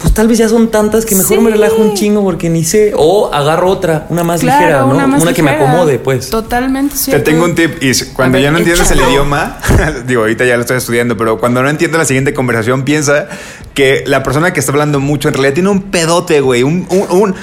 pues 0.00 0.12
tal 0.12 0.26
vez 0.26 0.38
ya 0.38 0.48
son 0.48 0.68
tantas 0.70 1.04
que 1.06 1.14
mejor 1.14 1.36
Sí. 1.38 1.42
me 1.42 1.50
relajo 1.50 1.76
un 1.76 1.94
chingo 1.94 2.22
porque 2.24 2.50
ni 2.50 2.64
sé. 2.64 2.92
O 2.96 3.32
agarro 3.32 3.68
otra, 3.70 4.06
una 4.10 4.24
más 4.24 4.40
Claro, 4.40 4.58
ligera, 4.60 4.80
¿no? 4.80 4.88
una 4.88 5.06
más 5.06 5.24
que 5.32 5.42
me 5.42 5.52
acomode, 5.52 5.98
pues. 5.98 6.30
Totalmente 6.30 6.94
Te 6.94 6.98
cierto. 7.00 7.24
tengo 7.30 7.44
un 7.44 7.54
tip 7.54 7.82
y 7.82 7.92
cuando 8.14 8.34
ver, 8.36 8.42
ya 8.44 8.50
no 8.50 8.58
entiendes 8.58 8.90
el 8.90 9.00
idioma, 9.00 9.58
digo, 10.06 10.22
ahorita 10.22 10.44
ya 10.44 10.56
lo 10.56 10.62
estoy 10.62 10.78
estudiando, 10.78 11.16
pero 11.16 11.38
cuando 11.38 11.62
no 11.62 11.68
entiendo 11.70 11.96
la 11.98 12.04
siguiente 12.06 12.34
conversación, 12.34 12.84
piensa 12.84 13.28
que 13.74 14.02
la 14.06 14.22
persona 14.22 14.52
que 14.52 14.60
está 14.60 14.72
hablando 14.72 14.98
mucho 14.98 15.28
en 15.28 15.34
realidad 15.34 15.54
tiene 15.54 15.68
un 15.68 15.82
pedote, 15.82 16.40
güey, 16.40 16.62
un, 16.64 16.86
un, 16.90 17.06
un- 17.20 17.34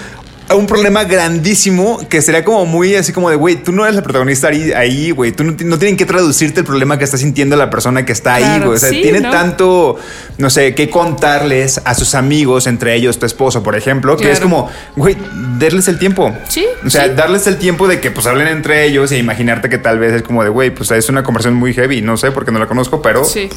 un 0.56 0.68
problema 0.68 1.04
grandísimo 1.06 2.00
que 2.10 2.22
sería 2.22 2.44
como 2.44 2.66
muy 2.66 2.96
así 2.96 3.12
como 3.14 3.30
de, 3.30 3.36
güey, 3.36 3.56
tú 3.56 3.72
no 3.72 3.84
eres 3.84 3.96
la 3.96 4.04
protagonista 4.04 4.48
ahí, 4.50 4.72
ahí, 4.74 5.12
güey, 5.12 5.32
tú 5.32 5.44
no, 5.44 5.56
no 5.66 5.78
tienen 5.80 5.98
que 5.98 6.06
traducirte 6.06 6.62
el 6.62 6.66
problema 6.66 6.98
que 6.98 7.04
está 7.06 7.18
sintiendo 7.18 7.56
la 7.56 7.70
persona 7.70 8.06
que 8.06 8.12
está 8.12 8.36
ahí, 8.36 8.44
Claro, 8.44 8.66
güey. 8.68 8.78
O 8.78 8.80
sea, 8.80 8.90
sí, 8.90 9.02
tiene 9.02 9.20
¿no? 9.22 9.30
tanto, 9.32 9.98
no 10.38 10.50
sé, 10.50 10.76
que 10.76 10.90
contarles 10.90 11.82
a 11.86 11.94
sus 11.96 12.16
amigos, 12.16 12.68
entre 12.68 12.96
ellos 12.96 13.20
tu 13.20 13.26
esposo, 13.26 13.64
por 13.64 13.76
ejemplo, 13.76 14.18
que 14.18 14.32
es 14.32 14.40
como, 14.40 14.70
güey, 14.96 15.16
darles 15.60 15.88
el 15.88 16.00
tiempo. 16.00 16.36
Sí, 16.48 16.66
O 16.86 16.90
sea, 16.90 17.06
sí. 17.06 17.12
darles 17.16 17.48
el 17.48 17.58
tiempo 17.58 17.88
de 17.88 18.00
que 18.00 18.12
pues 18.12 18.26
hablen 18.28 18.48
entre 18.48 18.86
ellos 18.86 19.12
e 19.12 19.18
imaginarte 19.18 19.70
que 19.70 19.78
tal 19.78 20.00
vez 20.00 20.14
es 20.14 20.22
como 20.24 20.44
de, 20.44 20.50
güey, 20.50 20.70
pues 20.74 20.92
es 20.92 21.10
una 21.10 21.24
conversación 21.24 21.56
muy 21.56 21.74
heavy, 21.74 22.02
no 22.02 22.18
sé 22.18 22.32
porque 22.32 22.52
no 22.52 22.60
la 22.60 22.68
conozco, 22.68 23.02
pero 23.02 23.24
Sí. 23.24 23.50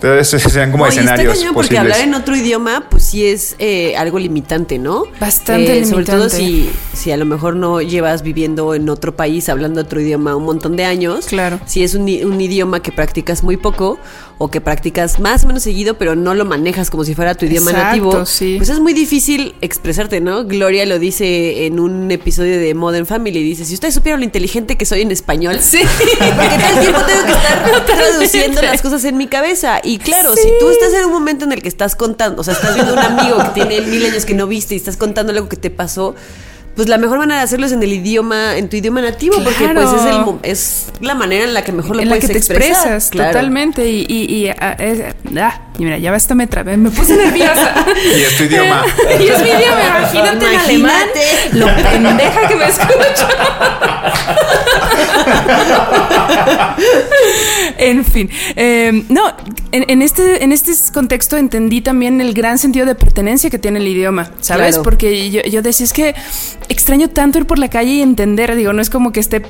entonces 0.00 0.42
sean 0.52 0.70
como 0.70 0.84
Oye, 0.84 0.90
está 0.90 1.02
escenarios 1.02 1.38
cañón 1.38 1.54
porque 1.54 1.68
posibles. 1.76 1.80
hablar 1.94 2.08
en 2.08 2.14
otro 2.14 2.36
idioma, 2.36 2.84
pues 2.90 3.04
sí 3.04 3.26
es 3.26 3.54
eh, 3.58 3.96
algo 3.96 4.18
limitante, 4.18 4.78
¿no? 4.78 5.04
Bastante 5.20 5.78
Eh, 5.78 5.84
Sobre 5.84 6.04
todo 6.04 6.16
limitante. 6.16 6.31
Si, 6.36 6.70
si 6.92 7.10
a 7.10 7.16
lo 7.16 7.24
mejor 7.24 7.56
no 7.56 7.80
llevas 7.80 8.22
viviendo 8.22 8.74
en 8.74 8.88
otro 8.88 9.16
país, 9.16 9.48
hablando 9.48 9.80
otro 9.80 10.00
idioma 10.00 10.36
un 10.36 10.44
montón 10.44 10.76
de 10.76 10.84
años. 10.84 11.26
Claro. 11.26 11.60
Si 11.66 11.82
es 11.82 11.94
un, 11.94 12.02
un 12.02 12.40
idioma 12.40 12.80
que 12.80 12.92
practicas 12.92 13.42
muy 13.42 13.56
poco 13.56 13.98
o 14.38 14.50
que 14.50 14.60
practicas 14.60 15.20
más 15.20 15.44
o 15.44 15.46
menos 15.46 15.62
seguido, 15.62 15.94
pero 15.94 16.16
no 16.16 16.34
lo 16.34 16.44
manejas 16.44 16.90
como 16.90 17.04
si 17.04 17.14
fuera 17.14 17.36
tu 17.36 17.46
idioma 17.46 17.70
Exacto, 17.70 17.88
nativo, 17.88 18.26
sí. 18.26 18.56
pues 18.56 18.70
es 18.70 18.80
muy 18.80 18.92
difícil 18.92 19.54
expresarte, 19.60 20.20
¿no? 20.20 20.44
Gloria 20.44 20.84
lo 20.84 20.98
dice 20.98 21.66
en 21.66 21.78
un 21.78 22.10
episodio 22.10 22.58
de 22.58 22.74
Modern 22.74 23.06
Family. 23.06 23.40
Dice, 23.40 23.64
si 23.64 23.74
ustedes 23.74 23.94
supieran 23.94 24.20
lo 24.20 24.24
inteligente 24.24 24.76
que 24.76 24.84
soy 24.84 25.02
en 25.02 25.12
español. 25.12 25.58
Sí. 25.60 25.78
Porque 26.18 26.58
todo 26.58 26.74
el 26.74 26.80
tiempo 26.80 27.00
tengo 27.06 27.24
que 27.24 27.32
estar 27.32 27.86
traduciendo 27.86 28.62
las 28.62 28.82
cosas 28.82 29.04
en 29.04 29.16
mi 29.16 29.28
cabeza. 29.28 29.80
Y 29.84 29.98
claro, 29.98 30.34
si 30.34 30.48
tú 30.58 30.70
estás 30.70 30.92
en 30.92 31.04
un 31.04 31.12
momento 31.12 31.44
en 31.44 31.52
el 31.52 31.62
que 31.62 31.68
estás 31.68 31.94
contando, 31.94 32.40
o 32.40 32.44
sea, 32.44 32.54
estás 32.54 32.74
viendo 32.74 32.94
un 32.94 32.98
amigo 32.98 33.38
que 33.38 33.50
tiene 33.60 33.80
mil 33.82 34.04
años 34.04 34.24
que 34.24 34.34
no 34.34 34.48
viste 34.48 34.74
y 34.74 34.76
estás 34.76 34.96
contando 34.96 35.32
algo 35.32 35.48
que 35.48 35.56
te 35.56 35.70
pasó, 35.70 36.11
pues 36.74 36.88
la 36.88 36.96
mejor 36.96 37.18
manera 37.18 37.36
de 37.40 37.44
hacerlo 37.44 37.66
es 37.66 37.72
en 37.72 37.82
el 37.82 37.92
idioma, 37.92 38.56
en 38.56 38.70
tu 38.70 38.76
idioma 38.76 39.02
nativo, 39.02 39.36
porque 39.44 39.64
Claro. 39.64 39.82
pues 39.82 39.92
es, 39.92 40.06
el, 40.06 40.24
es 40.50 40.86
la 41.00 41.14
manera 41.14 41.44
en 41.44 41.52
la 41.52 41.62
que 41.62 41.70
mejor 41.72 41.96
lo 41.96 42.02
en 42.02 42.08
la 42.08 42.14
puedes 42.14 42.26
que 42.28 42.32
te 42.32 42.38
expresar. 42.38 42.70
expresas 42.72 43.10
Claro. 43.10 43.30
totalmente 43.32 43.86
y, 43.90 44.06
y, 44.08 44.34
y, 44.34 44.48
ah, 44.48 44.76
es- 44.78 45.14
ah, 45.38 45.60
y 45.78 45.84
mira 45.84 45.98
ya 45.98 46.14
hasta 46.14 46.34
me 46.34 46.46
trabé 46.46 46.78
me 46.78 46.90
puse 46.90 47.14
nerviosa 47.16 47.74
Y 48.16 48.22
es 48.22 48.36
tu 48.38 48.44
idioma. 48.44 48.84
y 49.20 49.26
es 49.28 49.42
mi 49.42 49.48
idioma 49.50 49.98
imagínate, 50.00 50.46
en 50.46 50.60
alemán 50.60 51.02
Imagínate. 51.50 51.58
lo 51.58 51.66
pendeja 51.90 52.48
que 52.48 52.54
me 52.56 52.66
escucho 52.68 53.28
en 57.78 58.04
fin 58.04 58.30
eh, 58.56 59.04
no 59.08 59.22
en, 59.72 59.84
en 59.88 60.02
este 60.02 60.42
en 60.44 60.52
este 60.52 60.72
contexto 60.92 61.36
entendí 61.36 61.80
también 61.80 62.20
el 62.20 62.34
gran 62.34 62.58
sentido 62.58 62.86
de 62.86 62.94
pertenencia 62.94 63.50
que 63.50 63.58
tiene 63.58 63.78
el 63.78 63.88
idioma 63.88 64.30
sabes 64.40 64.74
Claro. 64.74 64.82
porque 64.82 65.30
yo, 65.30 65.42
yo 65.42 65.62
decía 65.62 65.84
es 65.84 65.92
que 65.92 66.14
extraño 66.68 67.08
tanto 67.10 67.38
ir 67.38 67.46
por 67.46 67.58
la 67.58 67.68
calle 67.68 67.92
y 67.92 68.02
entender 68.02 68.54
digo 68.56 68.72
no 68.72 68.82
es 68.82 68.90
como 68.90 69.12
que 69.12 69.20
esté 69.20 69.42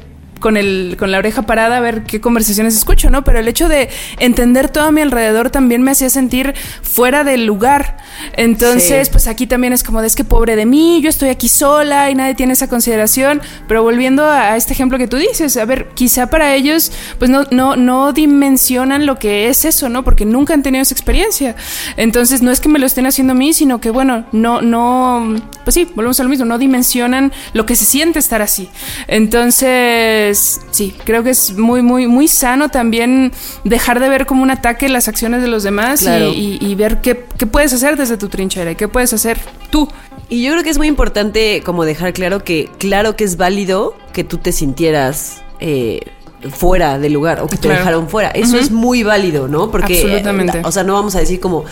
con, 0.43 0.59
el, 0.59 0.97
con 0.99 1.11
la 1.11 1.17
oreja 1.19 1.43
parada 1.43 1.79
a 1.79 1.81
ver 1.81 2.03
qué 2.03 2.21
conversaciones 2.21 2.77
escucho, 2.77 3.09
¿no? 3.09 3.25
Pero 3.25 3.39
el 3.39 3.49
hecho 3.49 3.69
de 3.69 3.89
entender 4.19 4.69
todo 4.69 4.85
a 4.85 4.93
mi 4.93 5.01
alrededor 5.01 5.49
también 5.49 5.83
me 5.83 5.93
hacía 5.93 6.11
sentir 6.11 6.55
fuera 6.83 7.25
del 7.25 7.47
lugar. 7.47 7.97
Entonces, 8.35 9.07
Sí. 9.09 9.13
pues 9.13 9.27
aquí 9.29 9.47
también 9.47 9.73
es 9.73 9.83
como 9.83 10.01
de 10.03 10.07
es 10.09 10.15
que 10.17 10.25
pobre 10.25 10.57
de 10.57 10.67
mí, 10.67 11.01
yo 11.01 11.09
estoy 11.09 11.31
aquí 11.31 11.49
sola 11.49 12.11
y 12.11 12.15
nadie 12.15 12.35
tiene 12.35 12.53
esa 12.53 12.69
consideración. 12.69 13.41
Pero 13.69 13.83
volviendo 13.83 14.25
a, 14.27 14.53
a 14.53 14.57
este 14.57 14.73
ejemplo 14.75 14.99
que 14.99 15.09
tú 15.09 15.17
dices, 15.17 15.57
a 15.57 15.65
ver, 15.65 15.89
quizá 15.95 16.27
para 16.29 16.55
ellos, 16.55 16.93
pues 17.19 17.31
no, 17.31 17.45
no, 17.51 17.77
no 17.77 18.13
dimensionan 18.13 19.07
lo 19.07 19.19
que 19.19 19.49
es 19.49 19.65
eso, 19.65 19.89
¿no? 19.89 20.03
Porque 20.05 20.25
nunca 20.25 20.53
han 20.55 20.63
tenido 20.63 20.83
esa 20.83 20.93
experiencia. 20.95 21.55
Entonces, 21.97 22.43
no 22.43 22.51
es 22.51 22.61
que 22.61 22.69
me 22.69 22.79
lo 22.81 22.87
estén 22.87 23.07
haciendo 23.07 23.33
a 23.33 23.37
mí, 23.37 23.53
sino 23.55 23.81
que, 23.81 23.91
bueno, 23.91 24.27
no, 24.33 24.61
no, 24.61 25.37
pues 25.65 25.75
sí, 25.75 25.89
volvemos 25.95 26.19
a 26.19 26.25
lo 26.25 26.29
mismo, 26.29 26.45
no 26.45 26.59
dimensionan 26.59 27.33
lo 27.53 27.65
que 27.65 27.77
se 27.77 27.85
siente 27.85 28.19
estar 28.19 28.43
así. 28.43 28.69
Entonces, 29.09 30.32
sí, 30.71 30.95
creo 31.05 31.23
que 31.23 31.31
es 31.31 31.53
muy, 31.57 31.83
muy, 31.83 32.07
muy 32.07 32.29
sano 32.29 32.69
también 32.69 33.33
dejar 33.65 34.01
de 34.01 34.09
ver 34.09 34.27
como 34.27 34.43
un 34.43 34.51
ataque 34.51 34.89
las 34.89 35.09
acciones 35.09 35.43
de 35.43 35.49
los 35.49 35.63
demás 35.63 36.03
y- 36.03 36.05
Claro. 36.05 36.29
y, 36.35 36.59
y 36.61 36.75
ver 36.75 37.01
qué, 37.01 37.27
qué 37.39 37.47
puedes 37.47 37.73
hacer 37.73 37.97
desde 37.97 38.17
tu 38.17 38.29
trinchera 38.29 38.73
y 38.73 38.77
qué 38.77 38.89
puedes 38.89 39.13
hacer 39.13 39.39
tú. 39.71 39.89
Y 40.29 40.43
yo 40.43 40.53
creo 40.53 40.63
que 40.65 40.71
es 40.71 40.79
muy 40.79 40.87
importante 40.89 41.63
como 41.65 41.85
dejar 41.85 42.13
claro 42.13 42.43
que 42.43 42.71
claro 42.79 43.17
que 43.17 43.25
es 43.25 43.37
válido 43.37 43.95
que 44.13 44.25
tú 44.25 44.39
te 44.39 44.53
sintieras 44.53 45.43
eh, 45.61 46.01
fuera 46.51 46.99
del 46.99 47.13
lugar 47.13 47.41
o 47.41 47.47
que 47.47 47.57
te 47.57 47.63
Claro. 47.63 47.79
dejaron 47.79 48.09
fuera. 48.09 48.31
Eso 48.31 48.59
es 48.59 48.71
muy 48.71 49.03
válido, 49.03 49.47
¿no? 49.47 49.71
Porque, 49.71 49.95
eh, 49.95 50.03
Absolutamente. 50.03 50.63
o 50.65 50.73
sea, 50.73 50.83
no 50.85 50.95
vamos 50.95 51.15
a 51.17 51.21
decir 51.21 51.39
como, 51.39 51.65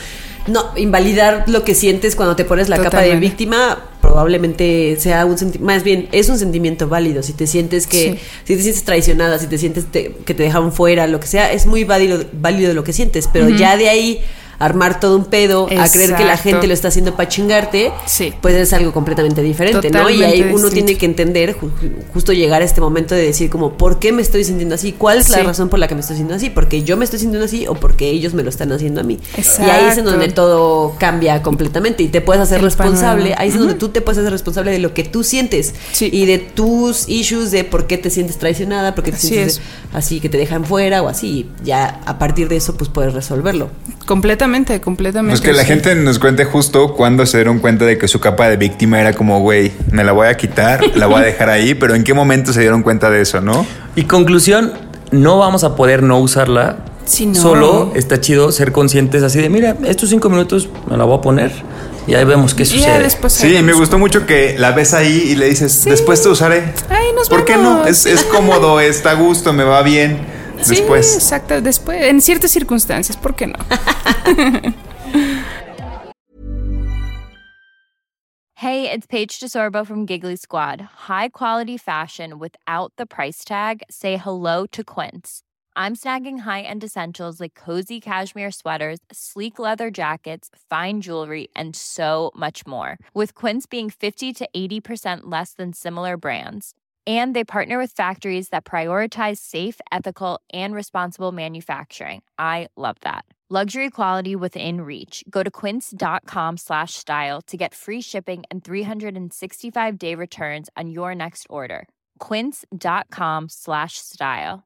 no, 0.46 0.64
invalidar 0.76 1.44
lo 1.48 1.64
que 1.64 1.74
sientes 1.74 2.16
cuando 2.16 2.36
te 2.36 2.44
pones 2.44 2.68
la 2.68 2.78
capa 2.78 3.02
de 3.02 3.16
víctima 3.16 3.78
probablemente 4.00 4.96
sea 4.98 5.24
un 5.24 5.38
sentimiento, 5.38 5.66
más 5.72 5.82
bien 5.84 6.08
es 6.10 6.28
un 6.28 6.38
sentimiento 6.38 6.88
válido. 6.88 7.22
Si 7.22 7.32
te 7.32 7.46
sientes 7.46 7.86
que, 7.86 8.12
Sí. 8.14 8.18
si 8.44 8.56
te 8.56 8.62
sientes 8.62 8.84
traicionada, 8.84 9.38
si 9.38 9.46
te 9.46 9.56
sientes 9.58 9.86
te- 9.86 10.12
que 10.24 10.34
te 10.34 10.42
dejaron 10.42 10.72
fuera, 10.72 11.06
lo 11.06 11.20
que 11.20 11.26
sea, 11.28 11.52
es 11.52 11.66
muy 11.66 11.84
válido, 11.84 12.24
válido 12.32 12.72
lo 12.74 12.82
que 12.82 12.92
sientes. 12.92 13.28
Pero 13.32 13.48
ya 13.50 13.76
de 13.76 13.88
ahí 13.88 14.20
armar 14.60 15.00
todo 15.00 15.16
un 15.16 15.24
pedo, 15.24 15.64
a 15.64 15.88
creer 15.88 16.14
que 16.14 16.24
la 16.24 16.34
Exacto. 16.34 16.42
gente 16.50 16.66
lo 16.68 16.74
está 16.74 16.88
haciendo 16.88 17.16
para 17.16 17.28
chingarte, 17.28 17.90
Sí. 18.06 18.32
pues 18.40 18.54
es 18.54 18.72
algo 18.72 18.92
completamente 18.92 19.42
diferente, 19.42 19.90
¿no? 19.90 20.08
Y 20.08 20.22
ahí 20.22 20.42
uno 20.42 20.50
distinto. 20.52 20.70
tiene 20.70 20.96
que 20.96 21.06
entender, 21.06 21.56
ju- 21.58 21.70
justo 22.12 22.32
llegar 22.32 22.62
a 22.62 22.64
este 22.64 22.80
momento 22.80 23.14
de 23.16 23.22
decir 23.22 23.50
como, 23.50 23.72
¿por 23.76 23.98
qué 23.98 24.12
me 24.12 24.22
estoy 24.22 24.44
sintiendo 24.44 24.74
así? 24.76 24.92
¿Cuál 24.92 25.18
es 25.18 25.28
la 25.30 25.42
razón 25.42 25.68
por 25.68 25.78
la 25.78 25.88
que 25.88 25.94
me 25.94 26.02
estoy 26.02 26.16
sintiendo 26.16 26.36
así? 26.36 26.50
¿Porque 26.50 26.82
yo 26.84 26.96
me 26.96 27.04
estoy 27.04 27.18
sintiendo 27.18 27.44
así 27.46 27.66
o 27.66 27.74
porque 27.74 28.08
ellos 28.10 28.34
me 28.34 28.42
lo 28.42 28.50
están 28.50 28.70
haciendo 28.70 29.00
a 29.00 29.04
mí? 29.04 29.18
Y 29.36 29.40
ahí 29.40 29.40
es 29.40 29.58
en 29.58 29.70
Exacto. 29.70 30.10
donde 30.10 30.28
todo 30.28 30.94
cambia 30.98 31.42
completamente 31.42 32.02
y 32.02 32.08
te 32.08 32.20
puedes 32.20 32.42
hacer 32.42 32.58
El 32.58 32.64
responsable, 32.64 33.22
panorama. 33.30 33.40
ahí 33.42 33.48
es 33.48 33.58
donde 33.58 33.74
tú 33.74 33.88
te 33.88 34.00
puedes 34.02 34.18
hacer 34.18 34.30
responsable 34.30 34.70
de 34.70 34.78
lo 34.78 34.92
que 34.92 35.04
tú 35.04 35.24
sientes 35.24 35.74
Sí. 35.92 36.10
y 36.12 36.26
de 36.26 36.36
tus 36.38 37.08
issues, 37.08 37.50
de 37.50 37.64
por 37.64 37.86
qué 37.86 37.96
te 37.96 38.10
sientes 38.10 38.36
traicionada, 38.38 38.94
por 38.94 39.04
qué 39.04 39.10
te 39.12 39.16
Así 39.16 39.28
sientes 39.28 39.54
es. 39.56 39.62
así, 39.94 40.20
que 40.20 40.28
te 40.28 40.36
dejan 40.36 40.66
fuera 40.66 41.02
o 41.02 41.08
así. 41.08 41.48
Ya 41.64 42.00
a 42.04 42.18
partir 42.18 42.48
de 42.48 42.56
eso, 42.56 42.76
pues 42.76 42.90
puedes 42.90 43.14
resolverlo. 43.14 43.70
Completamente, 44.06 44.80
completamente. 44.80 45.32
Pues 45.32 45.40
que 45.40 45.52
la 45.52 45.64
gente 45.64 45.94
nos 45.94 46.18
cuente 46.18 46.44
justo 46.44 46.94
cuando 46.94 47.26
se 47.26 47.38
dieron 47.38 47.58
cuenta 47.60 47.84
de 47.84 47.98
que 47.98 48.08
su 48.08 48.18
capa 48.18 48.48
de 48.48 48.56
víctima 48.56 49.00
era 49.00 49.12
como, 49.12 49.40
güey, 49.40 49.72
me 49.92 50.02
la 50.04 50.12
voy 50.12 50.28
a 50.28 50.36
quitar, 50.36 50.80
la 50.96 51.06
voy 51.06 51.20
a 51.20 51.24
dejar 51.24 51.48
ahí, 51.48 51.74
pero 51.74 51.94
¿en 51.94 52.02
qué 52.02 52.14
momento 52.14 52.52
se 52.52 52.60
dieron 52.60 52.82
cuenta 52.82 53.10
de 53.10 53.20
eso, 53.20 53.40
no? 53.40 53.64
Y 53.94 54.04
conclusión, 54.04 54.72
no 55.12 55.38
vamos 55.38 55.64
a 55.64 55.76
poder 55.76 56.02
no 56.02 56.18
usarla. 56.18 56.78
Sí, 57.04 57.26
no. 57.26 57.34
Solo 57.34 57.92
está 57.94 58.20
chido 58.20 58.52
ser 58.52 58.72
conscientes 58.72 59.22
así 59.22 59.40
de, 59.40 59.48
mira, 59.48 59.76
estos 59.84 60.10
cinco 60.10 60.28
minutos 60.28 60.68
me 60.88 60.96
la 60.96 61.04
voy 61.04 61.18
a 61.18 61.20
poner 61.20 61.52
y 62.06 62.14
ahí 62.14 62.24
vemos 62.24 62.54
qué 62.54 62.64
sucede. 62.64 63.08
Sí, 63.28 63.62
me 63.62 63.72
gustó 63.72 63.98
mucho 63.98 64.26
que 64.26 64.56
la 64.58 64.72
ves 64.72 64.94
ahí 64.94 65.28
y 65.30 65.36
le 65.36 65.48
dices, 65.48 65.84
después 65.84 66.22
te 66.22 66.28
usaré. 66.28 66.72
Ay, 66.88 67.12
nos 67.14 67.28
¿Por 67.28 67.44
qué 67.44 67.56
no? 67.56 67.86
Es, 67.86 68.06
es 68.06 68.24
cómodo, 68.24 68.80
está 68.80 69.12
a 69.12 69.14
gusto, 69.14 69.52
me 69.52 69.64
va 69.64 69.82
bien. 69.82 70.39
Sí, 70.62 70.76
Después. 70.76 71.14
exacto, 71.14 71.60
después, 71.60 72.02
en 72.02 72.20
ciertas 72.20 72.50
circunstancias, 72.50 73.16
¿por 73.16 73.34
qué 73.34 73.46
no? 73.46 73.58
Hey, 78.54 78.90
it's 78.90 79.06
Paige 79.06 79.40
DeSorbo 79.40 79.86
from 79.86 80.06
Giggly 80.06 80.36
Squad. 80.36 80.82
High 81.08 81.30
quality 81.30 81.78
fashion 81.78 82.38
without 82.38 82.92
the 82.98 83.06
price 83.06 83.42
tag. 83.42 83.82
Say 83.88 84.18
hello 84.18 84.66
to 84.66 84.84
Quince. 84.84 85.40
I'm 85.74 85.96
snagging 85.96 86.40
high-end 86.40 86.84
essentials 86.84 87.40
like 87.40 87.54
cozy 87.54 88.00
cashmere 88.00 88.50
sweaters, 88.50 88.98
sleek 89.10 89.58
leather 89.58 89.90
jackets, 89.90 90.50
fine 90.68 91.00
jewelry, 91.00 91.48
and 91.56 91.74
so 91.74 92.32
much 92.36 92.66
more. 92.66 92.98
With 93.14 93.34
Quince 93.34 93.64
being 93.64 93.88
50 93.88 94.34
to 94.34 94.48
80% 94.54 95.20
less 95.24 95.54
than 95.54 95.72
similar 95.72 96.18
brands. 96.18 96.74
And 97.06 97.34
they 97.34 97.44
partner 97.44 97.78
with 97.78 97.92
factories 97.92 98.50
that 98.50 98.66
prioritize 98.66 99.38
safe, 99.38 99.80
ethical, 99.90 100.40
and 100.52 100.74
responsible 100.74 101.32
manufacturing. 101.32 102.22
I 102.38 102.68
love 102.76 102.98
that. 103.00 103.24
Luxury 103.52 103.90
quality 103.90 104.36
within 104.36 104.82
reach. 104.82 105.24
Go 105.28 105.42
to 105.42 105.50
quince.com 105.50 106.56
slash 106.56 106.94
style 106.94 107.42
to 107.48 107.56
get 107.56 107.74
free 107.74 108.00
shipping 108.00 108.44
and 108.48 108.62
365 108.62 109.98
day 109.98 110.14
returns 110.14 110.68
on 110.76 110.88
your 110.88 111.16
next 111.16 111.48
order. 111.50 111.88
Quince.com 112.20 113.48
slash 113.48 113.94
style. 113.94 114.62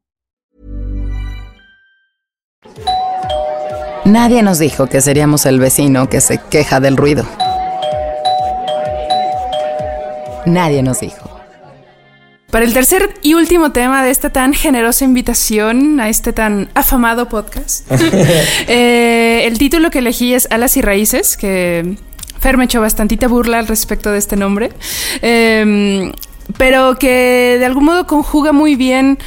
Nadie 4.04 4.42
nos 4.42 4.58
dijo 4.58 4.86
que 4.86 5.00
seríamos 5.00 5.46
el 5.46 5.60
vecino 5.60 6.10
que 6.10 6.20
se 6.20 6.36
queja 6.50 6.78
del 6.78 6.98
ruido. 6.98 7.24
Nadie 10.44 10.82
nos 10.82 11.00
dijo. 11.00 11.33
Para 12.54 12.66
el 12.66 12.72
tercer 12.72 13.12
y 13.20 13.34
último 13.34 13.72
tema 13.72 14.04
de 14.04 14.12
esta 14.12 14.30
tan 14.30 14.54
generosa 14.54 15.04
invitación 15.04 15.98
a 15.98 16.08
este 16.08 16.32
tan 16.32 16.68
afamado 16.74 17.28
podcast, 17.28 17.84
eh, 18.68 19.42
el 19.44 19.58
título 19.58 19.90
que 19.90 19.98
elegí 19.98 20.34
es 20.34 20.46
Alas 20.52 20.76
y 20.76 20.80
Raíces, 20.80 21.36
que 21.36 21.96
Fer 22.38 22.56
me 22.56 22.66
echó 22.66 22.80
bastantita 22.80 23.26
burla 23.26 23.58
al 23.58 23.66
respecto 23.66 24.12
de 24.12 24.18
este 24.18 24.36
nombre, 24.36 24.70
eh, 25.20 26.12
pero 26.56 26.96
que 26.96 27.56
de 27.58 27.64
algún 27.64 27.86
modo 27.86 28.06
conjuga 28.06 28.52
muy 28.52 28.76
bien 28.76 29.18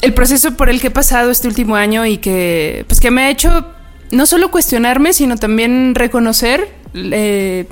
el 0.00 0.14
proceso 0.14 0.56
por 0.56 0.70
el 0.70 0.80
que 0.80 0.86
he 0.86 0.90
pasado 0.90 1.30
este 1.30 1.48
último 1.48 1.76
año 1.76 2.06
y 2.06 2.16
que, 2.16 2.86
pues, 2.88 2.98
que 2.98 3.10
me 3.10 3.24
ha 3.24 3.28
hecho 3.28 3.66
no 4.10 4.24
solo 4.24 4.50
cuestionarme, 4.50 5.12
sino 5.12 5.36
también 5.36 5.94
reconocer 5.94 6.66
eh, 6.94 7.66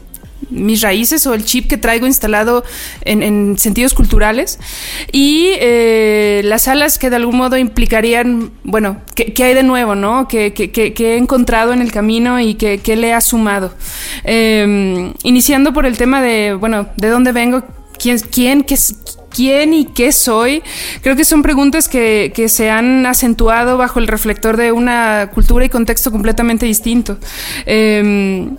mis 0.50 0.80
raíces 0.82 1.26
o 1.26 1.34
el 1.34 1.44
chip 1.44 1.68
que 1.68 1.76
traigo 1.76 2.06
instalado 2.06 2.64
en, 3.02 3.22
en 3.22 3.58
sentidos 3.58 3.94
culturales 3.94 4.58
y 5.12 5.50
eh, 5.60 6.42
las 6.44 6.68
alas 6.68 6.98
que 6.98 7.10
de 7.10 7.16
algún 7.16 7.36
modo 7.36 7.56
implicarían, 7.56 8.50
bueno, 8.64 9.00
¿qué, 9.14 9.32
hay 9.44 9.54
de 9.54 9.62
nuevo, 9.62 9.94
no? 9.94 10.28
¿Qué, 10.28 10.52
qué- 10.52 10.70
qué- 10.70 10.92
he 11.14 11.16
encontrado 11.16 11.72
en 11.72 11.82
el 11.82 11.92
camino 11.92 12.40
y 12.40 12.54
qué, 12.54 12.96
le 12.96 13.12
ha 13.12 13.20
sumado? 13.20 13.72
Eh, 14.24 15.12
iniciando 15.22 15.72
por 15.72 15.86
el 15.86 15.96
tema 15.96 16.20
de, 16.22 16.54
bueno, 16.54 16.88
¿de 16.96 17.08
dónde 17.08 17.32
vengo? 17.32 17.62
¿Quién, 17.98 18.18
quién, 18.18 18.62
qué, 18.64 18.76
quién 19.34 19.72
y 19.72 19.86
qué 19.86 20.12
soy? 20.12 20.62
Creo 21.02 21.16
que 21.16 21.24
son 21.24 21.42
preguntas 21.42 21.88
que, 21.88 22.32
que 22.34 22.48
se 22.48 22.70
han 22.70 23.06
acentuado 23.06 23.78
bajo 23.78 23.98
el 23.98 24.06
reflector 24.08 24.56
de 24.56 24.72
una 24.72 25.30
cultura 25.32 25.64
y 25.64 25.68
contexto 25.70 26.10
completamente 26.10 26.66
distinto. 26.66 27.18
S- 27.64 28.56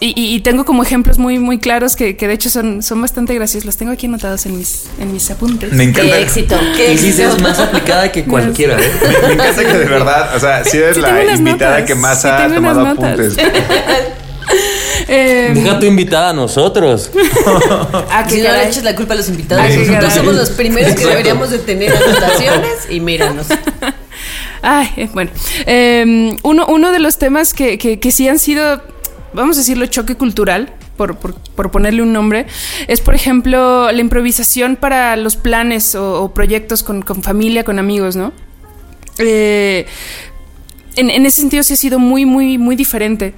y, 0.00 0.34
y- 0.36 0.40
tengo 0.40 0.64
como 0.64 0.82
ejemplos 0.82 1.18
muy, 1.18 1.38
muy 1.38 1.58
claros 1.58 1.96
que, 1.96 2.16
que 2.16 2.28
de 2.28 2.34
hecho 2.34 2.50
son, 2.50 2.82
son 2.82 3.00
bastante 3.00 3.34
graciosos. 3.34 3.64
Los 3.64 3.76
tengo 3.78 3.92
aquí 3.92 4.06
anotados 4.06 4.44
en 4.46 4.58
mis, 4.58 4.84
en 4.98 5.12
mis 5.12 5.30
apuntes. 5.30 5.72
Me 5.72 5.84
encanta. 5.84 6.02
Qué 6.16 6.22
éxito, 6.22 6.56
qué 6.76 6.92
éxito. 6.92 7.22
es 7.28 7.40
más 7.40 7.58
aplicada 7.58 8.12
que 8.12 8.24
cualquiera, 8.26 8.78
¿eh? 8.78 8.90
Me 9.26 9.32
encanta 9.34 9.62
que 9.64 9.72
de 9.78 9.84
verdad, 9.86 10.36
o 10.36 10.40
sea, 10.40 10.64
si 10.64 10.76
eres 10.76 10.96
Sí 10.96 11.00
la 11.02 11.32
invitada 11.34 11.70
notas, 11.72 11.86
que 11.86 11.94
más 11.94 12.20
sí 12.20 12.28
ha 12.28 12.48
tomado 12.52 12.86
apuntes. 12.86 13.36
Eh, 15.08 15.50
Deja 15.54 15.78
tu 15.78 15.86
invitada 15.86 16.30
a 16.30 16.32
nosotros. 16.32 17.10
ah, 18.10 18.24
qué 18.28 18.36
Si 18.36 18.42
no 18.42 18.52
le 18.52 18.66
eches 18.68 18.82
la 18.84 18.94
culpa 18.94 19.14
a 19.14 19.16
los 19.16 19.28
invitados, 19.28 19.64
nosotros 19.74 20.12
somos 20.12 20.34
los 20.34 20.50
primeros 20.50 20.94
que 20.94 21.04
deberíamos 21.06 21.50
de 21.50 21.58
tener 21.58 21.92
anotaciones 21.96 22.70
y 22.90 23.00
míranos. 23.00 23.46
Ay, 24.62 24.88
eh, 24.96 25.08
bueno. 25.12 25.30
Eh, 25.66 26.36
uno, 26.42 26.66
uno 26.66 26.92
de 26.92 26.98
los 26.98 27.18
temas 27.18 27.54
que, 27.54 27.78
que, 27.78 27.98
que 27.98 28.12
sí 28.12 28.28
han 28.28 28.38
sido, 28.38 28.82
vamos 29.32 29.56
a 29.56 29.60
decirlo, 29.60 29.86
choque 29.86 30.14
cultural, 30.14 30.72
por, 30.96 31.16
por, 31.16 31.34
por 31.34 31.70
ponerle 31.70 32.02
un 32.02 32.12
nombre, 32.12 32.46
es, 32.86 33.00
por 33.00 33.14
ejemplo, 33.14 33.90
la 33.90 34.00
improvisación 34.00 34.76
para 34.76 35.16
los 35.16 35.36
planes 35.36 35.94
o, 35.94 36.32
proyectos 36.34 36.82
con, 36.82 37.02
con 37.02 37.22
familia, 37.22 37.64
con 37.64 37.78
amigos, 37.78 38.16
¿no? 38.16 38.32
Eh, 39.18 39.86
en, 40.96 41.10
en 41.10 41.26
ese 41.26 41.40
sentido 41.40 41.62
sí 41.62 41.74
ha 41.74 41.76
sido 41.76 41.98
muy, 41.98 42.24
muy, 42.26 42.58
muy 42.58 42.76
diferente. 42.76 43.34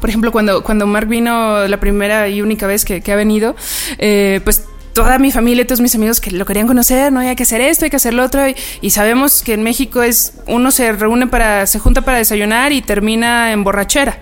Por 0.00 0.08
ejemplo, 0.08 0.30
cuando, 0.32 0.62
cuando 0.62 0.86
Mark 0.86 1.08
vino 1.08 1.66
la 1.66 1.80
primera 1.80 2.28
y 2.28 2.42
única 2.42 2.66
vez 2.66 2.84
que, 2.84 3.00
que 3.00 3.12
ha 3.12 3.16
venido, 3.16 3.56
eh, 3.98 4.40
pues 4.44 4.64
toda 4.92 5.18
mi 5.18 5.30
familia 5.30 5.62
y 5.62 5.64
todos 5.66 5.80
mis 5.80 5.94
amigos 5.94 6.20
que 6.20 6.30
lo 6.30 6.44
querían 6.44 6.66
conocer, 6.66 7.12
no 7.12 7.20
hay 7.20 7.34
que 7.36 7.42
hacer 7.44 7.60
esto, 7.60 7.84
hay 7.84 7.90
que 7.90 7.96
hacer 7.96 8.14
lo 8.14 8.24
otro. 8.24 8.48
Y, 8.48 8.56
y 8.80 8.90
sabemos 8.90 9.42
que 9.42 9.54
en 9.54 9.62
México 9.62 10.02
es 10.02 10.32
uno 10.46 10.70
se 10.70 10.92
reúne 10.92 11.26
para, 11.26 11.66
se 11.66 11.78
junta 11.78 12.02
para 12.02 12.18
desayunar 12.18 12.72
y 12.72 12.82
termina 12.82 13.52
en 13.52 13.64
borrachera. 13.64 14.18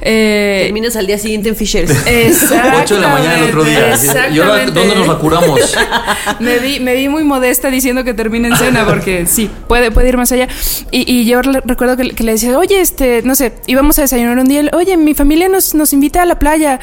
Eh, 0.00 0.62
Terminas 0.66 0.96
al 0.96 1.06
día 1.06 1.18
siguiente 1.18 1.48
en 1.48 1.56
Fishers. 1.56 1.90
Exactamente. 2.06 2.82
8 2.82 2.94
de 2.96 3.00
la 3.00 3.08
mañana 3.08 3.38
el 3.38 3.44
otro 3.44 3.64
día. 3.64 3.94
¿Y 4.32 4.38
ahora 4.38 4.66
dónde 4.66 4.94
nos 4.94 5.06
vacuramos? 5.06 5.76
me, 6.40 6.58
vi, 6.58 6.80
me 6.80 6.94
vi 6.94 7.08
muy 7.08 7.24
modesta 7.24 7.70
diciendo 7.70 8.04
que 8.04 8.14
termina 8.14 8.48
en 8.48 8.56
cena 8.56 8.84
porque 8.84 9.26
sí, 9.26 9.50
puede, 9.68 9.90
puede 9.90 10.08
ir 10.08 10.16
más 10.16 10.32
allá. 10.32 10.48
Y, 10.90 11.10
y 11.10 11.24
yo 11.26 11.40
le- 11.42 11.60
recuerdo 11.64 11.96
que, 11.96 12.10
que 12.14 12.24
le 12.24 12.32
decía, 12.32 12.56
oye, 12.58 12.80
este, 12.80 13.22
no 13.22 13.34
sé, 13.34 13.52
íbamos 13.66 13.98
a 13.98 14.02
desayunar 14.02 14.38
un 14.38 14.46
día, 14.46 14.60
él, 14.60 14.70
oye, 14.74 14.96
mi 14.96 15.14
familia 15.14 15.48
nos, 15.48 15.74
nos 15.74 15.92
invita 15.92 16.22
a 16.22 16.26
la 16.26 16.38
playa 16.38 16.80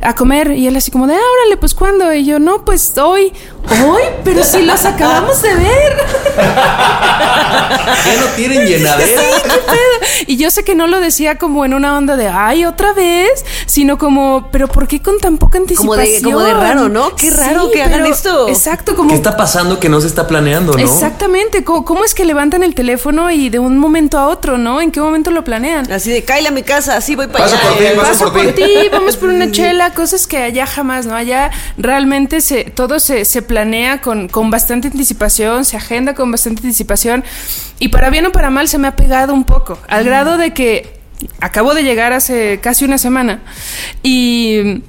a 0.00 0.14
comer. 0.14 0.52
Y 0.52 0.66
él 0.66 0.76
así 0.76 0.90
como 0.90 1.06
de, 1.06 1.14
ah, 1.14 1.18
órale, 1.42 1.56
pues 1.56 1.74
¿cuándo? 1.74 2.12
Y 2.12 2.24
yo, 2.24 2.38
no, 2.38 2.64
pues 2.68 2.92
hoy. 2.98 3.32
¿Hoy? 3.86 4.02
Pero 4.24 4.44
si 4.44 4.62
los 4.62 4.84
acabamos 4.84 5.42
de 5.42 5.54
ver. 5.54 5.96
¿Ya 8.04 8.20
no 8.20 8.26
tienen 8.36 8.66
llenadera? 8.66 9.22
¿Qué 9.42 9.48
pedo? 9.50 10.08
Y 10.26 10.36
yo 10.36 10.50
sé 10.50 10.64
que 10.64 10.74
no 10.74 10.86
lo 10.86 11.00
decía 11.00 11.36
como 11.38 11.64
en 11.64 11.74
una 11.74 11.96
onda 11.96 12.16
de, 12.16 12.28
ay, 12.28 12.64
otra 12.64 12.92
vez, 12.92 13.44
sino 13.66 13.98
como, 13.98 14.48
pero 14.50 14.68
¿por 14.68 14.86
qué 14.88 15.00
con 15.02 15.18
tan 15.18 15.38
poca 15.38 15.58
Como 15.58 15.64
anticipación? 15.64 16.22
de- 16.22 16.22
como 16.22 16.40
de 16.40 16.54
raro, 16.54 16.88
¿no? 16.88 17.14
Qué 17.16 17.30
raro 17.30 17.70
que 17.70 17.82
hagan 17.82 18.06
esto. 18.06 18.48
Exacto, 18.48 18.94
como 18.96 19.10
¿Qué 19.10 19.16
está 19.16 19.36
pasando 19.36 19.78
que 19.80 19.88
no 19.88 20.00
se 20.00 20.06
está 20.06 20.26
planeando, 20.26 20.72
no? 20.72 20.78
Exactamente, 20.78 21.64
¿Cómo, 21.64 21.84
cómo 21.84 22.04
es 22.04 22.14
que 22.14 22.24
levantan 22.24 22.62
el 22.62 22.74
teléfono 22.74 23.30
y 23.30 23.48
de 23.50 23.58
un 23.58 23.78
momento 23.78 24.18
a 24.18 24.28
otro, 24.28 24.56
¿no? 24.58 24.80
¿En 24.80 24.90
qué 24.90 25.00
momento 25.00 25.30
lo 25.30 25.44
planean? 25.44 25.90
Así 25.92 26.10
de, 26.10 26.24
cállate 26.24 26.48
a 26.48 26.52
mi 26.52 26.62
casa, 26.62 26.96
así 26.96 27.16
voy 27.16 27.26
para 27.26 27.44
Paso 27.44 27.56
allá. 27.56 27.68
por 27.68 27.78
ti, 27.78 27.84
Eh, 27.84 27.92
paso 27.96 28.08
Paso 28.24 28.32
por 28.32 28.52
ti, 28.52 28.72
vamos 28.92 29.16
por 29.16 29.28
una 29.30 29.50
chela, 29.52 29.92
cosas 29.94 30.26
que 30.26 30.38
allá 30.38 30.66
jamás, 30.66 31.06
¿no? 31.06 31.14
Allá 31.14 31.50
realmente 31.76 32.40
se, 32.40 32.64
todo 32.64 32.98
se, 33.00 33.24
se 33.24 33.42
planea 33.42 33.57
con, 34.02 34.28
con 34.28 34.50
bastante 34.50 34.88
anticipación, 34.88 35.64
se 35.64 35.76
agenda 35.76 36.14
con 36.14 36.30
bastante 36.30 36.62
anticipación 36.62 37.24
y 37.78 37.88
para 37.88 38.10
bien 38.10 38.26
o 38.26 38.32
para 38.32 38.50
mal 38.50 38.68
se 38.68 38.78
me 38.78 38.86
ha 38.88 38.94
pegado 38.96 39.34
un 39.34 39.44
poco, 39.44 39.78
al 39.88 40.04
grado 40.04 40.38
de 40.38 40.52
que 40.54 40.98
acabo 41.40 41.74
de 41.74 41.82
llegar 41.82 42.12
hace 42.12 42.60
casi 42.60 42.84
una 42.84 42.98
semana 42.98 43.40
y... 44.02 44.82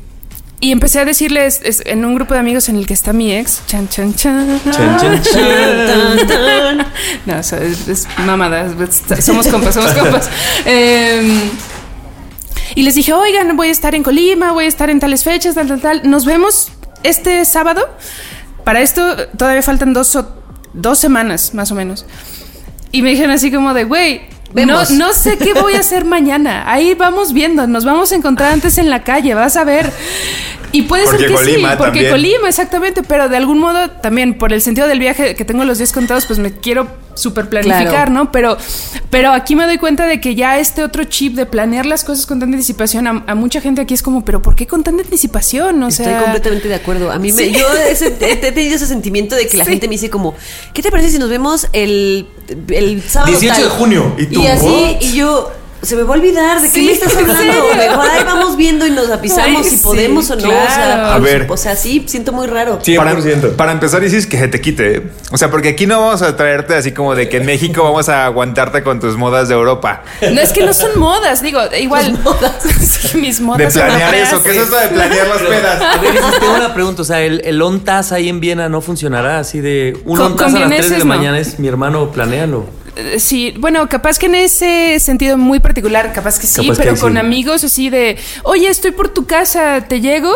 Y 0.61 0.73
empecé 0.73 0.99
a 0.99 1.05
decirles 1.05 1.61
es- 1.63 1.81
en 1.85 2.03
un 2.03 2.15
grupo 2.15 2.33
de 2.33 2.41
amigos 2.41 2.67
en 2.67 2.75
el 2.75 2.85
que 2.85 2.93
está 2.93 3.13
mi 3.13 3.33
ex, 3.33 3.61
chan, 3.65 3.87
chan, 3.87 4.13
chan. 4.13 4.59
Chan, 4.69 4.99
chan, 4.99 5.21
chan. 5.23 6.85
No, 7.25 7.39
o 7.39 7.43
sea, 7.43 7.59
es, 7.59 7.87
es 7.87 8.05
mamada. 8.25 8.65
es- 9.17 9.23
Somos 9.23 9.47
compas, 9.47 9.73
somos 9.75 9.93
compas. 9.93 10.29
Eh, 10.65 11.49
y 12.75 12.83
les 12.83 12.95
dije, 12.95 13.13
oigan, 13.13 13.55
voy 13.55 13.69
a 13.69 13.71
estar 13.71 13.95
en 13.95 14.03
Colima, 14.03 14.51
voy 14.51 14.65
a 14.65 14.67
estar 14.67 14.89
en 14.89 14.99
tales 14.99 15.23
fechas, 15.23 15.55
tal, 15.55 15.69
tal, 15.69 15.79
tal. 15.79 16.01
Nos 16.09 16.25
vemos 16.25 16.67
este 17.03 17.45
sábado. 17.45 17.87
Para 18.69 18.81
esto 18.81 19.15
todavía 19.35 19.63
faltan 19.63 19.93
dos, 19.93 20.15
o- 20.15 20.29
dos 20.73 20.99
semanas, 20.99 21.55
más 21.55 21.71
o 21.71 21.75
menos. 21.75 22.05
Y 22.91 23.01
me 23.01 23.09
dijeron 23.09 23.31
así 23.31 23.51
como 23.51 23.73
de, 23.73 23.83
güey, 23.85 24.21
no, 24.67 24.77
no 24.99 25.11
sé 25.13 25.39
qué 25.39 25.55
voy 25.55 25.73
a 25.73 25.79
hacer 25.79 26.05
mañana. 26.05 26.71
Ahí 26.71 26.93
vamos 26.93 27.33
viendo, 27.33 27.65
nos 27.65 27.83
vamos 27.83 28.11
a 28.11 28.15
encontrar 28.15 28.51
antes 28.53 28.77
en 28.77 28.91
la 28.91 29.01
calle, 29.03 29.33
vas 29.33 29.57
a 29.57 29.63
ver. 29.63 29.91
Y 30.71 30.83
puede 30.83 31.05
Porque 31.05 31.19
ser 31.19 31.27
que 31.29 31.33
Colima 31.35 31.71
sí, 31.71 31.75
porque 31.77 31.91
también. 31.91 32.11
Colima, 32.11 32.47
exactamente, 32.49 33.01
pero 33.03 33.27
de 33.29 33.37
algún 33.37 33.59
modo 33.59 33.89
también 33.89 34.37
por 34.37 34.53
el 34.53 34.61
sentido 34.61 34.87
del 34.87 34.99
viaje 34.99 35.35
que 35.35 35.45
tengo 35.45 35.63
los 35.65 35.77
días 35.79 35.91
contados, 35.91 36.25
pues 36.25 36.37
me 36.39 36.51
quiero 36.53 36.87
super 37.15 37.49
planificar, 37.49 37.87
Claro. 37.89 38.11
¿no? 38.11 38.31
Pero, 38.31 38.55
pero 39.09 39.31
aquí 39.31 39.55
me 39.55 39.65
doy 39.65 39.77
cuenta 39.77 40.05
de 40.05 40.21
que 40.21 40.35
ya 40.35 40.59
este 40.59 40.83
otro 40.83 41.03
chip 41.05 41.33
de 41.35 41.45
planear 41.45 41.85
las 41.85 42.03
cosas 42.03 42.25
con 42.25 42.39
tanta 42.39 42.53
anticipación, 42.55 43.07
a, 43.07 43.23
a 43.27 43.35
mucha 43.35 43.59
gente 43.61 43.81
aquí 43.81 43.93
es 43.93 44.03
como, 44.03 44.23
pero 44.23 44.41
¿por 44.41 44.55
qué 44.55 44.67
con 44.67 44.83
tanta 44.83 45.01
anticipación? 45.03 45.81
O 45.83 45.87
Estoy 45.87 46.05
sea, 46.05 46.21
completamente 46.21 46.67
de 46.67 46.75
acuerdo. 46.75 47.11
A 47.11 47.17
mí 47.19 47.31
me, 47.31 47.51
yo 47.51 47.65
ese- 47.89 48.15
he, 48.21 48.35
tenido 48.51 48.75
ese 48.75 48.85
sentimiento 48.85 49.35
de 49.35 49.47
que 49.47 49.57
la 49.57 49.65
Sí. 49.65 49.71
gente 49.71 49.87
me 49.87 49.93
dice 49.95 50.09
como, 50.09 50.35
¿qué 50.73 50.81
te 50.81 50.91
parece 50.91 51.09
si 51.09 51.19
nos 51.19 51.29
vemos 51.29 51.67
el, 51.73 52.27
el 52.69 53.01
sábado 53.01 53.31
18 53.31 53.53
tal?" 53.55 53.63
de 53.63 53.69
junio. 53.69 54.15
¿Y 54.17 54.25
tú? 54.27 54.47
así, 54.47 54.65
¿What? 54.67 55.01
y 55.01 55.11
yo, 55.13 55.51
se 55.81 55.95
me 55.95 56.03
va 56.03 56.13
a 56.13 56.17
olvidar 56.17 56.61
de 56.61 56.67
qué 56.67 56.73
Sí, 56.73 56.85
me 56.85 56.91
estás 56.91 57.13
¿en 57.13 57.19
hablando. 57.19 57.63
Mejor 57.77 58.09
ahí 58.09 58.23
vamos 58.25 58.57
viendo 58.57 58.85
y 58.85 58.91
nos 58.91 59.09
avisamos 59.09 59.63
Ay, 59.65 59.69
si 59.69 59.77
sí, 59.77 59.83
podemos 59.83 60.29
o 60.29 60.35
no. 60.35 60.47
O 60.49 60.51
sea. 60.51 61.15
A 61.15 61.19
ver. 61.19 61.47
o 61.49 61.57
sea, 61.57 61.75
sí, 61.75 62.03
siento 62.07 62.33
muy 62.33 62.47
raro. 62.47 62.79
Para, 62.97 63.15
100%. 63.15 63.55
para 63.55 63.71
empezar, 63.71 64.01
dices 64.01 64.27
que 64.27 64.37
se 64.37 64.47
te 64.47 64.59
quite. 64.59 64.97
¿eh? 64.97 65.03
O 65.31 65.37
sea, 65.37 65.49
porque 65.49 65.69
aquí 65.69 65.85
no 65.87 66.01
vamos 66.01 66.21
a 66.21 66.35
traerte 66.35 66.75
así 66.75 66.91
como 66.91 67.15
de 67.15 67.29
que 67.29 67.37
en 67.37 67.45
México 67.45 67.83
vamos 67.83 68.09
a 68.09 68.25
aguantarte 68.25 68.83
con 68.83 68.99
tus 68.99 69.15
modas 69.15 69.47
de 69.47 69.55
Europa. 69.55 70.03
no 70.21 70.41
es 70.41 70.51
que 70.51 70.65
no 70.65 70.73
son 70.73 70.99
modas, 70.99 71.41
digo, 71.41 71.61
igual. 71.79 72.11
Tus 72.11 72.23
modas. 72.23 72.55
Sí, 72.99 73.17
mis 73.17 73.39
modas. 73.39 73.73
De 73.73 73.79
planear 73.79 74.13
eso. 74.15 74.43
¿Qué 74.43 74.51
es 74.51 74.57
eso 74.57 74.75
de 74.75 74.87
planear 74.89 75.27
las 75.27 75.41
pedas? 75.41 75.81
A 75.81 75.97
ver, 76.01 76.15
Isis, 76.15 76.39
tengo 76.39 76.55
una 76.55 76.73
pregunta. 76.73 77.01
O 77.01 77.05
sea, 77.05 77.21
el, 77.21 77.41
el 77.45 77.61
ONTAS 77.61 78.11
ahí 78.11 78.27
en 78.27 78.39
Viena 78.39 78.67
no 78.67 78.81
funcionará 78.81 79.39
así 79.39 79.61
de 79.61 79.97
un 80.05 80.17
con 80.17 80.55
a 80.55 80.59
las 80.59 80.69
3 80.69 80.89
de 80.89 80.97
la 80.97 81.05
no. 81.05 81.05
mañana 81.05 81.39
es 81.39 81.59
mi 81.59 81.67
hermano, 81.67 82.11
planéalo. 82.11 82.78
Eh, 82.99 83.19
Sí, 83.19 83.53
bueno, 83.57 83.87
capaz 83.89 84.17
que 84.17 84.25
en 84.27 84.35
ese 84.35 84.99
sentido 84.99 85.37
muy 85.37 85.59
particular, 85.59 86.11
capaz 86.13 86.39
que 86.39 86.47
sí, 86.47 86.61
Capaz 86.61 86.77
que 86.77 86.83
pero 86.83 86.95
sí. 86.95 87.01
con 87.01 87.17
amigos 87.17 87.63
así 87.63 87.89
de, 87.89 88.17
oye, 88.43 88.67
estoy 88.69 88.91
por 88.91 89.09
tu 89.09 89.25
casa, 89.25 89.85
¿te 89.87 90.01
llego? 90.01 90.31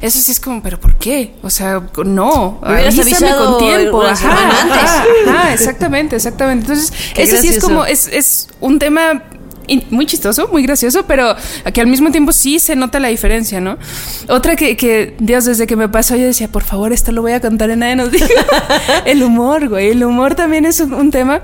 Eso 0.00 0.18
sí 0.20 0.32
es 0.32 0.40
como, 0.40 0.62
¿pero 0.62 0.78
por 0.78 0.96
qué? 0.96 1.34
O 1.42 1.50
sea, 1.50 1.82
no, 2.04 2.60
avísame 2.62 3.34
con 3.36 3.58
tiempo. 3.58 4.02
Ajá, 4.02 4.30
ajá, 4.30 5.04
ajá, 5.26 5.52
exactamente, 5.54 6.16
exactamente. 6.16 6.66
Entonces, 6.66 6.92
Qué 7.14 7.22
eso 7.22 7.36
sí 7.38 7.48
es 7.48 7.58
como, 7.58 7.84
es, 7.84 8.08
es 8.08 8.48
un 8.60 8.78
tema 8.78 9.22
muy 9.90 10.06
chistoso, 10.06 10.48
muy 10.48 10.62
gracioso, 10.62 11.04
pero 11.06 11.34
que 11.72 11.80
al 11.80 11.86
mismo 11.86 12.10
tiempo 12.10 12.32
sí 12.32 12.58
se 12.58 12.76
nota 12.76 13.00
la 13.00 13.08
diferencia, 13.08 13.60
¿no? 13.60 13.78
Otra 14.28 14.56
que, 14.56 14.76
que, 14.76 15.14
Dios, 15.18 15.44
desde 15.44 15.66
que 15.66 15.76
me 15.76 15.88
pasó, 15.88 16.16
yo 16.16 16.26
decía, 16.26 16.48
por 16.48 16.64
favor, 16.64 16.92
esto 16.92 17.12
lo 17.12 17.22
voy 17.22 17.32
a 17.32 17.40
contar 17.40 17.70
en 17.70 17.80
nadie 17.80 17.96
nos 17.96 18.10
diga. 18.10 18.26
el 19.04 19.22
humor, 19.22 19.68
güey. 19.68 19.90
El 19.90 20.04
humor 20.04 20.34
también 20.34 20.66
es 20.66 20.80
un, 20.80 20.92
un 20.94 21.10
tema. 21.10 21.40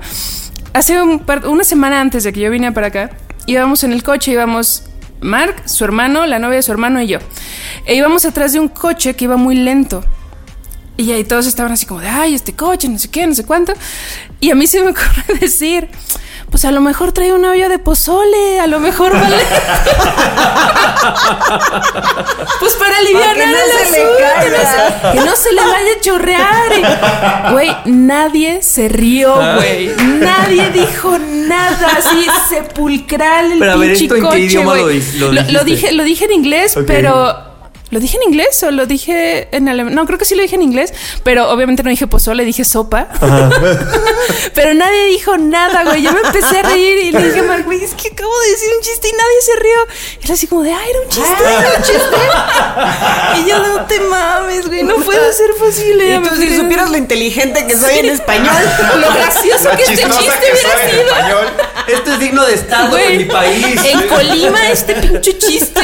Hace 0.73 1.01
un 1.01 1.19
par- 1.19 1.47
una 1.47 1.63
semana 1.63 1.99
antes 1.99 2.23
de 2.23 2.31
que 2.33 2.39
yo 2.39 2.49
vine 2.51 2.71
para 2.71 2.87
acá, 2.87 3.11
íbamos 3.45 3.83
en 3.83 3.91
el 3.91 4.03
coche, 4.03 4.31
íbamos 4.31 4.83
Mark, 5.19 5.63
su 5.65 5.83
hermano, 5.83 6.25
la 6.25 6.39
novia 6.39 6.57
de 6.57 6.63
su 6.63 6.71
hermano 6.71 7.01
y 7.01 7.07
yo. 7.07 7.19
E 7.85 7.95
íbamos 7.95 8.25
atrás 8.25 8.53
de 8.53 8.59
un 8.59 8.69
coche 8.69 9.15
que 9.15 9.25
iba 9.25 9.37
muy 9.37 9.55
lento. 9.55 10.03
Y 10.97 11.11
ahí 11.11 11.23
todos 11.23 11.47
estaban 11.47 11.71
así 11.71 11.85
como 11.85 11.99
de, 11.99 12.07
ay, 12.07 12.35
este 12.35 12.53
coche, 12.53 12.87
no 12.87 12.97
sé 12.99 13.09
qué, 13.09 13.25
no 13.27 13.33
sé 13.35 13.45
cuánto. 13.45 13.73
Y 14.39 14.51
a 14.51 14.55
mí 14.55 14.65
se 14.67 14.81
me 14.81 14.91
ocurre 14.91 15.39
decir, 15.39 15.89
pues 16.51 16.65
a 16.65 16.71
lo 16.71 16.81
mejor 16.81 17.11
trae 17.13 17.33
una 17.33 17.51
olla 17.51 17.69
de 17.69 17.79
pozole, 17.79 18.59
a 18.59 18.67
lo 18.67 18.79
mejor 18.79 19.13
vale. 19.13 19.37
pues 22.59 22.73
para 22.75 22.97
aliviar 22.97 23.37
no 23.37 23.43
el 23.43 23.53
caiga. 23.53 24.41
que 24.41 24.49
no 24.49 24.57
se- 24.57 25.11
que 25.17 25.21
no 25.25 25.35
se 25.35 25.51
le 25.53 25.61
vaya 25.61 25.93
a 25.97 26.01
chorrear. 26.01 27.51
Güey, 27.53 27.75
nadie 27.85 28.61
se 28.61 28.89
rió, 28.89 29.33
güey. 29.55 29.95
Nadie 30.19 30.69
dijo 30.71 31.17
nada 31.19 31.87
así 31.97 32.27
sepulcral 32.49 33.53
el 33.53 33.59
Pero 33.59 33.71
a 33.71 33.75
ver, 33.77 33.89
pinche 33.91 34.03
¿esto 34.05 34.15
en 34.17 34.21
qué 34.23 34.27
coche, 34.27 34.39
idioma 34.41 34.75
lo 34.75 34.87
dije, 35.63 35.93
lo 35.93 36.03
dije 36.03 36.25
en 36.25 36.33
inglés, 36.33 36.77
pero 36.85 37.50
¿Lo 37.91 37.99
dije 37.99 38.17
en 38.17 38.23
inglés 38.31 38.63
o 38.63 38.71
lo 38.71 38.85
dije 38.85 39.49
en 39.51 39.67
alemán? 39.67 39.93
No, 39.93 40.05
creo 40.05 40.17
que 40.17 40.23
sí 40.23 40.33
lo 40.33 40.41
dije 40.41 40.55
en 40.55 40.61
inglés, 40.61 40.93
pero 41.23 41.49
obviamente 41.49 41.83
no 41.83 41.89
dije 41.89 42.07
pozole, 42.07 42.45
dije 42.45 42.63
sopa. 42.63 43.09
pero 44.55 44.73
nadie 44.73 45.05
dijo 45.07 45.37
nada, 45.37 45.83
güey. 45.83 46.01
Yo 46.01 46.13
me 46.13 46.21
empecé 46.21 46.59
a 46.59 46.63
reír 46.63 46.97
y 46.99 47.11
le 47.11 47.21
dije 47.21 47.39
a 47.41 47.43
Mark, 47.43 47.65
güey, 47.65 47.83
es 47.83 47.93
que 47.93 48.07
acabo 48.07 48.31
de 48.39 48.51
decir 48.51 48.69
un 48.77 48.81
chiste 48.81 49.09
y 49.09 49.11
nadie 49.11 49.41
se 49.41 49.55
rió. 49.59 49.87
Y 50.21 50.25
él 50.25 50.31
así 50.31 50.47
como 50.47 50.63
de, 50.63 50.71
ah, 50.71 50.79
era 50.89 50.99
un 51.01 51.09
chiste, 51.09 51.43
era 51.43 51.73
un 51.77 51.83
chiste. 51.83 53.41
y 53.41 53.49
yo, 53.49 53.59
no 53.59 53.85
te 53.85 53.99
mames, 53.99 54.67
güey, 54.67 54.83
no 54.83 54.95
puede 54.95 55.33
ser 55.33 55.51
posible. 55.55 56.15
Y 56.15 56.19
tú 56.29 56.35
si 56.37 56.55
supieras 56.55 56.89
lo 56.89 56.97
inteligente 56.97 57.67
que 57.67 57.75
soy 57.75 57.99
en 57.99 58.05
español. 58.09 58.55
Lo 59.01 59.11
gracioso 59.13 59.69
que 59.71 59.83
este 59.83 59.95
chiste 59.95 60.07
que 60.07 60.51
hubiera 60.51 60.77
soy 60.77 60.81
en 60.83 60.91
sido. 60.91 61.07
español. 61.07 61.47
Esto 61.87 62.13
es 62.13 62.19
digno 62.19 62.45
de 62.45 62.53
estado 62.53 62.89
Güey, 62.89 63.11
en 63.13 63.17
mi 63.17 63.25
país. 63.25 63.65
En 63.85 64.07
Colima, 64.07 64.69
este 64.69 64.95
pinche 64.95 65.37
chiste. 65.37 65.81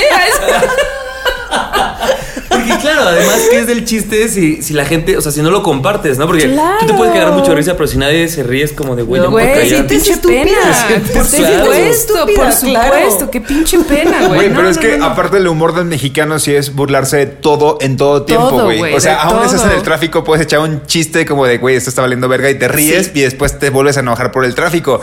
Porque 2.50 2.76
claro, 2.82 3.02
además, 3.10 3.42
¿qué 3.52 3.60
es 3.60 3.68
del 3.68 3.86
chiste 3.86 4.30
si, 4.30 4.62
si 4.64 4.74
la 4.74 4.84
gente, 4.86 5.16
o 5.18 5.22
sea, 5.22 5.32
si 5.32 5.42
no 5.42 5.52
lo 5.52 5.62
compartes, 5.64 6.18
¿no? 6.18 6.26
Porque 6.26 6.48
tú 6.80 6.88
te 6.88 6.94
puedes 6.94 7.14
quedar 7.14 7.32
mucho 7.32 7.52
de 7.52 7.58
risa, 7.58 7.74
pero 7.76 7.88
si 7.88 7.98
nadie 7.98 8.28
se 8.30 8.42
ríe 8.44 8.64
es 8.64 8.74
como 8.74 8.96
de, 8.96 9.04
güey, 9.04 9.22
No, 9.22 9.30
Güey, 9.32 9.70
sí, 9.70 9.84
pinche 9.88 10.14
estúpida, 10.14 10.44
pena. 10.44 11.02
Por 11.14 11.26
supuesto, 11.26 12.14
por 12.36 12.52
supuesto. 12.52 13.30
Qué 13.32 13.42
pinche 13.42 13.78
pena, 13.80 14.28
güey. 14.28 14.36
Güey, 14.36 14.50
No, 14.50 14.56
pero 14.56 14.70
es 14.70 14.78
no, 14.78 14.82
que 14.82 14.92
no, 14.98 14.98
no. 14.98 15.06
aparte 15.06 15.38
el 15.38 15.48
humor 15.48 15.76
del 15.76 15.86
mexicano 15.86 16.40
sí 16.40 16.56
es 16.56 16.74
burlarse 16.74 17.18
de 17.18 17.26
todo 17.28 17.78
en 17.82 17.96
todo 17.98 18.24
tiempo, 18.24 18.64
güey. 18.64 18.80
güey, 18.80 18.94
O 18.96 19.00
sea, 19.00 19.22
aún 19.22 19.44
estás 19.46 19.64
en 19.66 19.72
el 19.72 19.84
tráfico, 19.84 20.24
puedes 20.24 20.44
echar 20.44 20.60
un 20.60 20.86
chiste 20.86 21.26
como 21.26 21.46
de, 21.46 21.58
güey, 21.60 21.76
esto 21.76 21.90
está 21.90 22.02
valiendo 22.02 22.28
verga 22.28 22.50
y 22.50 22.56
te 22.56 22.68
ríes 22.68 23.12
y 23.14 23.22
después 23.22 23.60
te 23.60 23.70
vuelves 23.70 23.98
a 23.98 24.00
enojar 24.00 24.32
por 24.32 24.46
el 24.46 24.56
tráfico. 24.56 25.00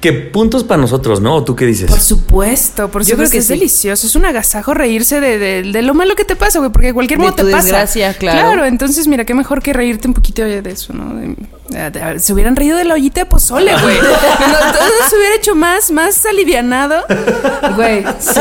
¿Qué 0.00 0.12
puntos 0.14 0.64
para 0.64 0.80
nosotros, 0.80 1.20
no? 1.20 1.34
¿O 1.34 1.44
tú 1.44 1.54
qué 1.54 1.66
dices? 1.66 1.90
Por 1.90 2.00
supuesto, 2.00 2.88
por 2.90 3.02
Yo 3.02 3.16
creo 3.16 3.26
supuesto. 3.26 3.32
que 3.32 3.38
es 3.38 3.46
sí. 3.46 3.52
delicioso. 3.52 4.06
Es 4.06 4.16
un 4.16 4.24
agasajo 4.24 4.72
reírse 4.72 5.20
de, 5.20 5.38
de- 5.38 5.62
de 5.62 5.82
lo 5.82 5.92
malo 5.92 6.14
que 6.16 6.24
te 6.24 6.36
pasa, 6.36 6.58
güey. 6.58 6.70
Porque 6.72 6.86
de 6.88 6.94
cualquier 6.94 7.18
De 7.18 7.26
modo 7.26 7.36
tu 7.36 7.44
te 7.44 7.50
pasa. 7.52 7.64
desgracia, 7.64 8.14
claro. 8.14 8.38
Claro, 8.38 8.64
entonces 8.64 9.06
mira, 9.06 9.26
qué 9.26 9.34
mejor 9.34 9.62
que 9.62 9.74
reírte 9.74 10.08
un 10.08 10.14
poquito 10.14 10.40
de 10.42 10.62
de 10.62 10.70
eso, 10.70 10.94
¿no? 10.94 11.14
De- 11.14 11.90
de- 11.90 12.18
se 12.18 12.32
hubieran 12.32 12.56
reído 12.56 12.78
de 12.78 12.84
la 12.84 12.94
ollita 12.94 13.20
de 13.20 13.26
pozole, 13.26 13.72
güey. 13.82 13.96
No, 14.00 14.72
todo 14.72 15.08
se 15.10 15.16
hubiera 15.16 15.34
hecho 15.36 15.54
más, 15.54 15.90
más 15.90 16.24
alivianado. 16.24 17.04
Güey, 17.76 18.02
sí. 18.20 18.40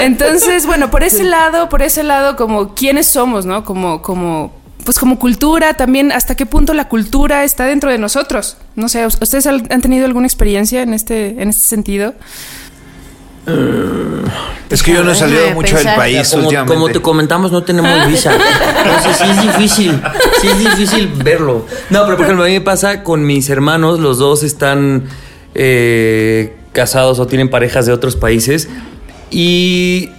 Entonces, 0.00 0.66
bueno, 0.66 0.90
por 0.90 1.04
ese 1.04 1.24
lado, 1.24 1.68
por 1.68 1.82
ese 1.82 2.02
lado, 2.02 2.36
como 2.36 2.74
quiénes 2.74 3.06
somos, 3.06 3.44
¿no? 3.44 3.64
Como, 3.64 4.00
como, 4.02 4.52
pues 4.84 4.98
como 4.98 5.18
cultura, 5.18 5.74
también 5.74 6.12
hasta 6.12 6.34
qué 6.34 6.46
punto 6.46 6.74
la 6.74 6.88
cultura 6.88 7.44
está 7.44 7.66
dentro 7.66 7.90
de 7.90 7.98
nosotros. 7.98 8.56
No 8.76 8.88
sé, 8.88 9.06
¿ustedes 9.06 9.46
han 9.46 9.80
tenido 9.80 10.06
alguna 10.06 10.26
experiencia 10.26 10.82
en 10.82 10.94
este, 10.94 11.42
en 11.42 11.48
este 11.48 11.66
sentido? 11.66 12.14
Es 14.70 14.82
que 14.82 14.92
yo 14.92 15.02
no 15.02 15.10
he 15.10 15.14
salido 15.14 15.50
mucho 15.50 15.76
del 15.76 15.94
país 15.96 16.30
como, 16.30 16.44
últimamente. 16.44 16.74
como 16.74 16.88
te 16.90 17.00
comentamos, 17.00 17.52
no 17.52 17.62
tenemos 17.64 18.06
visa. 18.08 18.32
Entonces 18.84 19.16
sí 19.16 19.24
es 19.28 19.42
difícil. 19.42 20.02
Sí 20.40 20.46
es 20.46 20.58
difícil 20.58 21.08
verlo. 21.22 21.66
No, 21.90 22.04
pero 22.04 22.16
por 22.16 22.24
ejemplo, 22.24 22.44
a 22.44 22.48
mí 22.48 22.54
me 22.54 22.60
pasa 22.60 23.02
con 23.02 23.26
mis 23.26 23.50
hermanos, 23.50 23.98
los 23.98 24.18
dos 24.18 24.42
están 24.44 25.04
eh, 25.54 26.56
casados 26.72 27.18
o 27.18 27.26
tienen 27.26 27.50
parejas 27.50 27.84
de 27.84 27.92
otros 27.92 28.16
países 28.16 28.68
y, 29.30 30.10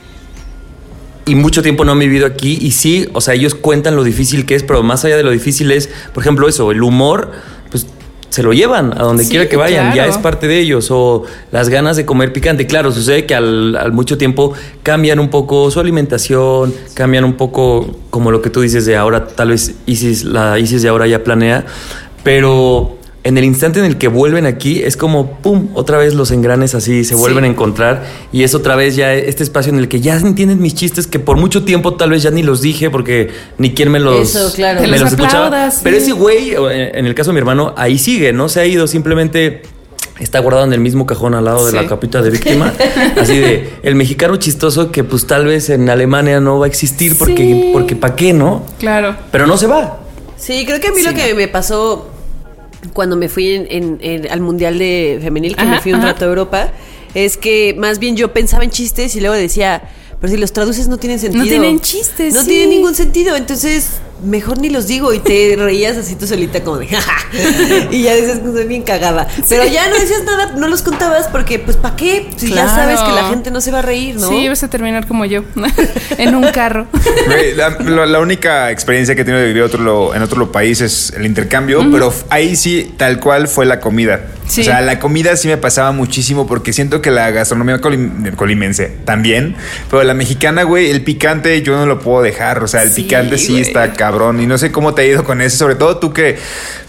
y 1.26 1.36
mucho 1.36 1.62
tiempo 1.62 1.86
no 1.86 1.94
han 1.94 2.00
vivido 2.00 2.26
aquí 2.26 2.58
y 2.62 2.72
sí, 2.72 3.08
o 3.14 3.22
sea, 3.22 3.34
ellos 3.34 3.56
cuentan 3.56 3.96
lo 3.96 4.04
difícil 4.04 4.46
que 4.46 4.56
es, 4.56 4.64
pero 4.64 4.84
más 4.84 5.06
allá 5.06 5.18
de 5.18 5.24
lo 5.24 5.32
difícil 5.32 5.72
es, 5.72 5.90
por 6.14 6.24
ejemplo, 6.24 6.48
eso, 6.48 6.72
el 6.72 6.84
humor, 6.84 7.32
pues 7.72 7.88
se 8.30 8.44
lo 8.44 8.52
llevan 8.52 8.94
a 8.94 9.04
donde 9.04 9.24
Sí, 9.24 9.30
quiera 9.30 9.48
que 9.48 9.56
vayan, 9.56 9.88
ya 9.90 9.94
claro. 9.94 10.12
es 10.12 10.18
parte 10.18 10.48
de 10.48 10.60
ellos, 10.60 10.88
o 10.90 11.24
las 11.52 11.70
ganas 11.70 11.96
de 11.96 12.06
comer 12.06 12.34
picante. 12.34 12.66
Claro, 12.66 12.92
sucede 12.92 13.26
que 13.26 13.36
al, 13.36 13.76
al 13.76 13.92
mucho 13.94 14.18
tiempo 14.18 14.54
cambian 14.82 15.20
un 15.20 15.30
poco 15.30 15.70
su 15.72 15.80
alimentación, 15.80 16.74
cambian 16.94 17.24
un 17.26 17.34
poco 17.34 17.96
como 18.10 18.32
lo 18.32 18.42
que 18.42 18.50
tú 18.50 18.62
dices 18.62 18.86
de 18.86 18.98
ahora, 18.98 19.28
tal 19.28 19.50
vez 19.50 19.76
Isis, 19.86 20.24
la 20.24 20.58
Isis 20.60 20.82
de 20.82 20.90
ahora 20.90 21.08
ya 21.08 21.24
planea, 21.24 21.66
pero 22.24 22.98
en 23.26 23.38
el 23.38 23.46
instante 23.46 23.80
en 23.80 23.86
el 23.86 23.98
que 23.98 24.10
vuelven 24.10 24.46
aquí 24.46 24.82
es 24.84 24.98
como, 24.98 25.38
¡pum!, 25.38 25.70
otra 25.76 25.98
vez 25.98 26.14
los 26.14 26.32
engranes 26.32 26.76
así 26.76 27.04
se 27.06 27.16
vuelven 27.16 27.44
Sí. 27.46 27.48
a 27.48 27.52
encontrar 27.52 28.04
y 28.34 28.44
es 28.44 28.54
otra 28.54 28.76
vez 28.76 28.96
ya 28.98 29.14
este 29.14 29.44
espacio 29.44 29.72
en 29.72 29.80
el 29.80 29.88
que 29.88 30.02
ya 30.02 30.18
entienden 30.18 30.62
mis 30.62 30.76
chistes 30.76 31.08
que 31.08 31.20
por 31.20 31.38
mucho 31.38 31.64
tiempo 31.64 31.94
tal 31.96 32.10
vez 32.10 32.22
ya 32.24 32.32
ni 32.32 32.44
los 32.44 32.62
dije 32.62 32.90
porque 32.90 33.30
ni 33.58 33.74
quien 33.74 33.92
me 33.92 34.00
los, 34.02 34.36
Eso, 34.36 34.52
claro. 34.54 34.82
Me 34.82 34.88
los 34.88 35.00
los 35.02 35.12
escuchaba. 35.14 35.46
aplaudas, 35.48 35.80
Pero 35.84 35.98
sí. 35.98 36.04
ese 36.04 36.12
güey, 36.12 36.54
en 36.54 37.06
el 37.06 37.16
caso 37.16 37.30
de 37.30 37.34
mi 37.36 37.40
hermano, 37.40 37.74
ahí 37.78 37.98
sigue, 37.98 38.34
no 38.34 38.50
se 38.50 38.60
ha 38.60 38.66
ido, 38.66 38.88
simplemente 38.88 39.62
está 40.20 40.40
guardado 40.40 40.66
en 40.66 40.74
el 40.74 40.80
mismo 40.82 41.06
cajón 41.08 41.34
al 41.34 41.46
lado 41.46 41.66
de 41.66 41.72
la 41.72 41.88
capita 41.88 42.22
de 42.22 42.30
víctima. 42.30 42.72
Así 43.20 43.38
de 43.40 43.70
el 43.84 43.96
mexicano 43.96 44.36
chistoso 44.36 44.92
que 44.92 45.04
pues 45.04 45.26
tal 45.28 45.46
vez 45.46 45.70
en 45.70 45.90
Alemania 45.90 46.40
no 46.42 46.60
va 46.60 46.66
a 46.66 46.70
existir 46.70 47.18
porque, 47.18 47.38
Sí. 47.38 47.70
porque 47.74 47.96
¿para 47.96 48.16
qué, 48.16 48.34
no? 48.34 48.64
Claro. 48.80 49.16
Pero 49.32 49.48
no 49.48 49.58
se 49.58 49.68
va. 49.68 50.00
Sí, 50.38 50.66
creo 50.66 50.80
que 50.82 50.90
a 50.90 50.92
mí 50.92 51.02
lo 51.02 51.14
que 51.14 51.34
me 51.36 51.48
pasó 51.48 52.10
cuando 52.92 53.16
me 53.16 53.30
fui 53.30 53.54
en- 53.54 53.68
en- 53.70 53.98
en- 54.02 54.32
al 54.32 54.42
Mundial 54.42 54.78
de 54.78 55.20
Femenil, 55.22 55.56
que 55.56 55.62
Ajá, 55.62 55.72
me 55.76 55.82
fui 55.82 55.94
un 55.94 56.00
ajá. 56.00 56.08
rato 56.14 56.26
a 56.26 56.28
Europa, 56.28 56.72
es 57.14 57.38
que 57.38 57.76
más 57.78 58.00
bien 58.00 58.16
yo 58.18 58.34
pensaba 58.34 58.64
en 58.64 58.72
chistes 58.72 59.16
y 59.16 59.20
luego 59.22 59.36
decía, 59.36 59.84
pero 60.20 60.32
si 60.34 60.38
los 60.40 60.52
traduces 60.54 60.88
no 60.88 60.98
tienen 60.98 61.20
sentido. 61.20 61.44
tienen 61.44 61.80
chistes, 61.80 62.34
No 62.34 62.42
sí. 62.42 62.48
tienen 62.48 62.70
ningún 62.72 62.96
sentido, 62.96 63.36
entonces 63.36 63.88
mejor 64.24 64.58
ni 64.60 64.70
los 64.70 64.88
digo 64.88 65.14
y 65.14 65.20
te 65.20 65.56
reías 65.60 65.98
así 65.98 66.16
tú 66.16 66.28
solita 66.28 66.64
como 66.64 66.78
de 66.78 66.88
jaja. 66.88 67.16
y 67.92 68.04
ya 68.04 68.16
dices 68.16 68.40
que 68.40 68.52
soy 68.52 68.66
bien 68.68 68.84
cagada. 68.84 69.28
Pero 69.50 69.66
ya 69.66 69.88
no 69.90 69.96
decías 70.00 70.24
nada, 70.24 70.54
no 70.56 70.68
los 70.68 70.82
contabas 70.82 71.28
porque 71.28 71.60
pues 71.60 71.78
¿para 71.78 71.96
qué? 71.96 72.30
Si 72.38 72.50
ya 72.52 72.68
sabes 72.68 73.00
que 73.02 73.12
la 73.12 73.30
gente 73.30 73.52
no 73.52 73.62
se 73.62 73.72
va 73.72 73.80
a 73.80 73.82
reír, 73.84 74.16
¿no? 74.16 74.30
Sí, 74.30 74.48
vas 74.48 74.64
a 74.64 74.70
terminar 74.70 75.08
como 75.08 75.26
yo, 75.26 75.44
en 76.18 76.36
un 76.36 76.48
carro. 76.52 76.88
La, 77.56 77.70
la- 77.80 78.06
la 78.06 78.20
única 78.20 78.70
experiencia 78.72 79.16
que 79.16 79.22
he 79.22 79.26
tenido 79.26 79.42
de 79.42 79.48
vivir 79.48 79.64
otro, 79.64 79.82
lo- 79.82 80.14
en 80.16 80.22
otro 80.22 80.52
país 80.52 80.82
es 80.82 81.12
el 81.16 81.26
intercambio, 81.26 81.86
pero 81.92 82.14
ahí 82.30 82.56
sí, 82.56 82.94
tal 82.98 83.20
cual 83.20 83.48
fue 83.48 83.66
la 83.66 83.80
comida. 83.80 84.22
Sí. 84.48 84.62
O 84.62 84.64
sea, 84.66 84.82
la 84.82 85.00
comida 85.00 85.36
sí 85.38 85.48
me 85.48 85.58
pasaba 85.58 85.92
muchísimo 85.94 86.46
porque 86.48 86.74
siento 86.74 87.02
que 87.02 87.12
la 87.12 87.32
gastronomía 87.32 87.80
colim- 87.80 88.36
colimense 88.36 88.92
también, 89.06 89.56
pero 89.90 90.04
la 90.04 90.14
mexicana, 90.14 90.64
güey, 90.64 90.90
el 90.92 91.02
picante 91.04 91.62
yo 91.62 91.78
no 91.78 91.86
lo 91.86 92.00
puedo 92.00 92.22
dejar. 92.22 92.62
O 92.64 92.68
sea, 92.68 92.84
el 92.84 92.92
Sí, 92.92 93.04
picante 93.04 93.38
sí 93.38 93.54
güey. 93.54 93.62
está 93.64 93.94
cabrón 93.94 94.13
y 94.42 94.48
no 94.48 94.58
sé 94.58 94.72
cómo 94.72 94.94
te 94.94 95.02
ha 95.02 95.06
ido 95.06 95.24
con 95.24 95.42
eso, 95.42 95.58
sobre 95.58 95.76
todo 95.76 95.98
tú 95.98 96.14
que, 96.14 96.38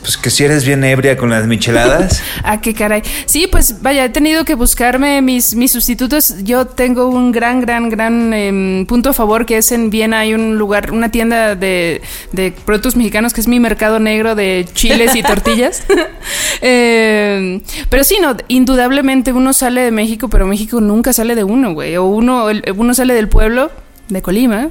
pues 0.00 0.16
que 0.18 0.28
si 0.30 0.44
eres 0.44 0.64
bien 0.66 0.84
ebria 0.84 1.16
con 1.16 1.30
las 1.30 1.46
micheladas. 1.46 2.22
Ah, 2.46 2.60
qué 2.60 2.74
caray. 2.74 3.02
Sí, 3.24 3.46
pues 3.46 3.80
vaya, 3.80 4.04
he 4.04 4.08
tenido 4.10 4.44
que 4.44 4.54
buscarme 4.54 5.22
mis, 5.22 5.54
mis 5.54 5.72
sustitutos. 5.72 6.34
Yo 6.42 6.66
tengo 6.66 7.06
un 7.08 7.32
gran, 7.32 7.62
gran, 7.62 7.88
gran 7.88 8.34
em, 8.34 8.84
punto 8.86 9.10
a 9.10 9.12
favor 9.14 9.46
que 9.46 9.56
es 9.56 9.72
en 9.72 9.88
Viena 9.88 10.18
hay 10.18 10.34
un 10.34 10.58
lugar, 10.58 10.92
una 10.92 11.10
tienda 11.10 11.54
de, 11.54 12.02
de 12.32 12.52
productos 12.66 12.96
mexicanos 12.96 13.32
que 13.32 13.40
es 13.40 13.48
mi 13.48 13.60
mercado 13.60 13.98
negro 13.98 14.34
de 14.34 14.66
chiles 14.74 15.14
y 15.16 15.22
tortillas. 15.24 15.84
Em, 16.60 17.60
pero 17.90 18.04
sí, 18.04 18.18
no, 18.20 18.36
indudablemente 18.48 19.32
uno 19.32 19.52
sale 19.52 19.82
de 19.82 19.90
México, 19.90 20.28
pero 20.28 20.46
México 20.46 20.80
nunca 20.80 21.12
sale 21.12 21.34
de 21.34 21.44
uno, 21.44 21.72
güey. 21.74 21.96
O 21.96 22.04
uno, 22.04 22.50
el- 22.50 22.62
uno 22.76 22.94
sale 22.94 23.14
del 23.14 23.28
pueblo 23.28 23.70
de 24.08 24.22
Colima, 24.22 24.70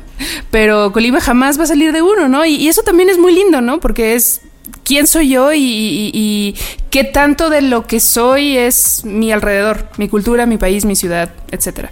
pero 0.51 0.91
Colima 0.91 1.19
jamás 1.19 1.59
va 1.59 1.63
a 1.63 1.67
salir 1.67 1.91
de 1.91 2.01
uno, 2.01 2.27
¿no? 2.27 2.45
Y, 2.45 2.67
eso 2.67 2.83
también 2.83 3.09
es 3.09 3.17
muy 3.17 3.33
lindo, 3.33 3.61
¿no? 3.61 3.79
Porque 3.79 4.15
es 4.15 4.41
quién 4.83 5.07
soy 5.07 5.29
yo 5.29 5.51
y, 5.53 6.55
qué 6.89 7.03
tanto 7.03 7.49
de 7.49 7.61
lo 7.61 7.87
que 7.87 7.99
soy 7.99 8.57
es 8.57 9.03
mi 9.03 9.31
alrededor, 9.31 9.89
mi 9.97 10.07
cultura, 10.07 10.45
mi 10.45 10.57
país, 10.57 10.85
mi 10.85 10.95
ciudad, 10.95 11.31
etcétera. 11.49 11.91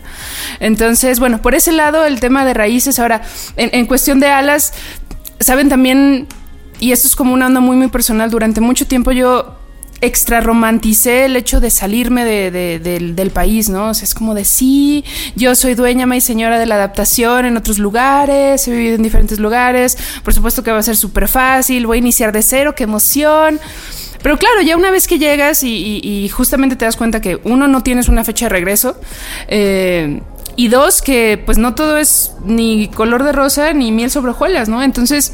Entonces, 0.59 1.19
bueno, 1.19 1.41
por 1.41 1.55
ese 1.55 1.71
lado 1.71 2.05
el 2.05 2.19
tema 2.19 2.45
de 2.45 2.53
raíces. 2.53 2.99
Ahora, 2.99 3.23
en, 3.57 3.71
en 3.73 3.87
cuestión 3.87 4.19
de 4.19 4.27
alas, 4.27 4.73
saben 5.39 5.69
también, 5.69 6.27
y 6.79 6.91
esto 6.91 7.07
es 7.07 7.15
como 7.15 7.33
una 7.33 7.47
onda 7.47 7.59
muy, 7.59 7.77
muy 7.77 7.87
personal, 7.87 8.29
durante 8.29 8.61
mucho 8.61 8.85
tiempo 8.85 9.11
yo 9.11 9.57
extra 10.01 10.41
romanticé 10.41 11.25
el 11.25 11.35
hecho 11.35 11.59
de 11.59 11.69
salirme 11.69 12.25
de- 12.25 12.51
de- 12.51 12.79
del, 12.79 13.31
país, 13.31 13.69
¿no? 13.69 13.89
O 13.89 13.93
sea, 13.93 14.03
es 14.03 14.13
como 14.13 14.33
de 14.33 14.43
sí, 14.45 15.05
yo 15.35 15.55
soy 15.55 15.75
dueña, 15.75 16.07
y 16.15 16.21
señora 16.21 16.59
de 16.59 16.65
la 16.65 16.75
adaptación 16.75 17.45
en 17.45 17.55
otros 17.57 17.77
lugares, 17.77 18.67
he 18.67 18.71
vivido 18.71 18.95
en 18.95 19.03
diferentes 19.03 19.39
lugares, 19.39 19.97
por 20.23 20.33
supuesto 20.33 20.63
que 20.63 20.71
va 20.71 20.79
a 20.79 20.83
ser 20.83 20.97
súper 20.97 21.27
fácil, 21.27 21.85
voy 21.87 21.97
a 21.97 21.99
iniciar 21.99 22.31
de 22.31 22.41
cero, 22.41 22.73
qué 22.75 22.83
emoción. 22.83 23.59
Pero 24.23 24.37
claro, 24.37 24.61
ya 24.61 24.75
una 24.77 24.91
vez 24.91 25.07
que 25.07 25.17
llegas 25.17 25.63
y 25.63 26.29
justamente 26.29 26.75
te 26.75 26.85
das 26.85 26.95
cuenta 26.95 27.21
que 27.21 27.39
uno 27.43 27.67
no 27.67 27.81
tienes 27.81 28.07
una 28.09 28.23
fecha 28.23 28.45
de 28.45 28.49
regreso, 28.49 28.99
eh, 29.47 30.21
y 30.55 30.67
dos, 30.67 31.01
que 31.01 31.41
pues 31.45 31.57
no 31.57 31.75
todo 31.75 31.97
es 31.97 32.33
ni 32.45 32.87
color 32.89 33.23
de 33.23 33.31
rosa 33.31 33.71
ni 33.73 33.91
miel 33.91 34.11
sobre 34.11 34.31
hojuelas, 34.31 34.67
¿no? 34.69 34.83
Entonces 34.83 35.33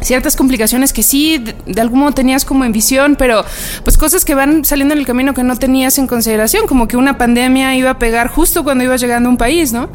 ciertas 0.00 0.36
complicaciones 0.36 0.92
que 0.92 1.02
sí, 1.02 1.38
de, 1.38 1.80
algún 1.80 2.00
modo 2.00 2.12
tenías 2.12 2.44
como 2.44 2.64
en 2.64 2.72
visión, 2.72 3.16
pero 3.16 3.44
pues 3.84 3.98
cosas 3.98 4.24
que 4.24 4.34
van 4.34 4.64
saliendo 4.64 4.94
en 4.94 5.00
el 5.00 5.06
camino 5.06 5.34
que 5.34 5.42
no 5.42 5.56
tenías 5.56 5.98
en 5.98 6.06
consideración, 6.06 6.66
como 6.66 6.88
que 6.88 6.96
una 6.96 7.18
pandemia 7.18 7.74
iba 7.76 7.90
a 7.90 7.98
pegar 7.98 8.28
justo 8.28 8.64
cuando 8.64 8.84
ibas 8.84 9.00
llegando 9.00 9.28
a 9.28 9.32
un 9.32 9.38
país, 9.38 9.72
¿no? 9.72 9.90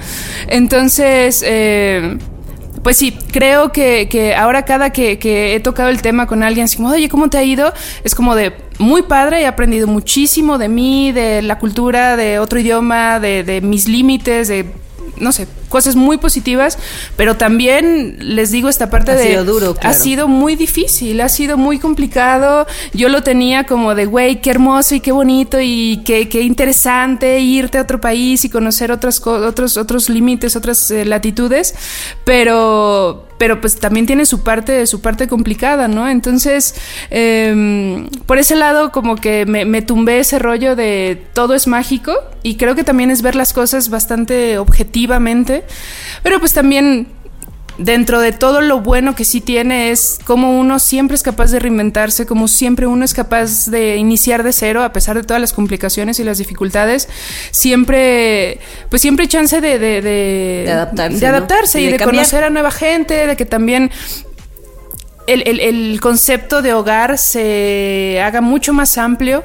Entonces, 0.48 1.44
eh, 1.46 2.18
pues 2.84 2.98
sí, 2.98 3.18
creo 3.32 3.72
que, 3.72 4.10
que 4.10 4.36
ahora 4.36 4.66
cada 4.66 4.92
que, 4.92 5.20
que 5.20 5.56
he 5.56 5.60
tocado 5.60 5.90
el 5.90 6.02
tema 6.02 6.26
con 6.26 6.44
alguien, 6.44 6.66
así 6.66 6.78
como, 6.78 6.90
oye, 6.90 7.10
¿cómo 7.10 7.30
te 7.30 7.38
ha 7.38 7.44
ido? 7.44 7.74
Es 8.04 8.16
como 8.16 8.36
de 8.36 8.54
muy 8.80 9.04
padre, 9.04 9.42
he 9.42 9.46
aprendido 9.46 9.88
muchísimo 9.88 10.58
de 10.58 10.68
mí, 10.68 11.12
de 11.12 11.42
la 11.42 11.60
cultura, 11.60 12.18
de 12.18 12.40
otro 12.40 12.60
idioma, 12.60 13.20
de, 13.20 13.44
de 13.44 13.62
mis 13.62 13.88
límites, 13.88 14.48
de 14.48 14.66
no 15.18 15.32
sé, 15.32 15.48
cosas 15.72 15.96
muy 15.96 16.18
positivas, 16.18 16.78
pero 17.16 17.38
también 17.38 18.18
les 18.20 18.52
digo 18.52 18.70
esta 18.70 18.92
parte 18.92 19.12
Ha 19.12 19.16
de... 19.16 19.28
sido 19.30 19.46
duro, 19.46 19.72
Ha 19.72 19.80
claro. 19.80 19.98
sido 19.98 20.28
muy 20.28 20.56
difícil, 20.56 21.20
ha 21.22 21.30
sido 21.30 21.58
muy 21.58 21.80
complicado. 21.80 22.68
Yo 22.94 23.10
lo 23.10 23.24
tenía 23.24 23.64
como 23.64 23.96
de, 23.96 24.06
güey, 24.06 24.42
qué 24.42 24.52
hermoso 24.52 24.94
y 24.94 25.00
qué 25.00 25.12
bonito 25.12 25.58
y 25.60 26.04
qué, 26.06 26.30
qué 26.30 26.42
interesante 26.42 27.40
irte 27.40 27.80
a 27.80 27.82
otro 27.82 28.00
país 28.00 28.46
y 28.46 28.50
conocer 28.50 28.92
otras 28.92 29.20
otros, 29.26 29.78
otros 29.78 30.10
límites, 30.10 30.56
otras 30.56 30.92
eh, 30.92 31.06
latitudes, 31.06 31.74
pero, 32.26 33.28
pero 33.42 33.60
pues 33.60 33.80
también 33.80 34.06
tiene 34.06 34.28
su 34.28 34.44
parte, 34.44 34.86
su 34.86 35.02
parte 35.02 35.28
complicada, 35.28 35.88
¿no? 35.88 36.08
Entonces, 36.08 36.76
em, 37.10 38.08
por 38.28 38.38
ese 38.38 38.56
lado 38.56 38.92
como 38.92 39.16
que 39.16 39.48
me, 39.48 39.66
me 39.66 39.82
tumbé 39.82 40.20
ese 40.20 40.38
rollo 40.38 40.76
de 40.76 41.20
todo 41.34 41.56
es 41.56 41.66
mágico 41.66 42.14
y 42.44 42.58
creo 42.58 42.76
que 42.76 42.84
también 42.84 43.10
es 43.10 43.24
ver 43.24 43.34
las 43.34 43.52
cosas 43.52 43.90
bastante 43.90 44.60
objetivamente, 44.60 45.64
pero 46.22 46.40
pues 46.40 46.54
también 46.54 47.08
dentro 47.84 48.22
de 48.22 48.32
todo 48.32 48.62
lo 48.62 48.80
bueno 48.80 49.16
que 49.16 49.26
sí 49.26 49.42
tiene 49.42 49.90
es 49.92 50.20
como 50.24 50.60
uno 50.60 50.78
siempre 50.80 51.16
es 51.16 51.24
capaz 51.24 51.50
de 51.52 51.60
reinventarse, 51.60 52.26
como 52.28 52.48
siempre 52.48 52.86
uno 52.86 53.04
es 53.04 53.14
capaz 53.14 53.66
de 53.72 53.96
iniciar 53.98 54.44
de 54.44 54.54
cero 54.54 54.84
a 54.84 54.94
pesar 54.94 55.16
de 55.18 55.24
todas 55.24 55.42
las 55.42 55.52
complicaciones 55.52 56.20
y 56.20 56.24
las 56.24 56.38
dificultades, 56.38 57.10
siempre, 57.52 58.60
pues 58.90 59.02
siempre 59.02 59.24
hay 59.24 59.30
chance 59.30 59.62
de, 59.62 59.80
de, 59.80 60.02
de- 60.02 60.64
De 60.66 60.72
adaptarse, 60.72 61.20
de 61.20 61.28
¿no? 61.28 61.36
adaptarse 61.38 61.82
Y 61.82 61.86
y 61.86 61.92
de 61.92 61.98
conocer 62.00 62.44
a 62.44 62.50
nueva 62.50 62.72
gente, 62.72 63.28
de 63.28 63.36
que 63.36 63.46
también 63.46 63.92
el, 65.28 65.44
el- 65.48 65.60
el 65.60 66.00
concepto 66.02 66.62
de 66.62 66.74
hogar 66.74 67.18
se 67.18 68.20
haga 68.24 68.42
mucho 68.42 68.74
más 68.74 68.98
amplio. 68.98 69.44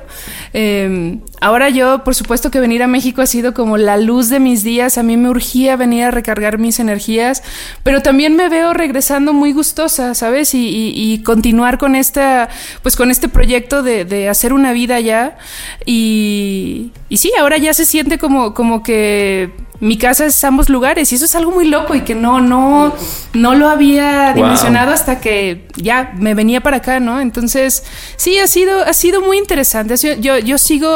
Eh, 0.59 1.18
ahora 1.42 1.68
yo, 1.68 2.02
por 2.02 2.14
supuesto 2.14 2.50
que 2.50 2.61
venir 2.61 2.82
a 2.82 2.86
México 2.86 3.20
ha 3.20 3.26
sido 3.26 3.52
como 3.52 3.76
la 3.76 3.98
luz 3.98 4.30
de 4.30 4.40
mis 4.40 4.62
días. 4.64 4.96
A 4.96 5.02
mí 5.02 5.18
me 5.18 5.28
urgía 5.28 5.76
venir 5.76 6.04
a 6.04 6.11
recargar 6.11 6.57
mis 6.57 6.80
energías, 6.80 7.42
pero 7.82 8.00
también 8.00 8.36
me 8.36 8.48
veo 8.48 8.72
regresando 8.72 9.34
muy 9.34 9.52
gustosa, 9.52 10.14
¿sabes? 10.14 10.54
Y, 10.54 10.66
y- 10.68 11.12
y 11.12 11.18
continuar 11.22 11.76
con 11.76 11.94
esta, 11.94 12.48
pues 12.82 12.96
con 12.96 13.11
este 13.11 13.28
proyecto 13.28 13.82
de, 13.82 14.07
de 14.07 14.30
hacer 14.30 14.54
una 14.54 14.72
vida 14.72 14.94
allá. 14.96 15.36
Y, 15.84 16.90
y 17.11 17.18
sí, 17.18 17.32
ahora 17.38 17.59
ya 17.59 17.74
se 17.74 17.84
siente 17.84 18.16
como, 18.16 18.54
como 18.54 18.82
que 18.82 19.50
mi 19.78 19.98
casa 19.98 20.24
es 20.24 20.42
ambos 20.42 20.70
lugares 20.70 21.12
y 21.12 21.16
eso 21.16 21.26
es 21.26 21.34
algo 21.34 21.50
muy 21.52 21.66
loco 21.68 21.94
y 21.94 22.00
que 22.00 22.14
no, 22.14 22.40
no, 22.40 22.94
no 23.34 23.54
lo 23.54 23.68
había 23.68 24.32
Wow. 24.32 24.42
dimensionado 24.44 24.90
hasta 24.92 25.20
que 25.20 25.68
ya 25.76 26.12
me 26.16 26.32
venía 26.32 26.62
para 26.62 26.78
acá, 26.78 26.98
¿no? 26.98 27.20
Entonces, 27.20 27.82
sí, 28.16 28.38
ha 28.38 28.46
sido, 28.46 28.80
ha 28.82 28.92
sido 28.94 29.20
muy 29.20 29.36
interesante. 29.36 29.94
Yo, 30.18 30.38
yo 30.47 30.59
sigo 30.59 30.88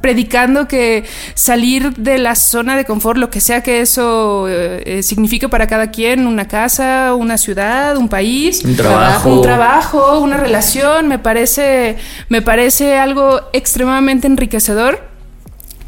predicando 0.00 0.66
que 0.66 1.04
salir 1.34 1.94
de 1.94 2.18
la 2.18 2.34
zona 2.34 2.76
de 2.76 2.84
confort, 2.84 3.18
lo 3.18 3.30
que 3.30 3.40
sea 3.40 3.62
que 3.62 3.80
eso 3.80 4.48
eh, 4.48 4.82
eh, 4.86 5.02
signifique 5.02 5.48
para 5.48 5.66
cada 5.66 5.90
quien, 5.90 6.26
una 6.26 6.48
casa, 6.48 7.14
una 7.14 7.38
ciudad, 7.38 7.96
un 7.96 8.08
país, 8.08 8.64
Un 8.64 8.76
trabajo. 8.76 9.32
un 9.34 9.42
trabajo, 9.42 10.20
una 10.20 10.36
relación, 10.36 11.08
me 11.08 11.18
parece, 11.18 11.96
me 12.28 12.42
parece 12.42 12.96
algo 12.98 13.40
extremadamente 13.52 14.26
enriquecedor. 14.26 15.09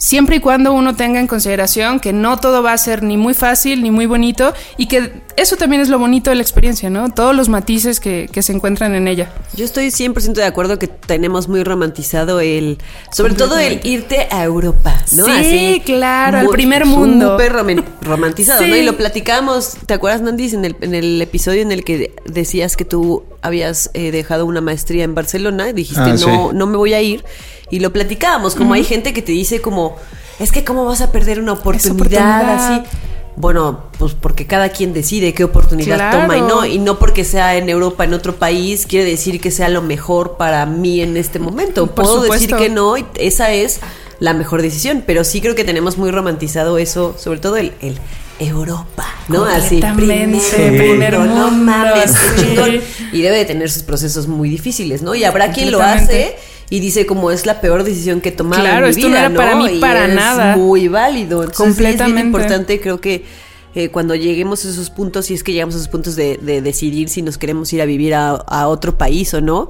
Siempre 0.03 0.35
y 0.35 0.41
cuando 0.41 0.73
uno 0.73 0.97
tenga 0.97 1.21
en 1.21 1.29
consideración 1.29 2.01
que 2.01 2.13
no 2.13 2.41
todo 2.41 2.61
va 2.61 2.73
a 2.73 2.77
ser 2.79 3.05
ni 3.05 3.17
muy 3.17 3.35
fácil 3.35 3.85
ni 3.85 3.93
muy 3.93 4.07
bonito 4.07 4.53
y 4.77 4.87
que 4.87 5.13
eso 5.37 5.55
también 5.57 5.81
es 5.81 5.89
lo 5.89 5.97
bonito 6.01 6.31
de 6.31 6.35
la 6.35 6.43
experiencia, 6.43 6.91
¿no? 6.91 7.11
Todos 7.11 7.37
los 7.37 7.49
matices 7.49 8.01
que, 8.01 8.29
que 8.33 8.43
se 8.43 8.53
encuentran 8.53 8.97
en 8.97 9.07
ella. 9.07 9.31
Yo 9.55 9.65
estoy 9.65 9.87
100% 9.87 10.33
de 10.33 10.45
acuerdo 10.45 10.81
que 10.81 10.89
tenemos 10.89 11.49
muy 11.49 11.63
romantizado 11.63 12.41
el, 12.41 12.79
sobre 13.13 13.35
todo 13.35 13.57
el 13.61 13.79
irte 13.85 14.27
a 14.33 14.43
Europa, 14.43 14.93
¿no? 15.13 15.25
Sí, 15.25 15.81
claro, 15.87 16.39
al 16.39 16.49
primer 16.49 16.85
mundo. 16.85 17.39
Súper 17.39 17.53
romantizado, 18.01 18.67
¿no? 18.67 18.75
Y 18.75 18.83
lo 18.83 18.97
platicamos, 18.97 19.77
¿te 19.87 19.95
acuerdas, 19.95 20.21
Nandis, 20.21 20.53
en 20.55 20.65
el, 20.65 20.75
en 20.81 20.97
el 20.97 21.23
episodio 21.23 21.63
en 21.63 21.71
el 21.71 21.85
que 21.85 22.13
decías 22.27 22.77
que 22.77 22.85
tú 22.85 23.23
habías 23.41 23.89
eh, 23.95 24.11
dejado 24.11 24.47
una 24.47 24.61
maestría 24.61 25.05
en 25.05 25.15
Barcelona? 25.15 25.69
y 25.69 25.73
Dijiste, 25.75 26.03
Ah, 26.03 26.19
sí. 26.19 26.27
no, 26.27 26.53
no 26.53 26.67
me 26.67 26.77
voy 26.77 26.93
a 26.93 27.01
ir. 27.01 27.25
Y 27.73 27.81
lo 27.81 27.91
platicábamos, 27.91 28.55
como 28.55 28.75
hay 28.75 28.85
gente 28.85 29.15
que 29.15 29.23
te 29.23 29.33
dice 29.33 29.63
como, 29.63 29.97
es 30.39 30.53
que 30.53 30.63
cómo 30.63 30.85
vas 30.85 31.01
a 31.01 31.11
perder 31.11 31.41
una 31.41 31.55
oportunidad, 31.55 31.95
oportunidad. 31.95 32.73
así. 32.75 32.83
Bueno, 33.35 33.85
pues 33.99 34.13
porque 34.13 34.47
cada 34.47 34.69
quien 34.69 34.93
decide 34.93 35.33
qué 35.33 35.43
oportunidad 35.43 35.97
Claro. 35.97 36.21
toma 36.21 36.37
y 36.37 36.43
no, 36.43 36.67
y 36.67 36.79
no 36.79 36.99
porque 36.99 37.25
sea 37.25 37.57
en 37.57 37.71
Europa, 37.71 38.05
en 38.05 38.13
otro 38.13 38.37
país, 38.37 38.85
quiere 38.87 39.09
decir 39.09 39.41
que 39.41 39.51
sea 39.51 39.71
lo 39.71 39.81
mejor 39.81 40.37
para 40.37 40.67
mí 40.67 41.01
en 41.01 41.17
este 41.17 41.39
momento. 41.39 41.87
Por 41.87 42.05
Puedo 42.05 42.21
decir 42.21 42.55
que 42.57 42.69
no, 42.69 42.99
y 42.99 43.07
esa 43.15 43.51
es 43.53 43.81
la 44.19 44.35
mejor 44.35 44.61
decisión, 44.61 45.03
pero 45.07 45.25
sí 45.25 45.41
creo 45.41 45.55
que 45.55 45.65
tenemos 45.65 45.97
muy 45.97 46.11
romantizado 46.11 46.77
eso, 46.77 47.17
sobre 47.19 47.39
todo 47.39 47.57
el, 47.57 47.73
el 47.81 47.99
Europa, 48.39 49.07
¿no? 49.29 49.47
Así, 49.47 49.81
primer 49.97 50.29
primer 50.77 51.19
mundo, 51.19 51.35
no 51.35 51.51
mames, 51.51 52.11
sí. 52.11 52.43
chingón. 52.45 52.81
Y 53.13 53.23
debe 53.23 53.39
de 53.39 53.45
tener 53.47 53.71
sus 53.71 53.83
procesos 53.83 54.29
muy 54.29 54.51
difíciles, 54.51 55.01
¿no? 55.01 55.15
Y 55.15 55.25
habrá 55.25 55.53
quien 55.53 55.71
lo 55.71 55.81
hace 55.81 56.37
y 56.75 56.81
dice 56.81 57.05
como 57.07 57.31
es 57.31 57.45
la 57.45 57.61
peor 57.61 57.85
decisión 57.85 58.21
que 58.21 58.31
he 58.31 58.33
tomado 58.33 58.63
Claro, 58.63 58.87
en 58.89 58.95
mi 58.97 59.03
no 59.03 59.09
vida, 59.09 59.21
era 59.27 59.35
para 59.35 59.57
mí 59.57 59.67
Y 59.77 59.79
para 59.81 60.07
es 60.07 60.15
nada. 60.15 60.57
muy 60.57 60.89
válido. 60.89 61.43
Entonces, 61.43 61.77
sí, 61.77 61.85
es 61.85 61.89
bien 61.89 61.99
Completamente. 61.99 62.21
importante, 62.27 62.81
creo 62.81 63.01
que 63.01 63.25
eh, 63.75 63.89
cuando 63.91 64.15
lleguemos 64.15 64.65
a 64.65 64.69
esos 64.71 64.91
puntos, 64.91 65.27
si 65.27 65.35
es 65.35 65.43
que 65.45 65.53
llegamos 65.53 65.75
a 65.75 65.79
esos 65.79 65.89
puntos 65.89 66.17
de, 66.17 66.39
de 66.39 66.63
decidir 66.63 67.09
si 67.09 67.23
nos 67.23 67.39
queremos 67.39 67.73
ir 67.73 67.81
a 67.83 67.85
vivir 67.85 68.15
a, 68.15 68.31
a 68.31 68.69
otro 68.69 68.97
país 68.99 69.33
o 69.35 69.41
no, 69.41 69.69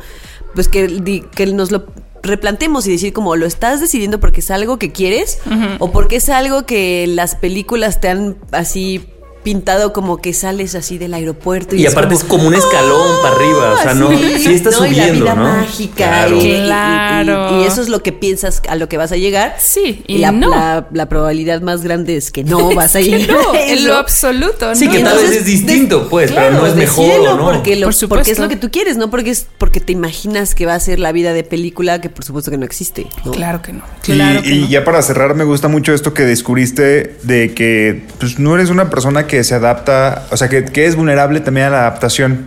pues 0.55 0.69
que, 0.69 1.25
que 1.35 1.47
nos 1.47 1.71
lo 1.73 1.87
replantemos 2.23 2.87
y 2.87 2.93
decir 2.93 3.13
como 3.13 3.35
lo 3.35 3.47
estás 3.47 3.81
decidiendo 3.81 4.21
porque 4.21 4.41
es 4.41 4.51
algo 4.53 4.79
que 4.79 4.93
quieres 4.93 5.39
o 5.81 5.91
porque 5.91 6.17
es 6.17 6.29
algo 6.29 6.67
que 6.67 7.07
las 7.09 7.35
películas 7.35 8.01
te 8.01 8.09
han 8.11 8.37
así 8.53 9.05
pintado 9.43 9.93
como 9.93 10.19
que 10.19 10.33
sales 10.33 10.75
así 10.75 10.99
del 10.99 11.15
aeropuerto 11.15 11.75
Y 11.75 11.85
es 11.87 11.93
aparte 11.93 12.15
es 12.15 12.25
como 12.25 12.47
un 12.49 12.55
escalón 12.55 13.17
para 13.23 13.35
arriba, 13.35 13.73
o 13.73 13.83
sea, 13.83 13.95
no, 13.95 14.09
sí 14.11 14.55
estás 14.55 14.77
no, 14.81 14.87
y 14.87 14.95
la 14.95 15.07
vida 15.11 15.35
¿no? 15.35 15.43
mágica 15.45 15.95
Claro. 16.09 16.37
y, 16.37 16.41
y- 16.47 16.53
y- 16.53 16.63
Claro. 16.65 17.61
y 17.61 17.65
eso 17.67 17.83
es 17.83 17.89
lo 17.89 18.03
que 18.03 18.13
piensas 18.13 18.63
a 18.69 18.77
lo 18.77 18.89
que 18.89 18.97
vas 18.97 19.13
a 19.13 19.17
llegar 19.17 19.57
Sí, 19.59 20.03
y 20.07 20.19
la, 20.19 20.33
no. 20.33 20.49
la, 20.51 20.87
la 20.93 21.09
probabilidad 21.09 21.61
más 21.61 21.83
grande 21.83 22.17
es 22.17 22.31
que 22.31 22.45
no 22.45 22.75
vas 22.75 22.97
a 22.97 23.01
Que 23.01 23.05
llegar 23.07 23.37
no, 23.37 23.53
a 23.53 23.61
en 23.61 23.87
lo 23.87 23.97
absoluto, 23.97 24.75
Sí, 24.75 24.87
¿no? 24.87 24.93
que 24.93 24.99
tal 25.01 25.07
Entonces, 25.13 25.31
vez 25.31 25.39
es 25.41 25.45
distinto, 25.47 26.01
de- 26.05 26.09
pues, 26.11 26.31
pero 26.33 26.41
claro, 26.49 26.61
no 26.63 26.67
es 26.67 26.75
mejor, 26.77 27.05
decídelo 27.07 27.33
¿o 27.33 27.37
no? 27.37 27.45
Porque, 27.53 27.77
lo, 27.77 27.87
Por 27.87 27.95
supuesto. 27.95 28.21
porque 28.21 28.31
es 28.33 28.39
lo 28.39 28.49
que 28.49 28.57
tú 28.57 28.71
quieres, 28.71 28.97
no 28.97 29.11
porque 29.11 29.31
es 29.31 29.47
porque 29.59 29.81
te 29.81 29.93
imaginas 29.93 30.55
que 30.55 30.67
va 30.67 30.75
a 30.75 30.81
ser 30.81 30.99
la 30.99 31.13
vida 31.13 31.33
de 31.33 31.45
película 31.45 32.01
que 32.01 32.09
por 32.11 32.25
supuesto 32.25 32.51
que 32.51 32.59
no 32.59 32.65
existe. 32.67 33.07
¿no? 33.25 33.33
Claro 33.33 33.61
que 33.63 33.73
no. 33.73 33.83
Y- 34.07 34.13
Claro 34.13 34.41
y, 34.41 34.43
que 34.43 34.55
no. 34.57 34.69
ya 34.69 34.85
para 34.85 35.03
cerrar, 35.03 35.35
me 35.35 35.45
gusta 35.45 35.69
mucho 35.69 35.93
esto 35.95 36.15
que 36.15 36.25
descubriste 36.25 37.17
de 37.23 37.55
que 37.55 38.03
pues, 38.19 38.39
no 38.39 38.55
eres 38.55 38.71
una 38.71 38.91
persona 38.91 39.27
que 39.27 39.32
se 39.45 39.55
adapta, 39.55 40.25
o 40.31 40.37
sea, 40.37 40.49
que, 40.49 40.65
que 40.65 40.87
es 40.87 40.95
vulnerable 40.97 41.41
también 41.41 41.67
a 41.67 41.71
la 41.71 41.81
adaptación. 41.81 42.47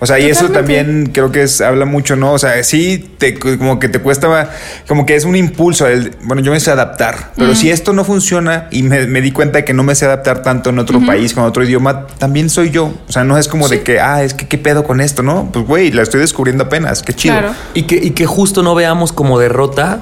O 0.00 0.06
sea, 0.06 0.18
y 0.18 0.26
eso 0.30 0.50
también 0.50 1.10
creo 1.12 1.32
que 1.32 1.42
es, 1.42 1.60
habla 1.60 1.84
mucho, 1.86 2.16
¿no? 2.16 2.32
O 2.32 2.38
sea, 2.38 2.62
sí, 2.62 3.12
te, 3.18 3.38
como 3.38 3.78
que 3.78 3.88
te 3.88 3.98
cuesta, 4.00 4.50
como 4.86 5.06
que 5.06 5.16
es 5.16 5.24
un 5.24 5.34
impulso. 5.36 5.86
el- 5.86 6.14
bueno, 6.22 6.42
yo 6.42 6.52
me 6.52 6.60
sé 6.60 6.70
adaptar, 6.70 7.32
pero 7.36 7.54
si 7.54 7.70
esto 7.70 7.92
no 7.92 8.04
funciona 8.04 8.68
y 8.70 8.82
me, 8.82 9.06
me 9.06 9.20
di 9.20 9.32
cuenta 9.32 9.58
de 9.58 9.64
que 9.64 9.72
no 9.72 9.82
me 9.82 9.94
sé 9.94 10.04
adaptar 10.04 10.42
tanto 10.42 10.70
en 10.70 10.78
otro 10.78 11.00
país, 11.04 11.32
con 11.32 11.44
otro 11.44 11.64
idioma, 11.64 12.06
también 12.18 12.50
soy 12.50 12.70
yo. 12.70 12.92
O 13.08 13.12
sea, 13.12 13.24
no 13.24 13.38
es 13.38 13.48
como 13.48 13.68
de 13.68 13.82
que, 13.82 14.00
ah, 14.00 14.22
es 14.22 14.34
que 14.34 14.46
qué 14.46 14.58
pedo 14.58 14.84
con 14.84 15.00
esto, 15.00 15.22
¿no? 15.22 15.48
Pues, 15.52 15.66
güey, 15.66 15.90
la 15.92 16.02
estoy 16.02 16.20
descubriendo 16.20 16.64
apenas, 16.64 17.02
qué 17.02 17.12
chido. 17.14 17.34
Claro. 17.38 17.54
Y 17.74 17.82
que, 17.84 17.96
y 17.96 18.10
que 18.10 18.26
justo 18.26 18.62
no 18.62 18.74
veamos 18.74 19.12
como 19.12 19.38
derrota 19.38 20.00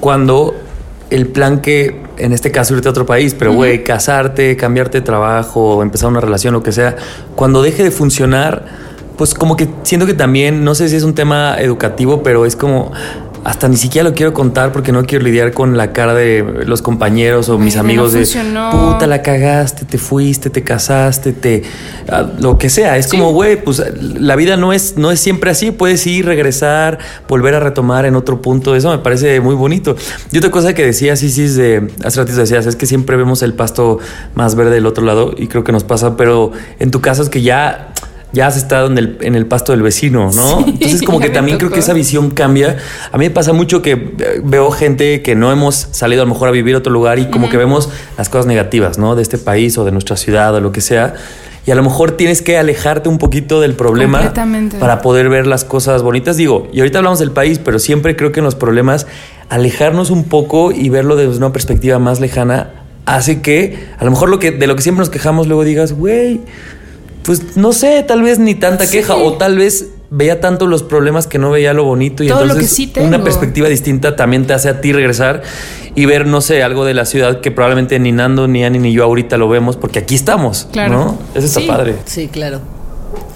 cuando 0.00 0.54
el 1.10 1.26
plan 1.26 1.60
que, 1.60 2.00
en 2.20 2.32
este 2.32 2.50
caso, 2.50 2.74
irte 2.74 2.88
a 2.88 2.90
otro 2.90 3.06
país, 3.06 3.34
pero 3.38 3.52
güey, 3.52 3.84
casarte, 3.84 4.56
cambiarte 4.56 4.98
de 4.98 5.04
trabajo, 5.04 5.82
empezar 5.82 6.08
una 6.08 6.20
relación, 6.20 6.54
lo 6.54 6.62
que 6.62 6.72
sea, 6.72 6.96
cuando 7.34 7.62
deje 7.62 7.82
de 7.82 7.90
funcionar, 7.90 8.66
pues 9.16 9.34
como 9.34 9.56
que 9.56 9.68
siento 9.82 10.06
que 10.06 10.14
también, 10.14 10.64
no 10.64 10.74
sé 10.74 10.88
si 10.88 10.96
es 10.96 11.02
un 11.02 11.14
tema 11.14 11.56
educativo, 11.58 12.22
pero 12.22 12.46
es 12.46 12.56
como... 12.56 12.92
Hasta 13.44 13.68
ni 13.68 13.76
siquiera 13.76 14.08
lo 14.08 14.14
quiero 14.14 14.32
contar 14.32 14.72
porque 14.72 14.92
no 14.92 15.04
quiero 15.04 15.24
lidiar 15.24 15.52
con 15.52 15.76
la 15.76 15.92
cara 15.92 16.14
de 16.14 16.64
los 16.66 16.82
compañeros 16.82 17.48
o 17.48 17.58
mis 17.58 17.74
Ay, 17.74 17.82
no 17.82 17.88
amigos 17.88 18.12
de 18.12 18.20
funcionó. 18.20 18.70
puta 18.70 19.06
la 19.06 19.22
cagaste, 19.22 19.84
te 19.84 19.98
fuiste, 19.98 20.50
te 20.50 20.62
casaste, 20.62 21.32
te 21.32 21.62
ah, 22.08 22.26
lo 22.38 22.58
que 22.58 22.70
sea. 22.70 22.96
Es 22.96 23.08
como, 23.08 23.32
güey, 23.32 23.62
pues 23.62 23.82
la 24.00 24.36
vida 24.36 24.56
no 24.56 24.72
es, 24.72 24.96
no 24.96 25.10
es 25.10 25.20
siempre 25.20 25.50
así. 25.50 25.70
Puedes 25.70 26.06
ir, 26.06 26.26
regresar, 26.26 26.98
volver 27.28 27.54
a 27.54 27.60
retomar 27.60 28.04
en 28.04 28.14
otro 28.14 28.42
punto. 28.42 28.76
Eso 28.76 28.90
me 28.90 28.98
parece 28.98 29.40
muy 29.40 29.54
bonito. 29.54 29.96
Y 30.30 30.38
otra 30.38 30.50
cosa 30.50 30.74
que 30.74 30.84
decía 30.84 31.16
sí 31.16 31.30
de 31.48 31.90
hace 32.04 32.20
ratito 32.20 32.38
decías, 32.38 32.66
es 32.66 32.76
que 32.76 32.86
siempre 32.86 33.16
vemos 33.16 33.42
el 33.42 33.54
pasto 33.54 33.98
más 34.34 34.54
verde 34.54 34.72
del 34.72 34.86
otro 34.86 35.04
lado 35.04 35.34
y 35.36 35.46
creo 35.46 35.64
que 35.64 35.72
nos 35.72 35.84
pasa, 35.84 36.16
pero 36.16 36.52
en 36.78 36.90
tu 36.90 37.00
caso 37.00 37.22
es 37.22 37.28
que 37.28 37.42
ya. 37.42 37.92
Ya 38.32 38.46
has 38.46 38.56
estado 38.56 38.86
en 38.86 38.98
el, 38.98 39.18
en 39.20 39.34
el 39.34 39.46
pasto 39.46 39.72
del 39.72 39.82
vecino, 39.82 40.30
¿no? 40.32 40.58
Sí, 40.58 40.64
Entonces, 40.68 41.02
como 41.02 41.20
que 41.20 41.30
también 41.30 41.58
creo 41.58 41.70
que 41.70 41.80
esa 41.80 41.92
visión 41.92 42.30
cambia. 42.30 42.76
A 43.10 43.18
mí 43.18 43.24
me 43.24 43.30
pasa 43.30 43.52
mucho 43.52 43.82
que 43.82 43.92
eh, 43.92 44.40
veo 44.44 44.70
gente 44.70 45.22
que 45.22 45.34
no 45.34 45.50
hemos 45.52 45.88
salido 45.90 46.22
a 46.22 46.24
lo 46.24 46.32
mejor 46.32 46.48
a 46.48 46.52
vivir 46.52 46.74
a 46.74 46.78
otro 46.78 46.92
lugar 46.92 47.18
y 47.18 47.26
como 47.30 47.48
que 47.48 47.56
vemos 47.56 47.88
las 48.16 48.28
cosas 48.28 48.46
negativas, 48.46 48.98
¿no? 48.98 49.16
De 49.16 49.22
este 49.22 49.38
país 49.38 49.76
o 49.78 49.84
de 49.84 49.92
nuestra 49.92 50.16
ciudad 50.16 50.54
o 50.54 50.60
lo 50.60 50.72
que 50.72 50.80
sea. 50.80 51.14
Y 51.66 51.70
a 51.72 51.74
lo 51.74 51.82
mejor 51.82 52.12
tienes 52.12 52.40
que 52.40 52.56
alejarte 52.56 53.08
un 53.08 53.18
poquito 53.18 53.60
del 53.60 53.74
problema 53.74 54.32
para 54.78 55.02
poder 55.02 55.28
ver 55.28 55.46
las 55.46 55.64
cosas 55.64 56.02
bonitas. 56.02 56.36
Digo, 56.36 56.68
y 56.72 56.80
ahorita 56.80 56.98
hablamos 56.98 57.18
del 57.18 57.32
país, 57.32 57.58
pero 57.58 57.78
siempre 57.78 58.16
creo 58.16 58.32
que 58.32 58.40
en 58.40 58.44
los 58.44 58.54
problemas 58.54 59.06
alejarnos 59.50 60.10
un 60.10 60.24
poco 60.24 60.72
y 60.72 60.88
verlo 60.88 61.16
desde 61.16 61.36
una 61.36 61.52
perspectiva 61.52 61.98
más 61.98 62.20
lejana 62.20 62.70
hace 63.04 63.42
que 63.42 63.88
a 63.98 64.04
lo 64.04 64.10
mejor 64.10 64.28
lo 64.28 64.38
que 64.38 64.52
de 64.52 64.66
lo 64.66 64.76
que 64.76 64.82
siempre 64.82 65.00
nos 65.00 65.10
quejamos 65.10 65.48
luego 65.48 65.64
digas, 65.64 65.92
güey, 65.92 66.40
pues 67.22 67.56
no 67.56 67.72
sé, 67.72 68.02
tal 68.06 68.22
vez 68.22 68.38
ni 68.38 68.54
tanta 68.54 68.86
Sí. 68.86 68.98
queja 68.98 69.14
o 69.16 69.34
tal 69.34 69.58
vez 69.58 69.88
veía 70.10 70.40
tanto 70.40 70.66
los 70.66 70.82
problemas 70.82 71.26
que 71.28 71.38
no 71.38 71.50
veía 71.50 71.72
lo 71.72 71.84
bonito 71.84 72.24
y 72.24 72.28
Todo 72.28 72.38
lo 72.40 72.44
entonces 72.46 72.68
que 72.70 72.74
sí 72.74 72.86
tengo. 72.88 73.06
una 73.06 73.22
perspectiva 73.22 73.68
distinta 73.68 74.16
también 74.16 74.46
te 74.46 74.52
hace 74.54 74.68
a 74.68 74.80
ti 74.80 74.92
regresar 74.92 75.42
y 75.94 76.04
ver, 76.06 76.26
no 76.26 76.40
sé, 76.40 76.62
algo 76.64 76.84
de 76.84 76.94
la 76.94 77.04
ciudad 77.04 77.40
que 77.40 77.50
probablemente 77.52 77.98
ni 78.00 78.10
Nando, 78.10 78.48
ni 78.48 78.64
Ani, 78.64 78.78
ni 78.80 78.92
yo 78.92 79.04
ahorita 79.04 79.36
lo 79.36 79.48
vemos 79.48 79.76
porque 79.76 80.00
aquí 80.00 80.14
estamos, 80.16 80.66
Claro. 80.72 80.92
¿no? 80.92 81.18
Eso 81.34 81.46
está 81.46 81.60
Sí. 81.60 81.66
padre. 81.66 81.94
Sí, 82.06 82.28
claro. 82.28 82.60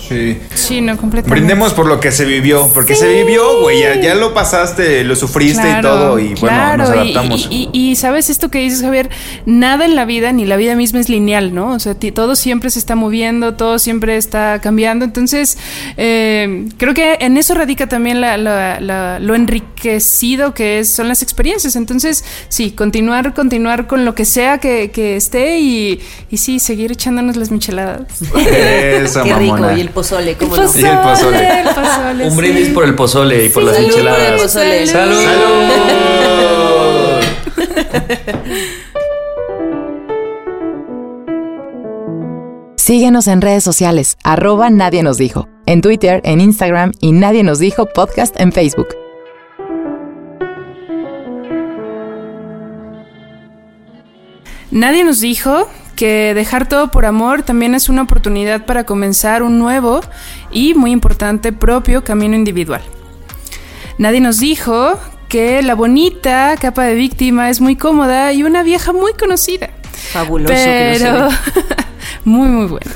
Sí. 0.09 0.39
Sí, 0.55 0.81
no, 0.81 0.97
completamente. 0.97 1.31
Brindemos 1.41 1.73
por 1.75 1.87
lo 1.87 2.01
que 2.01 2.13
se 2.13 2.25
vivió, 2.25 2.69
porque 2.75 2.95
se 2.95 3.09
vivió, 3.13 3.61
güey, 3.61 3.81
ya, 3.81 4.01
ya 4.01 4.15
lo 4.15 4.35
pasaste, 4.35 5.03
lo 5.05 5.17
sufriste 5.17 5.63
y 5.79 5.81
todo, 5.83 6.19
y 6.19 6.35
bueno, 6.35 6.77
nos 6.77 6.89
adaptamos. 6.91 7.49
Y, 7.51 7.69
y- 7.73 7.91
y 7.91 7.97
sabes 7.97 8.31
esto 8.31 8.51
que 8.51 8.59
dices, 8.59 8.83
Javier, 8.83 9.11
nada 9.47 9.85
en 9.85 9.95
la 9.97 10.05
vida, 10.05 10.33
ni 10.33 10.45
la 10.45 10.57
vida 10.57 10.75
misma 10.77 11.01
es 11.01 11.09
lineal, 11.09 11.55
¿no? 11.55 11.73
O 11.73 11.79
sea, 11.79 11.95
todo 11.95 12.37
siempre 12.37 12.71
se 12.71 12.79
está 12.79 12.95
moviendo, 12.97 13.55
todo 13.55 13.79
siempre 13.79 14.17
está 14.17 14.61
cambiando. 14.61 15.05
Entonces, 15.05 15.59
eh, 15.97 16.67
creo 16.77 16.95
que 16.95 17.17
en 17.21 17.37
eso 17.37 17.55
radica 17.55 17.89
también 17.89 18.21
la- 18.21 18.37
la- 18.37 18.81
la- 18.81 19.19
lo 19.21 19.35
enriquecido 19.35 20.55
que 20.55 20.79
es, 20.81 20.91
son 20.93 21.09
las 21.09 21.23
experiencias. 21.23 21.77
Entonces, 21.77 22.25
sí, 22.49 22.71
continuar, 22.73 23.35
continuar 23.35 23.87
con 23.87 24.05
lo 24.05 24.15
que 24.15 24.25
sea 24.25 24.59
que, 24.59 24.91
que 24.91 25.17
esté 25.17 25.59
y, 25.59 26.01
y 26.31 26.37
sí, 26.39 26.59
seguir 26.59 26.93
echándonos 26.93 27.37
las 27.37 27.51
micheladas. 27.51 28.03
Eso, 28.47 29.23
Qué 29.25 29.35
rico. 29.35 29.73
Y 29.77 29.81
el 29.81 29.89
pozole, 29.95 30.37
¿cómo 30.37 30.57
El 30.57 30.63
no? 30.63 30.67
el 30.67 30.73
pozole. 30.99 31.61
el 31.61 31.69
pozole, 31.69 32.25
Un 32.27 32.31
sí. 32.33 32.37
brindis 32.37 32.69
por 32.71 32.85
el 32.85 32.95
pozole 32.95 33.47
y 33.47 33.49
por 33.49 33.63
las 33.63 33.77
Salud 33.77 33.91
por 33.91 34.01
el 34.01 34.07
enchiladas. 34.09 34.43
pozole. 34.43 34.87
¡Salud! 34.87 35.25
Síguenos 42.77 43.29
en 43.29 43.41
redes 43.41 43.65
sociales, 43.65 44.19
arroba 44.25 44.69
Nadie 44.69 45.03
nos 45.03 45.17
dijo, 45.17 45.49
en 45.67 45.81
Twitter, 45.81 46.21
en 46.25 46.41
Instagram 46.41 46.93
y 47.01 47.13
Nadie 47.13 47.43
nos 47.43 47.59
dijo 47.59 47.87
podcast 47.87 48.39
en 48.39 48.53
Facebook. 48.53 48.89
Nadie 54.71 55.05
nos 55.05 55.21
dijo 55.21 55.69
que 55.95 56.35
dejar 56.35 56.69
todo 56.69 56.91
por 56.91 57.07
amor 57.07 57.43
también 57.43 57.75
es 57.75 57.89
una 57.89 58.03
oportunidad 58.03 58.67
para 58.67 58.85
comenzar 58.85 59.43
un 59.43 59.59
nuevo 59.59 60.01
y, 60.51 60.75
muy 60.75 60.91
importante, 60.91 61.53
propio 61.53 62.05
camino 62.05 62.37
individual. 62.37 62.83
Nadie 63.99 64.21
nos 64.21 64.39
dijo 64.41 64.99
que 65.29 65.63
la 65.63 65.75
bonita 65.75 66.55
capa 66.61 66.85
de 66.85 66.95
víctima 66.95 67.51
es 67.51 67.61
muy 67.61 67.77
cómoda 67.77 68.33
y 68.33 68.43
una 68.43 68.63
vieja 68.63 68.93
muy 68.93 69.13
conocida. 69.15 69.71
Fabuloso 70.13 70.53
que 70.53 70.97
Pero 70.99 71.21
no 71.21 71.31
se 71.31 71.37
muy 72.25 72.49
muy 72.49 72.67
bueno. 72.67 72.91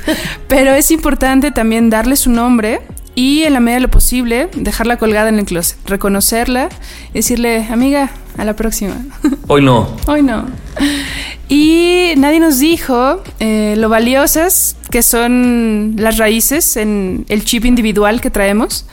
Pero 0.47 0.73
es 0.73 0.91
importante 0.91 1.51
también 1.51 1.89
darle 1.89 2.15
su 2.15 2.29
nombre 2.29 2.81
y 3.15 3.43
en 3.43 3.53
la 3.53 3.59
medida 3.59 3.75
de 3.75 3.81
lo 3.81 3.91
posible 3.91 4.49
dejarla 4.55 4.97
colgada 4.97 5.29
en 5.29 5.39
el 5.39 5.45
closet, 5.45 5.77
reconocerla 5.85 6.69
y 7.11 7.15
decirle, 7.15 7.67
"Amiga, 7.69 8.11
a 8.37 8.45
la 8.45 8.55
próxima." 8.55 8.95
Hoy 9.47 9.61
no. 9.61 9.97
Hoy 10.05 10.21
no. 10.21 10.45
Y 11.49 12.13
nadie 12.15 12.39
nos 12.39 12.59
dijo 12.59 13.23
eh, 13.39 13.73
lo 13.75 13.89
valiosas 13.89 14.75
que 14.91 15.01
son 15.01 15.95
las 15.97 16.17
raíces 16.17 16.77
en 16.77 17.25
el 17.27 17.43
chip 17.43 17.65
individual 17.65 18.21
que 18.21 18.29
traemos. 18.29 18.85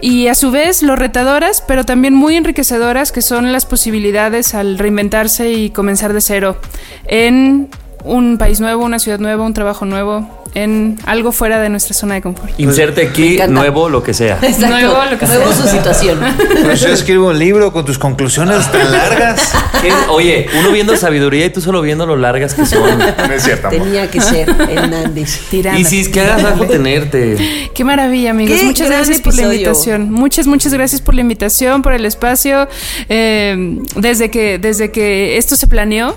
Y 0.00 0.26
a 0.26 0.34
su 0.34 0.50
vez 0.50 0.82
lo 0.82 0.96
retadoras, 0.96 1.62
pero 1.66 1.84
también 1.84 2.14
muy 2.14 2.36
enriquecedoras 2.36 3.12
que 3.12 3.22
son 3.22 3.52
las 3.52 3.64
posibilidades 3.64 4.54
al 4.54 4.78
reinventarse 4.78 5.52
y 5.52 5.70
comenzar 5.70 6.12
de 6.12 6.20
cero 6.20 6.60
en 7.06 7.68
un 8.08 8.38
país 8.38 8.60
nuevo, 8.60 8.84
una 8.84 8.98
ciudad 8.98 9.18
nueva, 9.18 9.44
un 9.44 9.54
trabajo 9.54 9.84
nuevo, 9.84 10.26
en 10.54 10.98
algo 11.06 11.30
fuera 11.32 11.60
de 11.60 11.68
nuestra 11.68 11.94
zona 11.94 12.14
de 12.14 12.22
confort. 12.22 12.58
Inserte 12.58 13.06
aquí 13.06 13.38
nuevo 13.48 13.88
lo 13.88 14.02
que 14.02 14.14
sea. 14.14 14.38
Exacto. 14.42 14.66
Nuevo, 14.68 14.94
lo 15.10 15.18
que 15.18 15.26
Nuevo 15.26 15.52
sea. 15.52 15.62
su 15.62 15.68
situación. 15.68 16.18
Pues 16.64 16.80
yo 16.80 16.88
escribo 16.88 17.28
un 17.28 17.38
libro 17.38 17.72
con 17.72 17.84
tus 17.84 17.98
conclusiones 17.98 18.70
tan 18.70 18.90
largas. 18.90 19.52
¿Qué? 19.80 19.90
Oye, 20.10 20.46
uno 20.58 20.70
viendo 20.72 20.96
sabiduría 20.96 21.46
y 21.46 21.50
tú 21.50 21.60
solo 21.60 21.80
viendo 21.80 22.06
lo 22.06 22.16
largas 22.16 22.54
que 22.54 22.66
son. 22.66 22.98
No 22.98 23.32
es 23.32 23.42
cierto, 23.42 23.68
amor. 23.68 23.82
Tenía 23.82 24.10
que 24.10 24.20
ser 24.20 24.48
Hernández. 24.48 25.40
Tirando. 25.50 25.80
Y 25.80 25.84
si 25.84 26.00
es 26.00 26.08
que 26.08 26.20
hagas 26.20 26.44
algo 26.44 26.66
tenerte. 26.66 27.70
Qué 27.74 27.84
maravilla, 27.84 28.30
amigos. 28.30 28.58
Qué 28.58 28.64
muchas 28.64 28.88
gracias 28.88 29.20
por 29.20 29.34
la 29.34 29.42
invitación. 29.42 30.10
Muchas, 30.10 30.46
muchas 30.46 30.72
gracias 30.72 31.00
por 31.00 31.14
la 31.14 31.20
invitación, 31.20 31.82
por 31.82 31.92
el 31.92 32.04
espacio. 32.04 32.68
Eh, 33.08 33.78
desde 33.96 34.30
que, 34.30 34.58
desde 34.58 34.90
que 34.90 35.36
esto 35.38 35.56
se 35.56 35.66
planeó. 35.66 36.16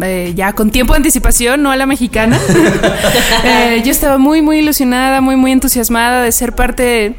Eh, 0.00 0.32
ya 0.34 0.52
con 0.52 0.70
tiempo 0.70 0.92
de 0.92 0.98
anticipación, 0.98 1.62
no 1.62 1.70
a 1.70 1.76
la 1.76 1.86
mexicana. 1.86 2.38
Eh, 3.44 3.82
yo 3.84 3.90
estaba 3.90 4.18
muy, 4.18 4.42
muy 4.42 4.58
ilusionada, 4.58 5.20
muy, 5.20 5.36
muy 5.36 5.52
entusiasmada 5.52 6.22
de 6.22 6.32
ser 6.32 6.54
parte 6.54 7.14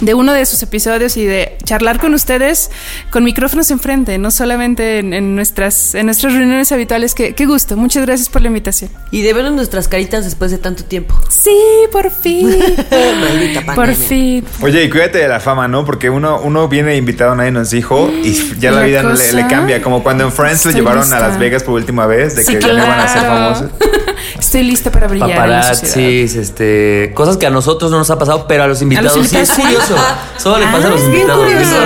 de 0.00 0.14
uno 0.14 0.32
de 0.32 0.44
sus 0.44 0.62
episodios 0.62 1.16
y 1.16 1.24
de 1.24 1.56
charlar 1.64 1.98
con 1.98 2.12
ustedes 2.14 2.70
con 3.10 3.24
micrófonos 3.24 3.70
enfrente, 3.70 4.18
no 4.18 4.30
solamente 4.30 4.98
en, 4.98 5.14
en 5.14 5.34
nuestras, 5.34 5.94
en 5.94 6.06
nuestras 6.06 6.34
reuniones 6.34 6.70
habituales. 6.72 7.14
Qué, 7.14 7.34
qué 7.34 7.46
gusto. 7.46 7.76
Muchas 7.76 8.04
gracias 8.04 8.28
por 8.28 8.42
la 8.42 8.48
invitación. 8.48 8.90
Y 9.10 9.22
de 9.22 9.32
vernos 9.32 9.54
nuestras 9.54 9.88
caritas 9.88 10.24
después 10.24 10.50
de 10.50 10.58
tanto 10.58 10.84
tiempo. 10.84 11.14
Sí, 11.30 11.56
por 11.92 12.10
fin. 12.10 12.48
Maldita 13.20 13.74
por 13.74 13.94
fin. 13.94 14.44
Oye, 14.60 14.84
y 14.84 14.90
cuídate 14.90 15.18
de 15.18 15.28
la 15.28 15.40
fama, 15.40 15.66
¿no? 15.68 15.84
Porque 15.84 16.10
uno, 16.10 16.40
uno 16.40 16.68
viene 16.68 16.96
invitado, 16.96 17.34
nadie 17.34 17.50
nos 17.52 17.70
dijo, 17.70 18.10
y 18.22 18.34
ya 18.58 18.70
la 18.72 18.80
La 18.80 18.86
vida 18.86 19.02
le, 19.02 19.10
cosa- 19.10 19.32
le 19.32 19.46
cambia. 19.46 19.82
Como 19.82 20.02
cuando 20.02 20.24
en 20.24 20.32
Friends 20.32 20.64
lo 20.66 20.72
llevaron 20.72 21.00
lista. 21.02 21.16
a 21.16 21.28
Las 21.28 21.38
Vegas 21.38 21.62
por 21.62 21.74
última 21.74 22.06
vez, 22.06 22.36
de 22.36 22.44
Sí, 22.44 22.54
que 22.54 22.60
ya 22.60 22.68
no 22.74 22.84
iban 22.84 23.00
a 23.00 23.08
ser 23.08 23.22
famosos. 23.22 23.70
Estoy 24.38 24.62
lista 24.64 24.90
para 24.90 25.06
brillar 25.08 25.30
en 25.30 25.36
la. 25.36 25.60
Paparazzis, 25.62 26.34
este, 26.36 27.12
cosas 27.14 27.36
que 27.36 27.46
a 27.46 27.50
nosotros 27.50 27.90
no 27.90 27.98
nos 27.98 28.10
ha 28.10 28.18
pasado, 28.18 28.46
pero 28.48 28.62
a 28.64 28.66
los 28.66 28.82
invitados, 28.82 29.16
invitados 29.16 29.48
sí 29.48 29.60
es 29.62 29.64
curioso. 29.64 29.96
Solo 30.38 30.58
le 30.58 30.66
pasa 30.66 30.86
a 30.86 30.90
los 30.90 31.00
Ah, 31.00 31.08
bien 31.08 31.14
invitados. 31.22 31.44
curioso. 31.44 31.76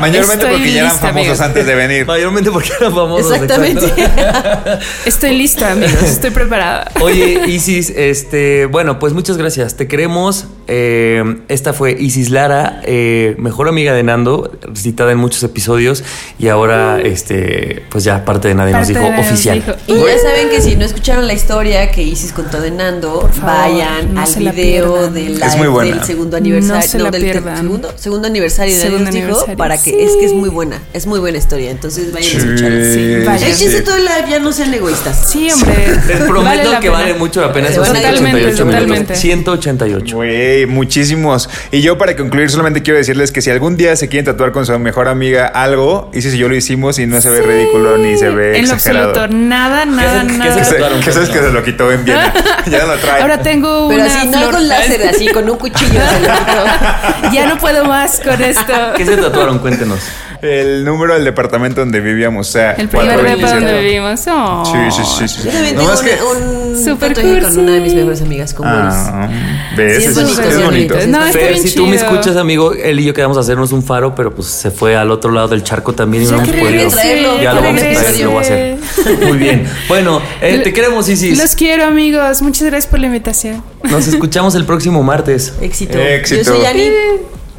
Mayormente 0.00 0.44
Estoy 0.46 0.50
porque 0.52 0.72
ya 0.72 0.80
eran 0.80 0.96
famosos 0.96 1.16
amigos. 1.18 1.40
antes 1.40 1.66
de 1.66 1.74
venir. 1.74 2.06
Mayormente 2.06 2.50
porque 2.50 2.70
eran 2.80 2.94
famosos. 2.94 3.32
Exactamente. 3.32 3.86
exacto. 3.86 4.70
Estoy 5.04 5.36
lista, 5.36 5.72
amigos. 5.72 6.02
Estoy 6.02 6.30
preparada. 6.30 6.90
Oye, 7.00 7.42
Isis, 7.48 7.90
este, 7.90 8.66
bueno, 8.66 8.98
pues 8.98 9.12
muchas 9.12 9.36
gracias. 9.36 9.76
Te 9.76 9.88
queremos. 9.88 10.46
Eh, 10.68 11.40
esta 11.48 11.72
fue 11.72 11.96
Isis 11.98 12.30
Lara, 12.30 12.80
eh, 12.84 13.34
mejor 13.38 13.68
amiga 13.68 13.92
de 13.92 14.02
Nando, 14.04 14.50
citada 14.76 15.10
en 15.12 15.18
muchos 15.18 15.42
episodios 15.42 16.04
y 16.38 16.46
ahora, 16.48 17.00
este, 17.02 17.84
pues 17.90 18.04
ya 18.04 18.24
parte 18.24 18.46
de 18.48 18.54
Nadie 18.54 18.72
nos 18.72 18.86
dijo 18.86 19.04
oficial. 19.18 19.56
Dijo. 19.66 19.76
Y 19.88 19.94
ya 20.06 20.18
saben 20.18 20.48
que 20.48 20.59
si 20.60 20.76
no 20.76 20.84
escucharon 20.84 21.26
la 21.26 21.32
historia 21.34 21.90
que 21.90 22.02
Isis 22.02 22.32
contó 22.32 22.60
de 22.60 22.70
Nando, 22.70 23.20
favor, 23.28 23.44
vayan 23.44 24.14
no 24.14 24.20
al 24.20 24.26
se 24.26 24.40
la 24.40 24.52
video 24.52 25.10
del, 25.10 25.40
Es 25.42 25.50
muy 25.56 25.58
live 25.60 25.68
buena. 25.68 25.96
del 25.96 26.04
segundo 26.04 26.36
aniversario. 26.36 26.76
No 26.76 26.88
se 26.88 26.98
la 26.98 27.10
del 27.10 27.32
segundo, 27.32 27.92
segundo 27.96 28.26
aniversario 28.28 28.74
de 28.74 28.80
Segundo 28.80 29.10
dijo 29.10 29.44
para 29.56 29.76
que 29.76 29.90
sí. 29.90 29.96
es 29.98 30.12
que 30.18 30.26
es 30.26 30.32
muy 30.32 30.48
buena, 30.48 30.80
es 30.92 31.06
muy 31.06 31.18
buena 31.20 31.38
historia. 31.38 31.70
Entonces 31.70 32.12
vayan 32.12 32.28
a 32.28 32.30
Sí, 32.30 32.36
escucharla. 32.48 32.84
Sí, 32.94 33.26
vayan. 33.26 33.50
Échense 33.50 33.78
sí. 33.78 33.84
todo 33.84 33.96
el 33.96 34.04
live, 34.04 34.24
ya 34.30 34.38
no 34.38 34.52
sean 34.52 34.72
egoístas. 34.74 35.30
Sí, 35.30 35.48
hombre. 35.50 35.86
Les 36.06 36.16
prometo 36.18 36.42
Vale 36.42 36.62
que 36.80 36.86
pena. 36.86 36.92
vale 36.92 37.14
mucho 37.14 37.40
la 37.40 37.52
pena 37.52 37.68
esos 37.68 37.86
van 37.88 37.96
a 37.96 38.00
ir. 38.00 38.04
188 38.18 38.64
Totalmente, 38.64 38.94
minutos. 38.94 39.18
188. 39.18 40.16
Güey, 40.16 40.66
muchísimos. 40.66 41.48
Y 41.72 41.80
yo 41.82 41.98
para 41.98 42.16
concluir 42.16 42.50
solamente 42.50 42.82
quiero 42.82 42.98
decirles 42.98 43.32
que 43.32 43.40
si 43.42 43.50
algún 43.50 43.76
día 43.76 43.96
se 43.96 44.08
quieren 44.08 44.24
tatuar 44.26 44.52
con 44.52 44.66
su 44.66 44.78
mejor 44.78 45.08
amiga 45.08 45.46
algo, 45.46 46.10
y 46.12 46.22
si 46.22 46.36
yo 46.36 46.48
lo 46.48 46.54
hicimos 46.56 46.98
y 46.98 47.06
no 47.06 47.20
se 47.20 47.30
ve 47.30 47.42
ridículo 47.42 47.96
ni 47.98 48.16
se 48.16 48.30
ve 48.30 48.58
En 48.58 48.68
lo 48.68 48.74
exagerado. 48.74 49.10
absoluto. 49.10 49.34
Nada, 49.36 49.84
nada, 49.86 50.24
nada. 50.24 50.49
Que, 50.56 50.64
se- 50.64 50.76
que 51.04 51.12
sabes 51.12 51.28
que 51.28 51.38
se 51.38 51.50
lo 51.50 51.62
quitó 51.62 51.90
en 51.92 52.04
Viena. 52.04 52.32
ya 52.66 52.84
lo 52.86 52.96
trae. 52.96 53.22
Ahora 53.22 53.38
tengo 53.42 53.88
Pero 53.88 54.02
una 54.02 54.12
así, 54.18 54.26
no 54.28 54.38
flor. 54.38 54.54
con 54.54 54.68
láser, 54.68 55.08
así, 55.08 55.28
con 55.28 55.48
un 55.50 55.56
cuchillo. 55.58 56.00
se 56.08 56.20
lo 56.20 56.28
quitó. 56.34 57.30
Ya 57.32 57.46
no 57.46 57.58
puedo 57.58 57.84
más 57.84 58.20
con 58.20 58.42
esto. 58.42 58.72
¿Qué 58.96 59.04
se 59.06 59.16
tatuaron? 59.16 59.58
Cuéntenos. 59.58 60.00
El 60.42 60.84
número 60.84 61.14
del 61.14 61.24
departamento 61.24 61.80
donde 61.80 62.00
vivíamos, 62.00 62.48
o 62.48 62.52
sea, 62.52 62.72
El 62.72 62.88
primer 62.88 63.08
depa 63.08 63.36
427. 63.36 63.64
donde 63.66 63.82
vivimos. 63.82 64.20
Oh. 64.28 64.64
Sí, 64.64 64.96
sí, 64.96 65.02
sí, 65.18 65.28
sí. 65.28 65.42
Yo 65.44 65.50
también 65.52 65.76
Nomás 65.76 66.00
tengo 66.02 66.16
que- 66.32 66.38
un 66.38 66.84
Super 66.84 67.08
tatuaje 67.14 67.30
con 67.34 67.40
cursi. 67.44 67.58
una 67.60 67.72
de 67.72 67.80
mis 67.80 67.94
mejores 67.94 68.22
amigas, 68.22 68.54
con 68.54 68.66
Ah, 68.66 69.28
¿ves? 69.76 69.96
Sí, 69.98 70.02
es 70.04 70.08
Es- 70.10 70.14
bonito, 70.14 70.40
es 70.40 70.46
sí, 70.46 70.52
es 70.60 70.64
bonito. 70.64 70.94
bonito. 70.94 71.18
No, 71.18 71.32
Fer, 71.32 71.58
si 71.58 71.74
tú 71.74 71.86
me 71.86 71.96
escuchas, 71.96 72.36
amigo, 72.36 72.72
él 72.72 73.00
y 73.00 73.04
yo 73.04 73.12
quedamos 73.12 73.36
a 73.36 73.40
hacernos 73.40 73.72
un 73.72 73.82
faro, 73.82 74.14
pero 74.14 74.34
pues 74.34 74.48
se 74.48 74.70
fue 74.70 74.96
al 74.96 75.10
otro 75.10 75.30
lado 75.30 75.48
del 75.48 75.62
charco 75.62 75.92
también 75.92 76.22
y 76.22 76.26
no 76.26 76.36
hemos 76.42 76.48
podido. 76.48 77.40
Ya 77.40 77.52
lo 77.54 77.62
vamos 77.62 77.82
a 77.82 77.90
traer, 77.90 78.20
lo 78.20 78.30
voy 78.30 78.38
a 78.38 78.40
hacer. 78.40 78.78
Muy 79.26 79.38
bien. 79.38 79.66
Bueno, 79.88 80.22
eh, 80.40 80.60
te 80.64 80.72
queremos, 80.72 81.08
Isis. 81.08 81.36
Los 81.38 81.54
quiero, 81.54 81.84
amigos. 81.84 82.40
Muchas 82.42 82.62
gracias 82.68 82.86
por 82.90 82.98
la 83.00 83.06
invitación. 83.06 83.62
Nos 83.90 84.06
escuchamos 84.08 84.54
el 84.54 84.64
próximo 84.64 85.02
martes. 85.02 85.52
Éxito. 85.60 85.98
Éxito. 85.98 86.42
Yo 86.42 86.52
soy 86.54 86.62
Yani. 86.62 86.90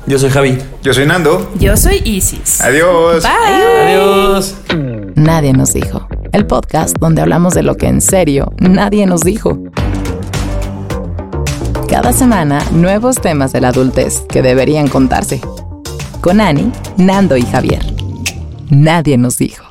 Yo 0.08 0.18
soy 0.18 0.30
Javi. 0.30 0.58
Yo 0.84 0.94
soy 0.94 1.06
Nando. 1.06 1.52
Yo 1.60 1.78
soy 1.78 2.02
Isis. 2.04 2.60
Adiós. 2.62 3.24
Bye. 3.24 3.94
Adiós. 3.94 4.56
Nadie 5.16 5.54
nos 5.54 5.74
dijo. 5.74 6.08
El 6.32 6.48
podcast 6.48 6.98
donde 7.00 7.22
hablamos 7.22 7.54
de 7.54 7.64
lo 7.64 7.76
que 7.76 7.88
en 7.88 8.02
serio 8.02 8.52
nadie 8.58 9.06
nos 9.06 9.22
dijo. 9.22 9.60
Cada 11.88 12.14
semana, 12.14 12.64
nuevos 12.72 13.18
temas 13.18 13.52
de 13.52 13.62
la 13.62 13.70
adultez 13.70 14.22
que 14.30 14.42
deberían 14.42 14.88
contarse. 14.88 15.42
Con 16.22 16.42
Ani, 16.42 16.72
Nando 16.98 17.38
y 17.38 17.44
Javier. 17.44 17.82
Nadie 18.70 19.18
nos 19.18 19.38
dijo. 19.38 19.71